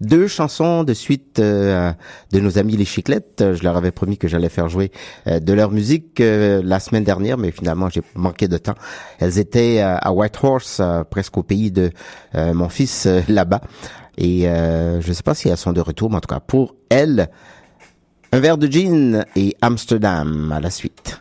Deux 0.00 0.28
chansons 0.28 0.84
de 0.84 0.92
suite 0.92 1.38
euh, 1.38 1.90
de 2.30 2.40
nos 2.40 2.58
amis 2.58 2.76
les 2.76 2.84
Chiclettes. 2.84 3.42
Je 3.54 3.62
leur 3.62 3.76
avais 3.76 3.92
promis 3.92 4.18
que 4.18 4.28
j'allais 4.28 4.50
faire 4.50 4.68
jouer 4.68 4.92
euh, 5.26 5.40
de 5.40 5.52
leur 5.54 5.70
musique 5.70 6.20
euh, 6.20 6.60
la 6.62 6.80
semaine 6.80 7.04
dernière, 7.04 7.38
mais 7.38 7.50
finalement 7.50 7.88
j'ai 7.88 8.02
manqué 8.14 8.46
de 8.46 8.58
temps. 8.58 8.74
Elles 9.18 9.38
étaient 9.38 9.80
euh, 9.80 9.96
à 9.96 10.12
Whitehorse, 10.12 10.80
euh, 10.80 11.02
presque 11.04 11.38
au 11.38 11.42
pays 11.42 11.70
de 11.70 11.90
euh, 12.34 12.52
mon 12.52 12.68
fils 12.68 13.08
là-bas. 13.28 13.62
Et 14.18 14.44
je 14.44 15.06
ne 15.06 15.12
sais 15.12 15.22
pas 15.22 15.34
si 15.34 15.50
elles 15.50 15.58
sont 15.58 15.74
de 15.74 15.80
retour, 15.82 16.08
mais 16.08 16.16
en 16.16 16.20
tout 16.20 16.34
cas 16.34 16.40
pour 16.40 16.74
elles, 16.88 17.28
un 18.32 18.40
verre 18.40 18.56
de 18.56 18.66
gin 18.66 19.26
et 19.36 19.54
Amsterdam 19.60 20.52
à 20.52 20.60
la 20.60 20.70
suite. 20.70 21.20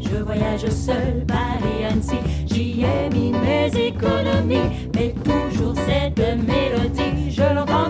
Je 0.00 0.16
voyage 0.22 0.66
seul, 0.70 1.24
Paris-Annecy. 1.26 2.16
J'y 2.46 2.84
ai 2.84 3.10
mis 3.10 3.32
mes 3.32 3.70
économies, 3.88 4.88
mais 4.94 5.14
toujours 5.24 5.74
cette 5.86 6.18
mélodie. 6.18 7.30
Je 7.30 7.42
l'entends 7.54 7.81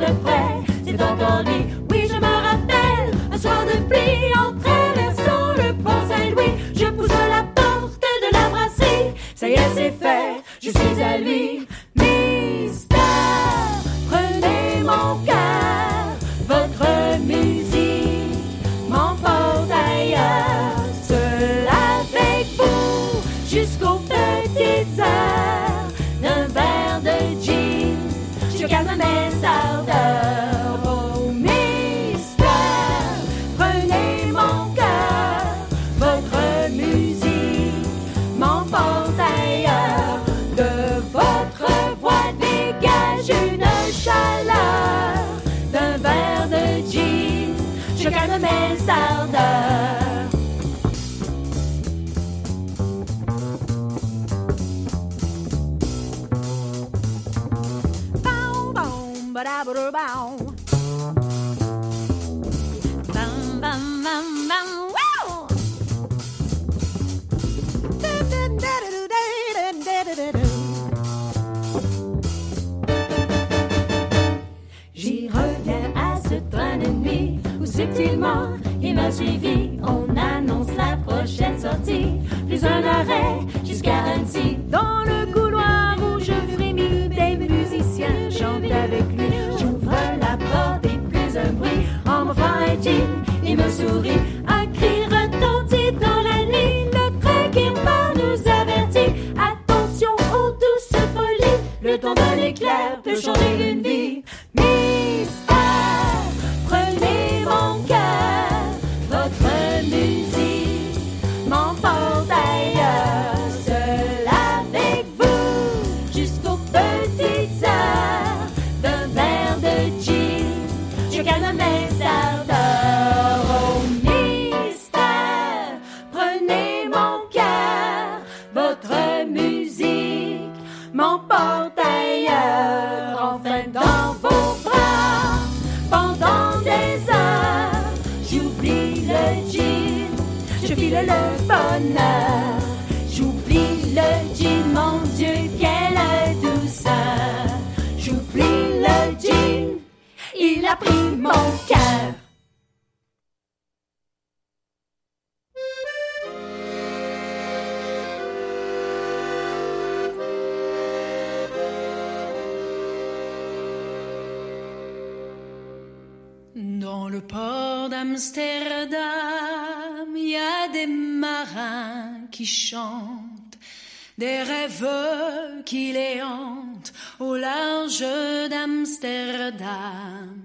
des 174.27 174.43
rêveux 174.55 175.63
qui 175.65 175.93
les 175.93 176.23
hantent 176.23 176.93
au 177.19 177.35
large 177.35 178.05
d'Amsterdam. 178.53 180.39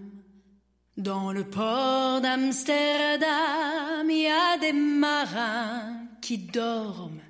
Dans 1.10 1.32
le 1.32 1.44
port 1.44 2.20
d'Amsterdam, 2.22 4.10
il 4.10 4.24
y 4.24 4.28
a 4.28 4.58
des 4.66 4.74
marins 4.74 6.08
qui 6.22 6.40
dorment 6.40 7.22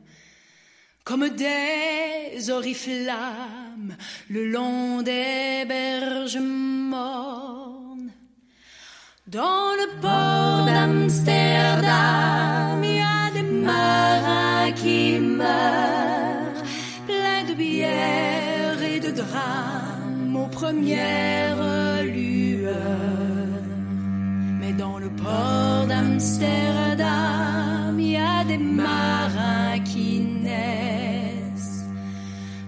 comme 1.04 1.28
des 1.28 2.50
oriflammes 2.50 3.98
le 4.30 4.50
long 4.50 5.02
des 5.02 5.66
berges 5.68 6.38
mornes. 6.38 8.14
Dans 9.28 9.74
le 9.82 9.88
port 10.00 10.66
d'Amsterdam, 10.66 12.82
il 12.82 12.96
y 12.96 13.02
a 13.02 13.30
des 13.38 13.44
marins 13.44 14.72
qui 14.82 15.20
meurent, 15.20 16.17
drames 19.18 20.36
aux 20.36 20.48
premières 20.48 22.04
lueurs. 22.04 22.76
Mais 24.60 24.74
dans 24.74 25.00
le 25.00 25.10
port 25.10 25.86
d'Amsterdam, 25.88 27.06
il 28.00 28.12
y 28.12 28.18
a 28.18 28.44
des 28.44 28.58
marins 28.58 29.80
qui 29.84 30.20
naissent 30.20 31.86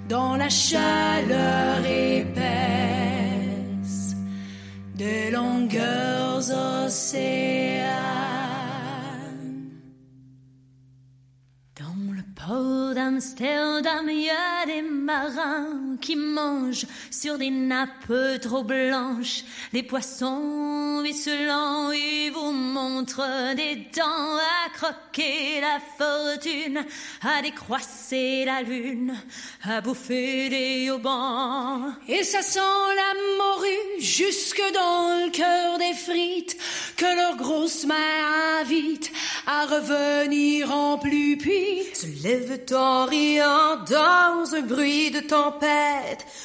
dans 0.07 0.35
la 0.35 0.49
chaleur 0.49 1.85
épaisse 1.85 2.55
des 4.95 5.29
longueurs 5.31 6.43
océanes. 6.85 7.89
Dans 11.79 12.13
le 12.13 12.23
port 12.35 12.95
d'Amsterdam, 12.95 14.05
il 14.09 14.25
y 14.25 14.29
a 14.29 14.65
des 14.65 14.81
marins 14.81 15.88
qui 16.01 16.15
mangent 16.15 16.85
sur 17.11 17.37
des 17.37 17.49
nappes 17.49 18.13
trop 18.41 18.63
blanches 18.63 19.43
des 19.73 19.83
poissons 19.83 21.01
vicelants. 21.03 21.91
Ils 21.91 22.31
vous 22.33 22.51
montrent 22.51 23.55
des 23.55 23.87
dents 23.95 24.37
à 24.37 24.69
croquer 24.73 25.61
la 25.61 25.79
fortune, 25.97 26.85
à 27.21 27.41
décroisser 27.41 28.45
la 28.45 28.61
lune, 28.61 29.15
à 29.63 29.81
bouffer 29.81 30.49
des 30.49 30.89
haubans. 30.91 31.93
Et 32.07 32.23
ça 32.23 32.41
sent 32.41 32.59
la 32.59 33.13
morue 33.37 34.01
jusque 34.01 34.61
dans 34.73 35.25
le 35.25 35.31
cœur 35.31 35.77
des 35.77 35.93
frites 35.93 36.57
que 36.97 37.15
leurs 37.15 37.37
grosses 37.37 37.85
mains 37.85 38.59
invitent 38.61 39.11
à 39.47 39.65
revenir 39.65 40.71
en 40.71 40.97
pluie. 40.97 41.85
Se 41.93 42.07
lèvent 42.23 42.65
en 42.73 43.05
riant 43.05 43.77
dans 43.89 44.55
un 44.55 44.61
bruit 44.61 45.11
de 45.11 45.19
tempête, 45.19 45.69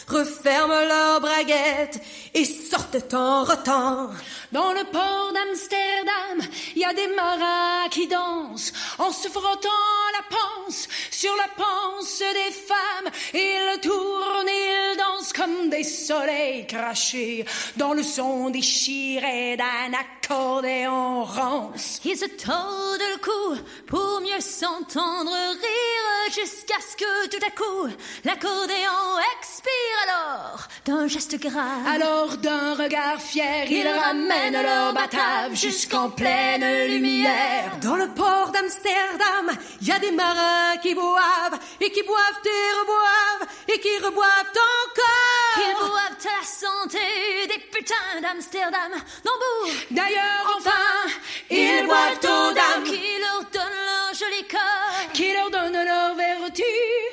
referment 0.09 0.85
leurs 0.87 1.21
braguettes 1.21 2.01
et 2.35 2.45
sortent 2.45 3.15
en 3.15 3.45
rotant. 3.45 4.11
Dans 4.53 4.73
le 4.73 4.85
port 4.85 5.33
d'Amsterdam, 5.33 6.51
il 6.75 6.83
y 6.83 6.85
a 6.85 6.95
des 6.95 7.09
marins 7.09 7.89
qui 7.91 8.07
dansent 8.07 8.73
en 8.99 9.11
se 9.11 9.29
frottant 9.29 9.69
la 10.12 10.37
panse 10.37 10.89
sur 11.11 11.35
la 11.37 11.49
panse 11.57 12.19
des 12.19 12.53
femmes. 12.53 13.12
Ils 13.35 13.81
tournent, 13.81 14.49
ils 14.49 14.97
dansent 14.97 15.33
comme 15.33 15.71
des 15.71 15.85
soleils 15.85 16.66
crachés 16.66 17.45
dans 17.77 17.93
le 17.93 18.03
son 18.03 18.51
déchiré 18.51 19.57
d'un 19.57 19.93
accordéon 19.99 21.25
rance. 21.25 22.01
Ils 22.05 22.16
se 22.16 22.27
tordent 22.27 23.01
le 23.01 23.19
cou 23.19 23.62
pour 23.87 24.21
mieux 24.21 24.41
s'entendre 24.41 25.33
rire 25.33 26.35
jusqu'à 26.35 26.75
ce 26.81 26.97
que 26.97 27.29
tout 27.29 27.47
à 27.47 27.51
coup 27.51 27.89
l'accordéon 28.25 29.19
expire 29.39 29.97
alors 30.06 30.69
d'un 30.85 31.06
geste 31.06 31.39
grave. 31.40 31.86
Alors 31.86 32.36
d'un 32.36 32.74
regard 32.74 33.20
fier, 33.20 33.66
ils 33.70 33.89
ramènent 33.89 34.62
leur 34.62 34.93
batave 34.93 35.55
jusqu'en 35.55 36.11
pleine 36.11 36.86
lumière. 36.89 37.77
Dans 37.82 37.97
le 37.97 38.09
port 38.09 38.52
d'Amsterdam, 38.52 39.56
il 39.81 39.89
y 39.89 39.93
a 39.93 39.98
des 39.98 40.12
marins 40.12 40.77
qui 40.82 40.94
boivent 40.94 41.59
et 41.81 41.90
qui 41.90 42.02
boivent 42.02 42.43
et 42.44 42.78
reboivent 42.81 43.48
et 43.69 43.81
qui 43.81 43.97
reboivent 44.05 44.52
encore. 44.52 45.56
Ils 45.56 45.77
boivent 45.78 46.27
à 46.27 46.40
la 46.40 46.47
santé 46.47 46.98
des 47.48 47.61
putains 47.73 48.20
d'Amsterdam. 48.23 48.93
Nambour. 49.24 49.74
D'ailleurs, 49.90 50.56
enfin, 50.59 50.70
ils 51.51 51.85
boivent 51.86 52.19
aux 52.19 52.52
dames 52.52 52.85
qui 52.85 53.01
leur 53.20 53.43
donnent 53.52 53.85
leur 53.86 54.15
joli 54.15 54.47
corps, 54.48 55.12
qui 55.12 55.32
leur 55.32 55.51
donnent 55.51 55.85
leur 55.85 56.15
vertu. 56.15 56.62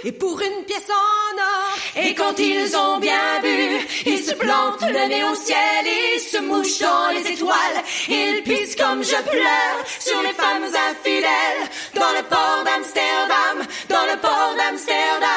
Et 0.03 0.11
pour 0.11 0.41
une 0.41 0.65
pièce 0.65 0.89
en 0.89 1.37
or. 1.37 1.77
Et 1.95 2.10
quand 2.15 2.37
ils 2.39 2.75
ont 2.75 2.99
bien 2.99 3.41
bu, 3.41 3.79
ils 4.05 4.19
se 4.19 4.33
plantent 4.35 4.81
le 4.81 5.09
nez 5.09 5.23
au 5.23 5.35
ciel, 5.35 5.85
ils 5.85 6.19
se 6.19 6.37
mouchent 6.41 6.79
dans 6.79 7.09
les 7.13 7.31
étoiles. 7.31 7.83
Ils 8.09 8.41
pissent 8.43 8.75
comme 8.75 9.03
je 9.03 9.21
pleure 9.29 9.85
sur 9.99 10.21
les 10.21 10.33
femmes 10.33 10.63
infidèles 10.89 11.69
dans 11.95 12.11
le 12.17 12.23
port 12.27 12.63
d'Amsterdam, 12.65 13.67
dans 13.89 14.05
le 14.11 14.17
port 14.19 14.55
d'Amsterdam. 14.57 15.29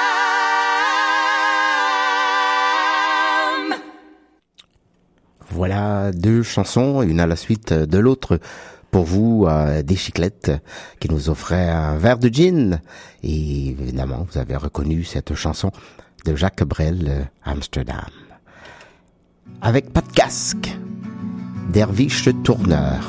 Voilà 5.51 6.11
deux 6.13 6.43
chansons, 6.43 7.03
une 7.03 7.21
à 7.21 7.27
la 7.27 7.37
suite 7.37 7.73
de 7.73 7.99
l'autre. 7.99 8.41
Pour 8.91 9.05
vous, 9.05 9.49
des 9.83 9.97
chiclettes 9.97 10.53
qui 11.01 11.11
nous 11.11 11.29
offraient 11.29 11.69
un 11.69 11.97
verre 11.97 12.19
de 12.19 12.29
gin. 12.29 12.81
Et 13.25 13.71
évidemment, 13.71 14.25
vous 14.31 14.39
avez 14.39 14.55
reconnu 14.55 15.03
cette 15.03 15.35
chanson 15.35 15.73
de 16.25 16.37
Jacques 16.37 16.65
Brel, 16.65 17.05
euh, 17.09 17.25
Amsterdam. 17.45 18.11
Avec 19.61 19.93
pas 19.93 20.01
de 20.01 20.13
casque, 20.13 20.77
Derviche 21.71 22.29
Tourneur. 22.43 23.03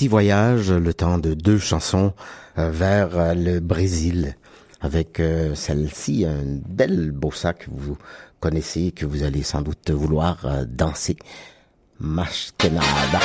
Petit 0.00 0.08
voyage, 0.08 0.72
le 0.72 0.94
temps 0.94 1.18
de 1.18 1.34
deux 1.34 1.58
chansons 1.58 2.14
euh, 2.56 2.70
vers 2.70 3.18
euh, 3.18 3.34
le 3.34 3.60
Brésil, 3.60 4.34
avec 4.80 5.20
euh, 5.20 5.54
celle-ci, 5.54 6.24
un 6.24 6.58
bel 6.66 7.10
bossa 7.10 7.52
que 7.52 7.66
vous 7.70 7.98
connaissez, 8.40 8.92
que 8.92 9.04
vous 9.04 9.24
allez 9.24 9.42
sans 9.42 9.60
doute 9.60 9.90
vouloir 9.90 10.38
danser. 10.66 11.16
Maskenada. 11.98 13.20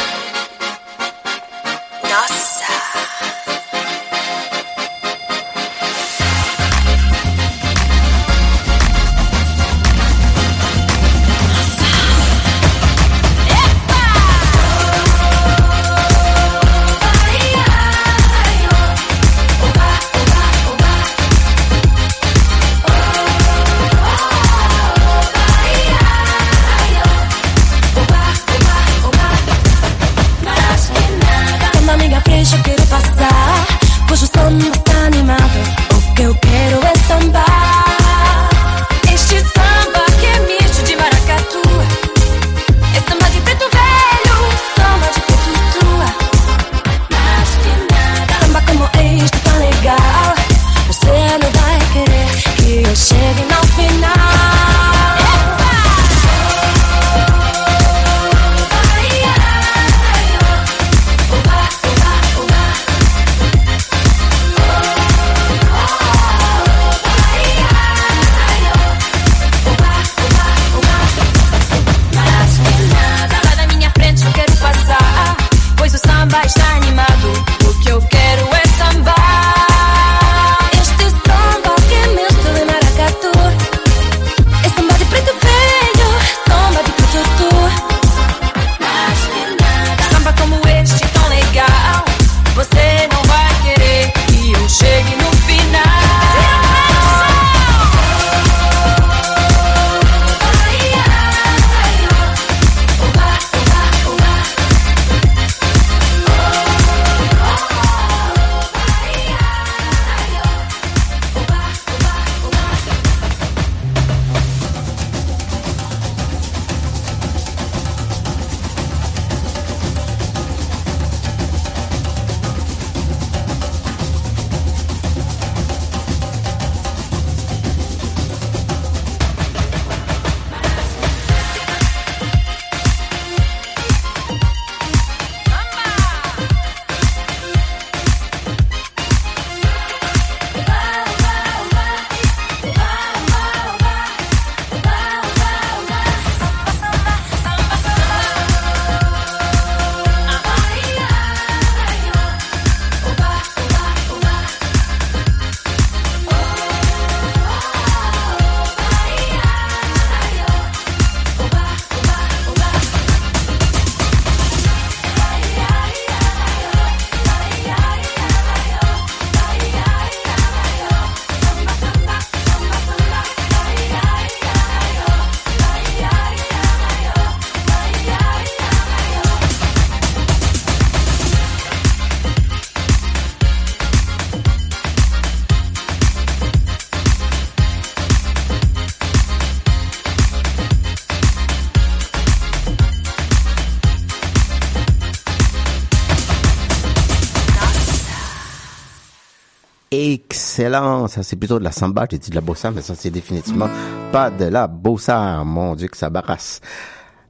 Ça, 201.07 201.23
c'est 201.23 201.35
plutôt 201.35 201.59
de 201.59 201.63
la 201.63 201.71
samba. 201.71 202.05
J'ai 202.09 202.17
dit 202.17 202.29
de 202.29 202.35
la 202.35 202.41
bossa, 202.41 202.71
mais 202.71 202.81
ça, 202.81 202.95
c'est 202.95 203.09
définitivement 203.09 203.69
pas 204.11 204.29
de 204.29 204.45
la 204.45 204.67
bossa. 204.67 205.43
Mon 205.43 205.75
Dieu, 205.75 205.87
que 205.87 205.97
ça 205.97 206.09
barrasse. 206.09 206.61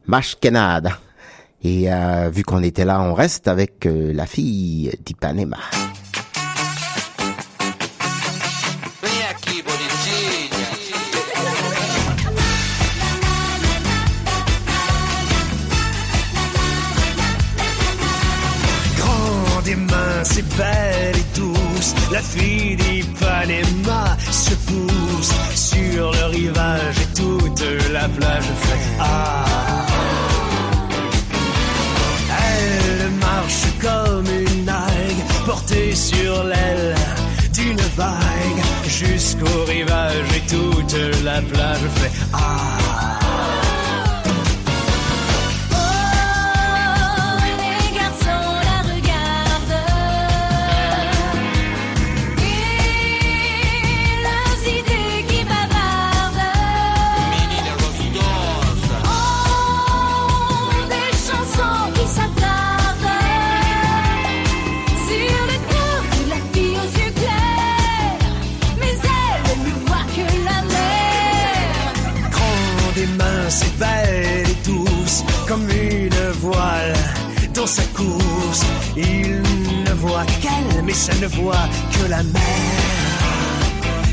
Mashkenada. 0.08 0.92
Et 1.64 1.92
euh, 1.92 2.30
vu 2.32 2.44
qu'on 2.44 2.64
était 2.64 2.86
là, 2.86 3.02
on 3.02 3.14
reste 3.14 3.48
avec 3.48 3.86
euh, 3.86 4.14
la 4.14 4.26
fille 4.26 4.92
d'Ipanema. 5.04 5.58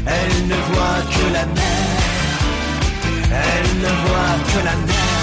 Elle 0.07 0.47
ne 0.49 0.55
voit 0.55 1.03
que 1.15 1.33
la 1.33 1.47
mer. 1.47 1.83
Elle 3.31 3.79
ne 3.79 3.93
voit 4.05 4.37
que 4.51 4.65
la 4.65 4.77
mer. 4.87 5.23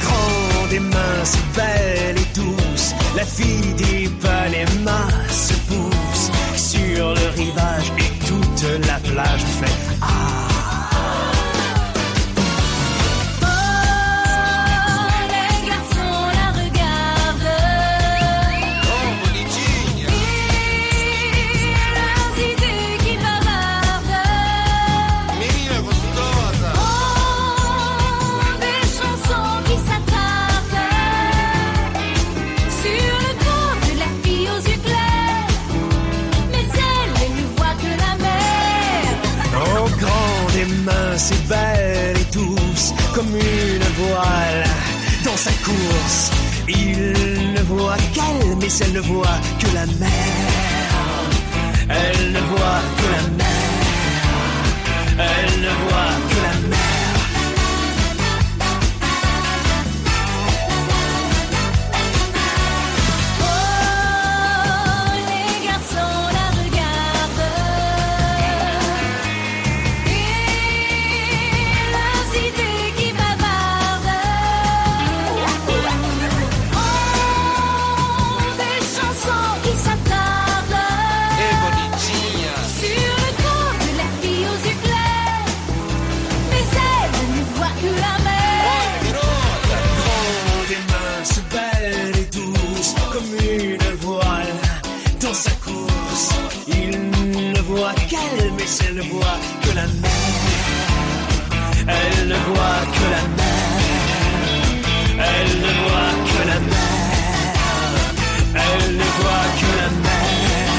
grande 0.00 0.72
et 0.72 0.80
mince, 0.80 1.36
belle 1.56 2.18
et 2.18 2.38
douce, 2.38 2.94
la 3.16 3.24
fille 3.24 3.74
d'Ipanema 3.74 5.08
se 5.30 5.54
pousse 5.68 6.30
sur 6.56 7.14
le 7.14 7.28
rivage 7.36 7.92
et 7.98 8.26
toute 8.26 8.86
la 8.86 8.98
plage 9.10 9.44
fait 9.60 9.96
ah. 10.02 10.57
Belle 41.48 42.16
et 42.16 42.32
douce 42.32 42.92
comme 43.14 43.34
une 43.34 43.88
voile 44.02 44.64
dans 45.24 45.36
sa 45.36 45.50
course. 45.64 46.30
Il 46.68 47.52
ne 47.56 47.62
voit 47.62 47.96
qu'elle, 48.14 48.56
mais 48.60 48.72
elle 48.80 48.92
ne 48.92 49.00
voit 49.00 49.40
que 49.60 49.66
la 49.74 49.86
mer. 49.86 50.88
Elle 51.88 52.32
ne 52.32 52.40
voit 52.50 52.82
que 52.98 53.06
la 53.16 53.24
mer. 53.42 53.68
Elle 55.18 55.60
ne 55.66 55.72
voit 55.84 56.16
que 56.30 56.37
ne 102.38 102.44
voit 102.54 102.84
que 102.94 103.04
la 103.14 103.24
mer. 103.36 103.68
Elle 105.18 105.52
ne 105.60 105.72
voit 105.82 106.14
que 106.28 106.40
la 106.48 106.60
mer. 106.60 106.88
Elle 108.54 108.96
ne 108.96 109.08
voit 109.18 109.48
que 109.60 109.70
la 109.80 109.88
mer. 110.06 110.70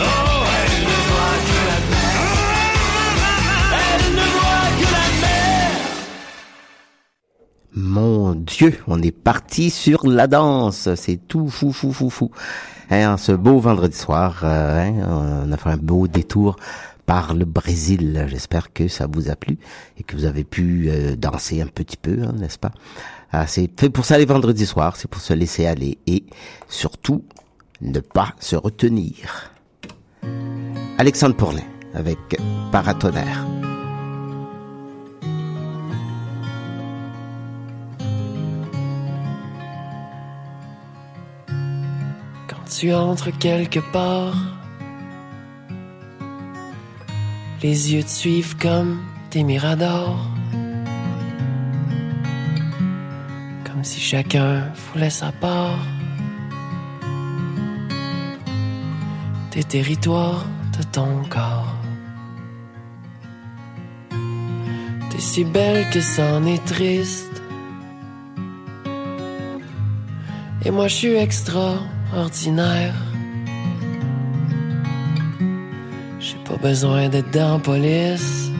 Oh, 0.00 0.44
elle 0.58 0.78
ne 0.82 0.96
voit 1.08 1.38
que 1.48 1.58
la 1.70 1.78
mer. 1.92 2.22
Elle 3.82 4.06
ne 4.12 4.26
voit 4.36 4.68
que 4.78 4.86
la 4.92 5.08
mer. 5.20 5.74
Mon 7.74 8.34
Dieu, 8.34 8.72
on 8.86 9.00
est 9.02 9.16
parti 9.16 9.70
sur 9.70 10.06
la 10.06 10.26
danse. 10.26 10.88
C'est 10.96 11.20
tout 11.28 11.48
fou, 11.48 11.72
fou, 11.72 11.92
fou, 11.92 12.10
fou. 12.10 12.30
Hein, 12.90 13.16
ce 13.16 13.32
beau 13.32 13.58
vendredi 13.58 13.96
soir, 13.96 14.40
euh, 14.44 14.78
hein, 14.78 15.46
on 15.46 15.50
a 15.50 15.56
fait 15.56 15.70
un 15.70 15.78
beau 15.78 16.08
détour 16.08 16.56
par 17.06 17.34
le 17.34 17.44
Brésil. 17.44 18.26
J'espère 18.28 18.72
que 18.72 18.88
ça 18.88 19.06
vous 19.10 19.30
a 19.30 19.36
plu 19.36 19.58
et 19.98 20.02
que 20.02 20.16
vous 20.16 20.24
avez 20.24 20.44
pu 20.44 20.88
euh, 20.88 21.16
danser 21.16 21.60
un 21.60 21.66
petit 21.66 21.96
peu, 21.96 22.22
hein, 22.22 22.32
n'est-ce 22.36 22.58
pas? 22.58 22.72
Ah, 23.32 23.46
C'est 23.46 23.68
fait 23.78 23.90
pour 23.90 24.04
ça 24.04 24.18
les 24.18 24.26
vendredis 24.26 24.66
soirs, 24.66 24.96
c'est 24.96 25.08
pour 25.08 25.20
se 25.20 25.32
laisser 25.32 25.66
aller 25.66 25.98
et 26.06 26.24
surtout 26.68 27.24
ne 27.80 28.00
pas 28.00 28.34
se 28.38 28.56
retenir. 28.56 29.50
Alexandre 30.98 31.34
Pourlin 31.36 31.62
avec 31.94 32.18
Paratonnerre. 32.70 33.46
Quand 42.48 42.64
tu 42.70 42.92
entres 42.92 43.36
quelque 43.38 43.80
part, 43.92 44.36
les 47.62 47.92
yeux 47.94 48.02
te 48.02 48.10
suivent 48.10 48.56
comme 48.56 49.00
des 49.30 49.44
miradors. 49.44 50.26
Comme 53.64 53.84
si 53.84 54.00
chacun 54.00 54.72
voulait 54.74 55.10
sa 55.10 55.30
part. 55.30 55.78
Des 59.52 59.62
territoires 59.62 60.44
de 60.76 60.82
ton 60.82 61.22
corps. 61.30 61.76
T'es 65.10 65.20
si 65.20 65.44
belle 65.44 65.88
que 65.90 66.00
c'en 66.00 66.44
est 66.46 66.64
triste. 66.64 67.42
Et 70.64 70.70
moi 70.70 70.88
je 70.88 70.94
suis 70.94 71.14
extraordinaire. 71.14 73.11
Pas 76.52 76.68
besoin 76.68 77.08
d'être 77.08 77.30
dans 77.30 77.58
police 77.58 78.50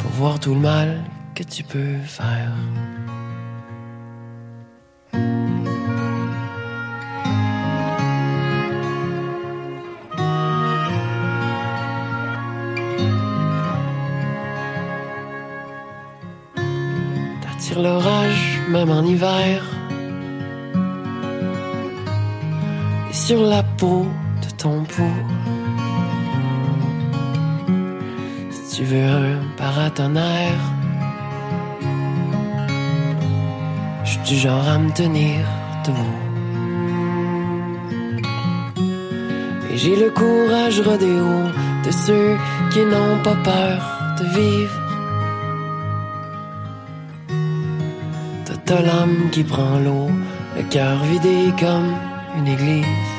pour 0.00 0.10
voir 0.18 0.40
tout 0.40 0.54
le 0.54 0.60
mal 0.60 1.04
que 1.36 1.44
tu 1.44 1.62
peux 1.62 1.98
faire. 2.04 2.50
T'attires 17.40 17.82
l'orage 17.82 18.60
même 18.68 18.90
en 18.90 19.04
hiver. 19.04 19.62
Et 23.08 23.14
sur 23.14 23.42
la 23.46 23.62
peau 23.62 24.08
si 28.50 28.76
tu 28.76 28.84
veux 28.84 29.04
un 29.04 29.38
paratonnerre, 29.56 30.64
je 34.04 34.10
suis 34.10 34.20
du 34.28 34.36
genre 34.36 34.68
à 34.68 34.78
me 34.78 34.90
tenir 34.90 35.46
debout. 35.84 36.20
Et 39.70 39.76
j'ai 39.76 39.96
le 40.04 40.10
courage 40.10 40.80
rodéo 40.80 41.28
de 41.84 41.90
ceux 41.90 42.36
qui 42.72 42.80
n'ont 42.84 43.22
pas 43.22 43.38
peur 43.44 43.78
de 44.18 44.24
vivre. 44.36 44.80
T'as 48.64 48.82
l'âme 48.82 49.30
qui 49.30 49.44
prend 49.44 49.78
l'eau, 49.78 50.10
le 50.56 50.62
cœur 50.64 50.98
vidé 51.04 51.52
comme 51.60 51.94
une 52.36 52.48
église. 52.48 53.15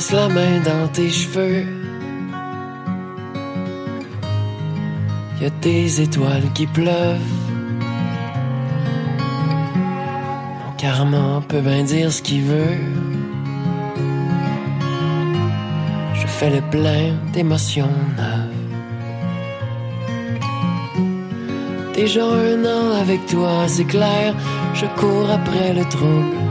Passes 0.00 0.12
la 0.12 0.28
main 0.30 0.60
dans 0.64 0.88
tes 0.88 1.10
cheveux, 1.10 1.66
y 5.38 5.44
a 5.44 5.50
des 5.60 6.00
étoiles 6.00 6.50
qui 6.54 6.66
pleuvent. 6.66 7.34
Mon 10.64 10.72
karma 10.78 11.42
peut 11.46 11.60
bien 11.60 11.82
dire 11.82 12.10
ce 12.10 12.22
qu'il 12.22 12.44
veut. 12.44 12.78
Je 16.14 16.26
fais 16.26 16.48
le 16.48 16.62
plein 16.70 17.12
d'émotions 17.34 17.94
neuves. 18.16 18.60
Déjà 21.94 22.24
un 22.24 22.64
an 22.64 22.92
avec 23.02 23.26
toi, 23.26 23.68
c'est 23.68 23.84
clair, 23.84 24.34
je 24.72 24.86
cours 24.98 25.30
après 25.30 25.74
le 25.74 25.84
trouble. 25.84 26.49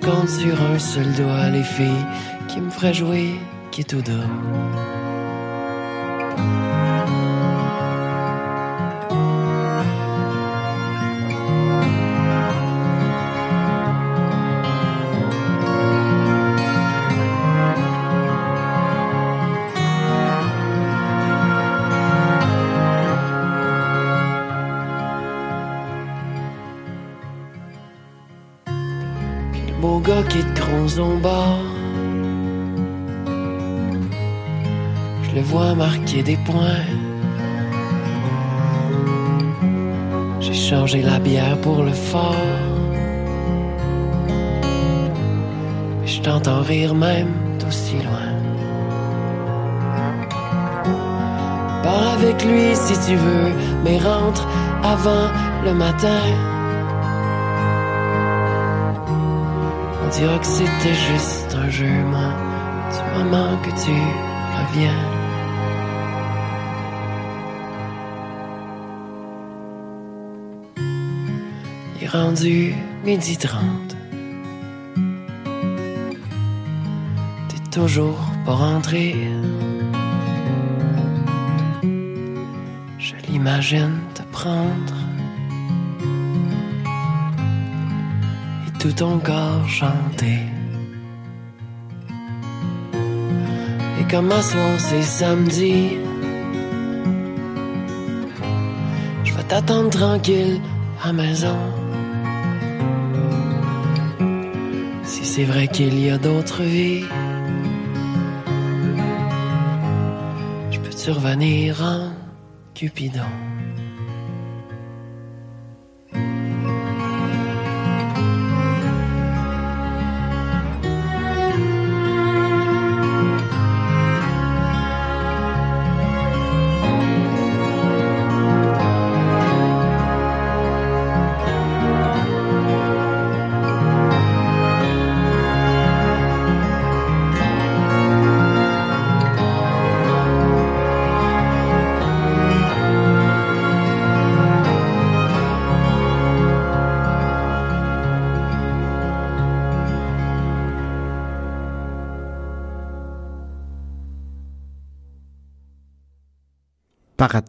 Compte 0.00 0.28
sur 0.28 0.60
un 0.62 0.78
seul 0.78 1.12
doigt 1.14 1.50
les 1.50 1.62
filles 1.62 2.06
qui 2.48 2.60
me 2.60 2.70
feraient 2.70 2.94
jouer 2.94 3.34
qui 3.70 3.84
tout 3.84 4.02
double. 4.02 4.99
Des 36.22 36.36
points. 36.36 36.86
J'ai 40.40 40.54
changé 40.54 41.02
la 41.02 41.18
bière 41.18 41.56
pour 41.58 41.82
le 41.82 41.92
fort. 41.92 42.34
Mais 46.00 46.06
je 46.06 46.20
t'entends 46.20 46.62
rire 46.62 46.94
même 46.94 47.32
d'aussi 47.58 47.96
loin. 47.96 48.32
Pars 51.82 52.08
avec 52.18 52.44
lui 52.44 52.74
si 52.74 52.94
tu 53.06 53.16
veux, 53.16 53.52
mais 53.84 53.98
rentre 53.98 54.46
avant 54.82 55.28
le 55.64 55.74
matin. 55.74 56.22
On 60.04 60.08
dira 60.08 60.38
que 60.38 60.46
c'était 60.46 60.98
juste 61.10 61.56
un 61.64 61.70
jeu, 61.70 61.94
moi, 62.10 62.34
du 62.92 63.18
moment 63.18 63.56
que 63.62 63.70
tu 63.84 63.96
reviens. 64.58 65.19
Rendu 72.12 72.74
midi 73.04 73.36
trente. 73.36 73.96
T'es 77.48 77.70
toujours 77.70 78.18
pas 78.44 78.54
rentré. 78.54 79.14
Je 82.98 83.14
l'imagine 83.28 83.98
te 84.14 84.22
prendre. 84.32 84.96
Et 88.66 88.78
tout 88.78 88.92
ton 88.92 89.18
corps 89.18 89.68
chanter. 89.68 90.40
Et 94.00 94.04
comme 94.10 94.32
à 94.32 94.42
soir 94.42 94.74
c'est 94.78 95.02
samedi. 95.02 95.98
Je 99.24 99.32
vais 99.34 99.44
t'attendre 99.44 99.90
tranquille 99.90 100.60
à 101.04 101.12
maison. 101.12 101.79
C'est 105.32 105.44
vrai 105.44 105.68
qu'il 105.68 105.96
y 106.04 106.10
a 106.10 106.18
d'autres 106.18 106.64
vies, 106.64 107.04
je 110.72 110.78
peux 110.80 110.90
te 110.90 111.10
revenir 111.12 111.80
en 111.80 112.10
Cupidon. 112.74 113.30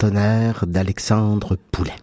Paratonnerre 0.01 0.65
d'Alexandre 0.65 1.57
Poulet. 1.71 1.93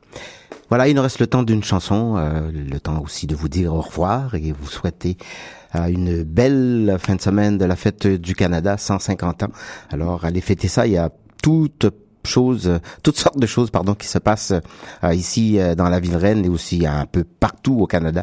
Voilà, 0.69 0.87
il 0.87 0.95
nous 0.95 1.03
reste 1.03 1.19
le 1.19 1.27
temps 1.27 1.43
d'une 1.43 1.65
chanson, 1.65 2.15
euh, 2.17 2.53
le 2.53 2.79
temps 2.79 3.03
aussi 3.03 3.27
de 3.27 3.35
vous 3.35 3.49
dire 3.49 3.75
au 3.75 3.81
revoir 3.81 4.37
et 4.37 4.53
vous 4.53 4.69
souhaiter 4.69 5.17
euh, 5.75 5.87
une 5.87 6.23
belle 6.23 6.97
fin 7.01 7.17
de 7.17 7.21
semaine 7.21 7.59
de 7.59 7.65
la 7.65 7.75
fête 7.75 8.07
du 8.07 8.37
Canada, 8.37 8.77
150 8.77 9.43
ans. 9.43 9.49
Alors, 9.91 10.25
allez 10.25 10.41
fêter 10.41 10.69
ça, 10.69 10.87
il 10.87 10.93
y 10.93 10.97
a 10.97 11.11
toutes 11.43 11.87
choses, 12.25 12.79
toutes 13.03 13.19
sortes 13.19 13.41
de 13.41 13.47
choses, 13.47 13.71
pardon, 13.73 13.95
qui 13.95 14.07
se 14.07 14.19
passent 14.19 14.55
euh, 15.03 15.15
ici 15.15 15.59
euh, 15.59 15.75
dans 15.75 15.89
la 15.89 15.99
ville 15.99 16.17
reine 16.17 16.45
et 16.45 16.49
aussi 16.49 16.87
un 16.87 17.07
peu 17.07 17.25
partout 17.25 17.81
au 17.81 17.89
Canada. 17.89 18.23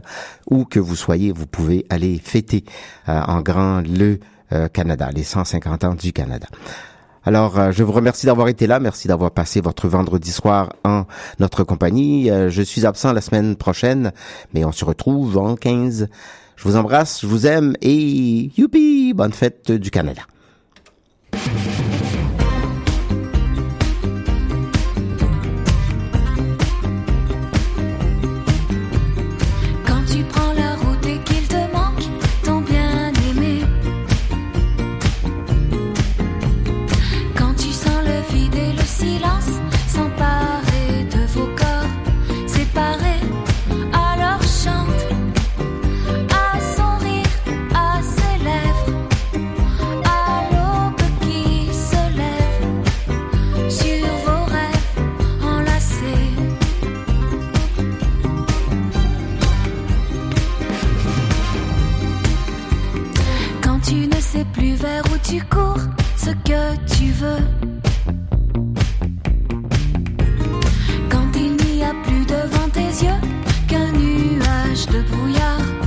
Où 0.50 0.64
que 0.64 0.80
vous 0.80 0.96
soyez, 0.96 1.34
vous 1.34 1.48
pouvez 1.48 1.86
aller 1.90 2.18
fêter 2.18 2.64
euh, 3.10 3.20
en 3.28 3.42
grand 3.42 3.82
le 3.82 4.20
euh, 4.54 4.70
Canada, 4.70 5.10
les 5.14 5.24
150 5.24 5.84
ans 5.84 5.96
du 5.96 6.14
Canada. 6.14 6.48
Alors, 7.28 7.58
euh, 7.58 7.72
je 7.72 7.84
vous 7.84 7.92
remercie 7.92 8.28
d'avoir 8.28 8.50
été 8.50 8.68
là. 8.68 8.80
Merci 8.80 9.08
d'avoir 9.08 9.32
passé 9.32 9.60
votre 9.60 9.88
vendredi 9.88 10.32
soir 10.32 10.74
en 10.84 11.06
notre 11.40 11.64
compagnie. 11.64 12.30
Euh, 12.30 12.52
je 12.52 12.62
suis 12.62 12.86
absent 12.86 13.14
la 13.14 13.22
semaine 13.22 13.56
prochaine, 13.56 14.12
mais 14.54 14.64
on 14.64 14.72
se 14.72 14.86
retrouve 14.86 15.38
en 15.40 15.56
15. 15.56 16.08
Je 16.56 16.64
vous 16.64 16.76
embrasse, 16.76 17.22
je 17.22 17.28
vous 17.28 17.48
aime 17.48 17.76
et 17.82 18.52
youpi, 18.56 19.14
bonne 19.16 19.34
fête 19.34 19.72
du 19.72 19.90
Canada. 19.90 20.22
Où 65.02 65.18
tu 65.24 65.42
cours, 65.44 65.82
ce 66.16 66.32
que 66.32 66.76
tu 66.96 67.12
veux. 67.12 67.44
Quand 71.10 71.28
il 71.36 71.56
n'y 71.56 71.84
a 71.84 71.94
plus 72.04 72.26
devant 72.26 72.70
tes 72.70 73.06
yeux 73.06 73.22
qu'un 73.68 73.92
nuage 73.92 74.86
de 74.88 75.02
brouillard. 75.12 75.85